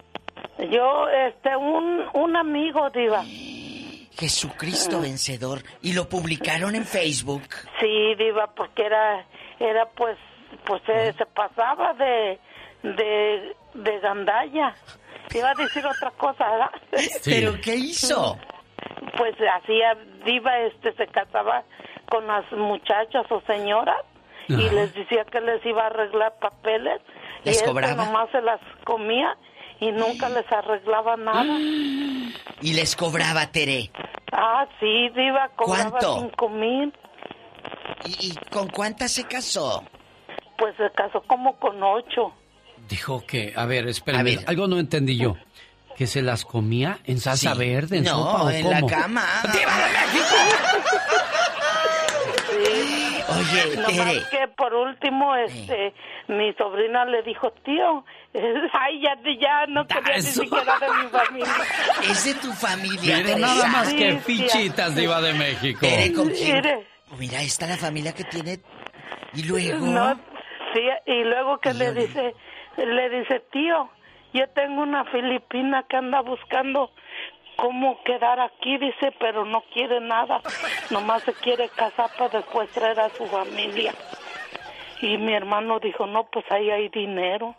[0.70, 3.24] Yo, este, un, un amigo, Diva.
[4.18, 5.62] Jesucristo vencedor.
[5.82, 7.42] ¿Y lo publicaron en Facebook?
[7.80, 9.24] Sí, Diva, porque era,
[9.58, 10.16] era pues,
[10.64, 12.38] pues se, se pasaba de,
[12.82, 14.74] de, de gandalla.
[15.34, 16.70] Iba a decir otra cosa, ¿verdad?
[17.24, 18.36] ¿Pero qué hizo?
[19.16, 21.64] Pues hacía, Diva, este, se casaba
[22.10, 23.96] con las muchachas o señoras
[24.48, 27.00] y les decía que les iba a arreglar papeles.
[27.42, 28.04] y ¿Les este cobraba?
[28.04, 29.34] nomás se las comía
[29.82, 31.58] y nunca les arreglaba nada.
[32.62, 33.90] Y les cobraba, Tere.
[34.32, 36.20] Ah, sí, Diva, cobraba ¿Cuánto?
[36.20, 36.92] cinco mil.
[38.04, 39.82] ¿Y, y con cuántas se casó?
[40.56, 42.32] Pues se casó como con ocho.
[42.88, 45.34] Dijo que, a ver, espérame, algo no entendí yo.
[45.96, 47.58] ¿Que se las comía en salsa Sí.
[47.58, 48.86] verde, en No, sopa o en la cómo?
[48.92, 49.26] cama.
[49.52, 49.58] Sí.
[53.28, 54.22] Oye, Nomás Tere.
[54.30, 55.92] que por último, este,
[56.28, 58.04] mi sobrina le dijo, tío,
[58.72, 61.54] ay, ya, ya no quería ni siquiera de mi familia.
[62.10, 63.38] Es de tu familia, Teresa.
[63.38, 65.00] nada más que Sí, fichitas, sí.
[65.00, 65.80] diva de México.
[65.80, 66.64] Tere, ¿con quién?
[67.10, 68.58] Oh, mira, está la familia que tiene.
[69.34, 69.86] Y luego.
[69.86, 70.14] No,
[70.74, 72.34] sí, y luego que le dice,
[72.76, 73.88] le dice, tío,
[74.34, 76.90] yo tengo una filipina que anda buscando
[77.62, 80.40] cómo quedar aquí, dice, pero no quiere nada,
[80.90, 83.94] nomás se quiere casar para después traer a su familia.
[85.00, 87.54] Y mi hermano dijo, no, pues ahí hay dinero.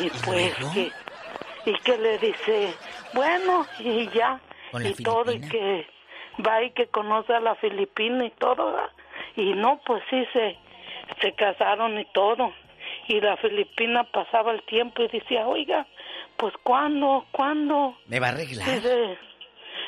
[0.00, 0.90] Y pues que,
[1.64, 2.74] y que le dice,
[3.14, 4.40] bueno, y ya,
[4.72, 5.86] ¿Con la y todo, y que
[6.44, 8.76] va y que conoce a la filipina y todo,
[9.36, 10.58] y no, pues sí, se,
[11.20, 12.52] se casaron y todo.
[13.06, 15.86] Y la filipina pasaba el tiempo y decía, oiga,
[16.42, 17.24] pues ¿cuándo?
[17.30, 17.96] ¿Cuándo?
[18.08, 18.68] ¿Me va a arreglar?
[18.68, 19.16] Dice,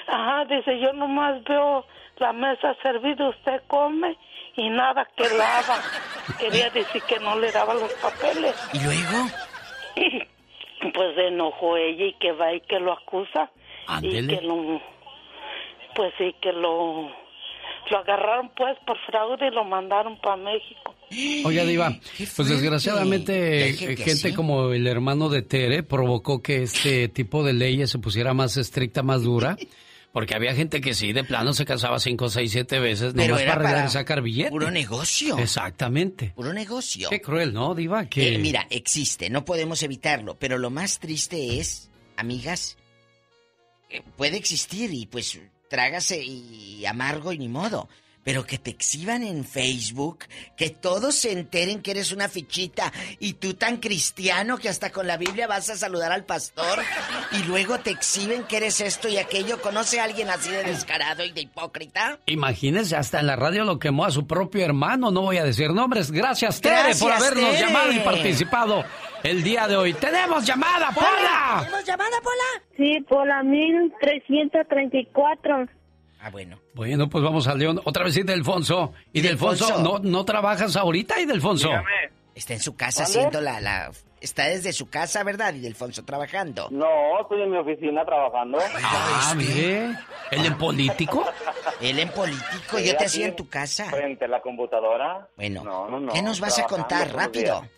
[0.06, 1.84] ajá, dice, yo nomás veo
[2.18, 4.16] la mesa servida, usted come
[4.54, 5.82] y nada que lava.
[6.38, 8.54] Quería decir que no le daba los papeles.
[8.72, 9.26] ¿Y luego?
[10.92, 13.50] Pues se enojó ella y que va y que lo acusa.
[13.88, 14.38] Y Ándele.
[14.38, 14.82] que lo,
[15.94, 17.10] pues sí, que lo,
[17.90, 20.94] lo agarraron pues por fraude y lo mandaron para México.
[21.44, 21.98] Oiga, Diva,
[22.36, 24.32] pues desgraciadamente gente así.
[24.32, 29.02] como el hermano de Tere provocó que este tipo de leyes se pusiera más estricta,
[29.02, 29.56] más dura,
[30.12, 33.42] porque había gente que sí, de plano se casaba cinco, seis, siete veces, Pero nomás
[33.42, 34.50] era para arreglar y sacar billetes.
[34.50, 35.38] puro negocio.
[35.38, 36.32] Exactamente.
[36.34, 37.10] Puro negocio.
[37.10, 38.06] Qué cruel, ¿no, Diva?
[38.06, 38.34] Que...
[38.34, 42.76] Eh, mira, existe, no podemos evitarlo, pero lo más triste es, amigas,
[43.90, 45.38] eh, puede existir y pues
[45.68, 47.88] trágase y amargo y ni modo.
[48.24, 50.20] Pero que te exhiban en Facebook,
[50.56, 52.90] que todos se enteren que eres una fichita
[53.20, 56.80] y tú tan cristiano que hasta con la Biblia vas a saludar al pastor
[57.32, 59.60] y luego te exhiben que eres esto y aquello.
[59.60, 62.18] ¿Conoce a alguien así de descarado y de hipócrita?
[62.26, 65.70] Imagínense, hasta en la radio lo quemó a su propio hermano, no voy a decir
[65.70, 66.10] nombres.
[66.10, 67.60] Gracias, Tere, Gracias, por habernos Tere.
[67.60, 68.84] llamado y participado
[69.22, 69.92] el día de hoy.
[69.94, 71.60] ¡Tenemos llamada, Pola!
[71.60, 72.62] ¿Tenemos llamada, Pola?
[72.76, 75.66] Sí, por la 1334.
[76.24, 76.58] Ah, bueno.
[76.72, 77.82] Bueno, pues vamos al León.
[77.84, 78.94] Otra vez, Ildefonso.
[79.12, 79.98] Y Delfonso, Ildefonso.
[80.02, 81.68] ¿no, ¿no trabajas ahorita, Ildefonso?
[82.34, 83.90] Está en su casa haciendo la, la...
[84.22, 85.52] Está desde su casa, ¿verdad?
[85.52, 86.68] Y Delfonso trabajando.
[86.70, 88.58] No, estoy en mi oficina trabajando.
[88.82, 89.90] Ah, mire.
[90.30, 91.26] ¿El en político?
[91.82, 93.84] Él en político, yo te hacía en tu casa.
[93.90, 95.28] Frente a la computadora.
[95.36, 97.12] Bueno, No, no, no, ¿qué nos vas a contar?
[97.12, 97.60] Rápido.
[97.60, 97.70] días.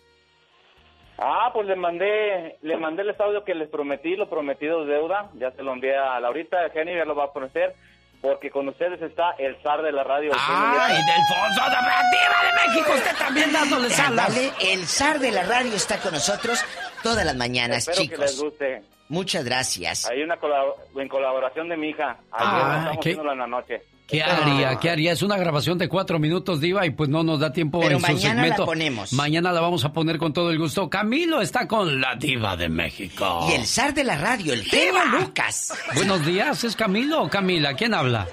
[1.17, 5.29] Ah, pues le mandé, le mandé el audio que les prometí, lo prometido es deuda.
[5.33, 7.75] Ya se lo envié a Laurita, Genio ya lo va a conocer.
[8.21, 10.31] Porque con ustedes está el zar de la radio.
[10.37, 10.95] ¡Ay.
[10.95, 12.91] Delfonso, de Diva de México!
[12.95, 14.35] Usted también dándole salas.
[14.59, 16.63] El zar de la radio está con nosotros
[17.03, 18.49] todas las mañanas, Espero que les chicos.
[18.51, 18.81] guste.
[19.09, 20.09] Muchas gracias.
[20.09, 22.17] Hay una colab- en colaboración de mi hija.
[22.31, 23.11] Ayer Ah, estamos ¿qué?
[23.11, 23.83] en la noche.
[24.07, 24.79] ¿Qué haría?
[24.79, 25.11] ¿Qué haría?
[25.11, 28.01] Es una grabación de cuatro minutos, Diva, y pues no nos da tiempo Pero en
[28.01, 28.65] su mañana la segmento.
[28.65, 29.11] ponemos.
[29.13, 30.89] Mañana la vamos a poner con todo el gusto.
[30.89, 33.45] Camilo está con la Diva de México.
[33.49, 35.73] Y el zar de la radio, el genio Lucas.
[35.93, 37.73] Buenos días, ¿es Camilo o Camila?
[37.73, 38.27] ¿Quién habla?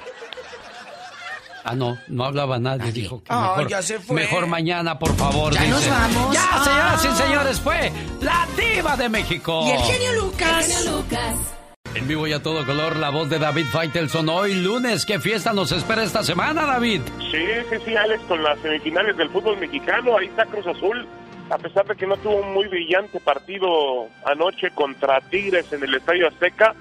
[1.64, 4.16] Ah, no, no hablaba nadie, dijo que Ah, mejor, ya se fue.
[4.16, 5.52] mejor mañana, por favor.
[5.54, 6.34] Ya nos vamos.
[6.34, 6.62] Ya, Ah.
[6.62, 9.64] señoras y señores, fue la Diva de México.
[9.66, 10.68] Y el genio Lucas.
[10.68, 11.53] El genio Lucas.
[11.94, 14.28] En vivo y a todo color, la voz de David Faitelson.
[14.28, 17.00] Hoy lunes, ¿qué fiesta nos espera esta semana, David?
[17.30, 21.06] Sí, sí, sí, Alex, con las semifinales del fútbol mexicano, ahí está Cruz Azul
[21.50, 25.94] a pesar de que no tuvo un muy brillante partido anoche contra Tigres en el
[25.94, 26.74] Estadio Azteca,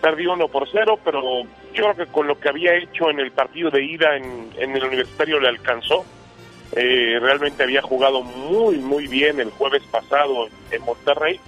[0.00, 1.42] perdió 1 por 0, pero
[1.74, 4.74] yo creo que con lo que había hecho en el partido de ida en, en
[4.74, 6.04] el Universitario le alcanzó.
[6.74, 11.38] Eh, realmente había jugado muy, muy bien el jueves pasado en Monterrey.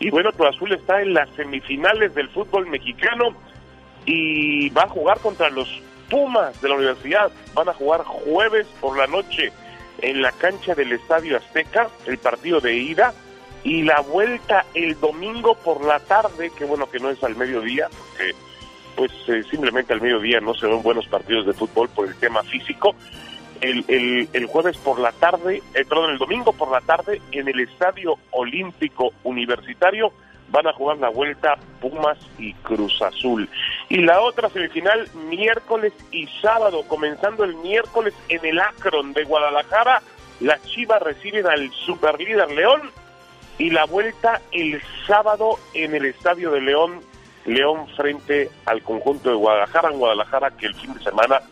[0.00, 3.36] Y bueno, Cruz Azul está en las semifinales del fútbol mexicano
[4.06, 5.68] y va a jugar contra los
[6.08, 7.30] Pumas de la universidad.
[7.54, 9.52] Van a jugar jueves por la noche
[10.02, 13.14] en la cancha del Estadio Azteca, el partido de ida,
[13.62, 17.88] y la vuelta el domingo por la tarde, que bueno que no es al mediodía,
[17.90, 18.34] porque
[18.96, 22.42] pues eh, simplemente al mediodía no se ven buenos partidos de fútbol por el tema
[22.42, 22.94] físico.
[23.60, 27.60] El, el, jueves por la tarde, eh, perdón, el domingo por la tarde en el
[27.60, 30.12] Estadio Olímpico Universitario
[30.50, 33.48] van a jugar la vuelta Pumas y Cruz Azul.
[33.88, 40.02] Y la otra semifinal miércoles y sábado, comenzando el miércoles en el Akron de Guadalajara,
[40.40, 42.90] las Chivas reciben al superlíder León
[43.58, 47.00] y la vuelta el sábado en el Estadio de León,
[47.44, 51.42] León frente al conjunto de Guadalajara, en Guadalajara que el fin de semana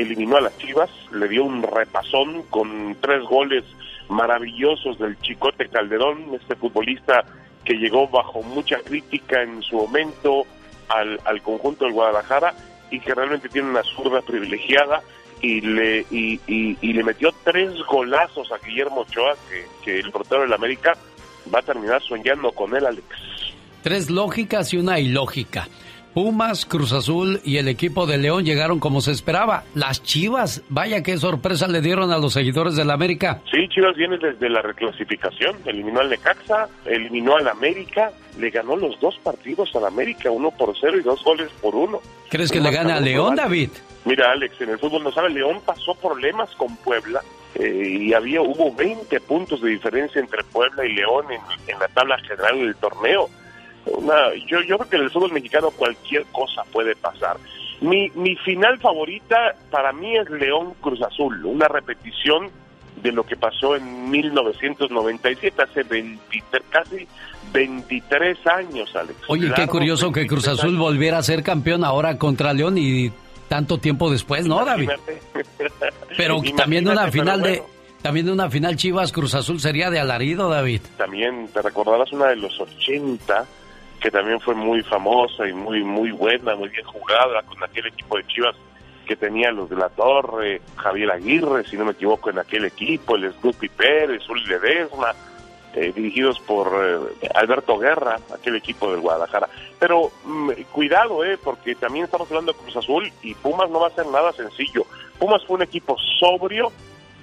[0.00, 3.64] eliminó a las Chivas, le dio un repasón con tres goles
[4.08, 7.24] maravillosos del Chicote Calderón, este futbolista
[7.64, 10.44] que llegó bajo mucha crítica en su momento
[10.88, 12.54] al, al conjunto del Guadalajara
[12.90, 15.02] y que realmente tiene una zurda privilegiada
[15.42, 20.52] y le y, le metió tres golazos a Guillermo Ochoa que, que el portero del
[20.52, 20.92] América
[21.52, 23.04] va a terminar soñando con él Alex
[23.82, 25.68] Tres lógicas y una ilógica.
[26.16, 29.64] Pumas, Cruz Azul y el equipo de León llegaron como se esperaba.
[29.74, 33.42] Las Chivas, vaya qué sorpresa le dieron a los seguidores del América.
[33.52, 38.98] Sí, Chivas viene desde la reclasificación, eliminó al Necaxa, eliminó al América, le ganó los
[38.98, 42.00] dos partidos al América, uno por cero y dos goles por uno.
[42.30, 43.36] ¿Crees que le gane a León.
[43.36, 43.68] David?
[44.06, 47.20] Mira, Alex, en el fútbol no sabe, León pasó problemas con Puebla
[47.56, 51.88] eh, y había hubo 20 puntos de diferencia entre Puebla y León en, en la
[51.88, 53.28] tabla general del torneo.
[53.86, 57.36] Una- yo, yo creo que en el fútbol mexicano cualquier cosa puede pasar.
[57.80, 62.50] Mi, mi final favorita para mí es León Cruz Azul, una repetición
[63.02, 67.06] de lo que pasó en 1997, hace 23, casi
[67.52, 69.18] 23 años, Alex.
[69.28, 73.12] Oye, qué curioso que Cruz 23 Azul volviera a ser campeón ahora contra León y
[73.48, 74.90] tanto tiempo después, ¿no, David?
[76.16, 77.62] Pero también una final de
[78.02, 80.80] también una final Chivas Cruz Azul sería de alarido, David.
[80.96, 83.44] también te recordarás una de los 80
[84.06, 88.16] que también fue muy famosa y muy muy buena, muy bien jugada con aquel equipo
[88.16, 88.54] de Chivas
[89.04, 93.16] que tenía los de la Torre, Javier Aguirre, si no me equivoco, en aquel equipo,
[93.16, 95.12] el Snoopy Pérez, Uli Ledesma,
[95.74, 96.68] eh, dirigidos por
[97.20, 99.48] eh, Alberto Guerra, aquel equipo del Guadalajara.
[99.80, 103.88] Pero mm, cuidado, eh, porque también estamos hablando de Cruz Azul y Pumas no va
[103.88, 104.86] a ser nada sencillo.
[105.18, 106.70] Pumas fue un equipo sobrio,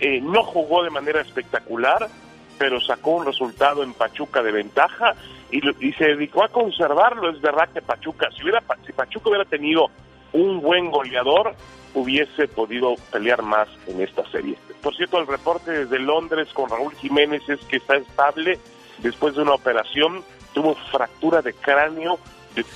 [0.01, 2.09] eh, no jugó de manera espectacular,
[2.57, 5.15] pero sacó un resultado en Pachuca de ventaja
[5.53, 7.29] y, y se dedicó a conservarlo.
[7.29, 9.89] Es verdad que Pachuca, si, hubiera, si Pachuca hubiera tenido
[10.33, 11.53] un buen goleador,
[11.93, 14.57] hubiese podido pelear más en esta serie.
[14.81, 18.57] Por cierto, el reporte desde Londres con Raúl Jiménez es que está estable
[18.97, 20.23] después de una operación,
[20.53, 22.17] tuvo fractura de cráneo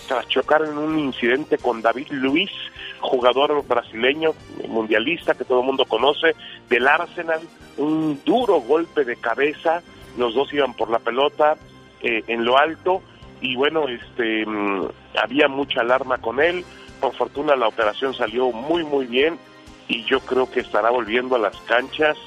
[0.07, 2.51] tras chocar en un incidente con David Luiz,
[2.99, 4.33] jugador brasileño,
[4.67, 6.35] mundialista que todo el mundo conoce,
[6.69, 7.41] del Arsenal,
[7.77, 9.83] un duro golpe de cabeza,
[10.17, 11.57] los dos iban por la pelota
[12.01, 13.01] eh, en lo alto
[13.41, 14.87] y bueno, este mm,
[15.21, 16.65] había mucha alarma con él,
[16.99, 19.37] por fortuna la operación salió muy muy bien
[19.87, 22.17] y yo creo que estará volviendo a las canchas,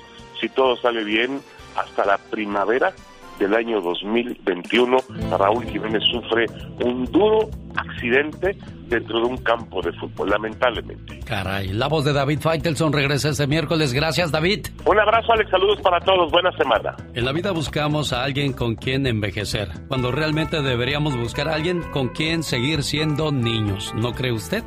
[0.41, 1.43] si todo sale bien,
[1.77, 2.95] hasta la primavera
[3.41, 4.97] del año 2021.
[5.37, 6.47] Raúl Jiménez sufre
[6.85, 8.57] un duro accidente
[8.87, 11.21] dentro de un campo de fútbol, lamentablemente.
[11.21, 13.93] Caray, la voz de David Faitelson regresa este miércoles.
[13.93, 14.67] Gracias, David.
[14.85, 16.95] Un abrazo, Alex, saludos para todos, buena semana.
[17.15, 21.83] En la vida buscamos a alguien con quien envejecer, cuando realmente deberíamos buscar a alguien
[21.93, 23.95] con quien seguir siendo niños.
[23.95, 24.65] ¿No cree usted?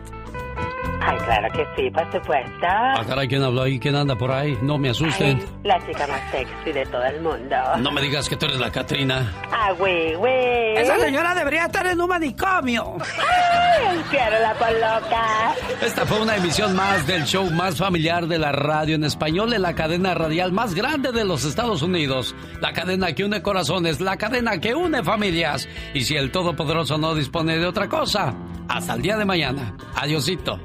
[1.06, 2.66] Ay, claro que sí, por supuesto.
[2.66, 3.78] Ah, caray, ¿quién habló ahí?
[3.78, 4.58] ¿Quién anda por ahí?
[4.62, 5.38] No me asusten.
[5.38, 7.56] Ay, la chica más sexy de todo el mundo.
[7.80, 9.34] No me digas que tú eres la Catrina.
[9.52, 10.78] Ah, güey, güey.
[10.78, 12.98] Esa señora debería estar en un manicomio.
[13.02, 15.56] Ay, quiero la loca.
[15.82, 19.62] Esta fue una emisión más del show más familiar de la radio en español en
[19.62, 22.34] la cadena radial más grande de los Estados Unidos.
[22.62, 25.68] La cadena que une corazones, la cadena que une familias.
[25.94, 28.34] Y si el Todopoderoso no dispone de otra cosa,
[28.70, 29.76] hasta el día de mañana.
[29.96, 30.60] Adiosito.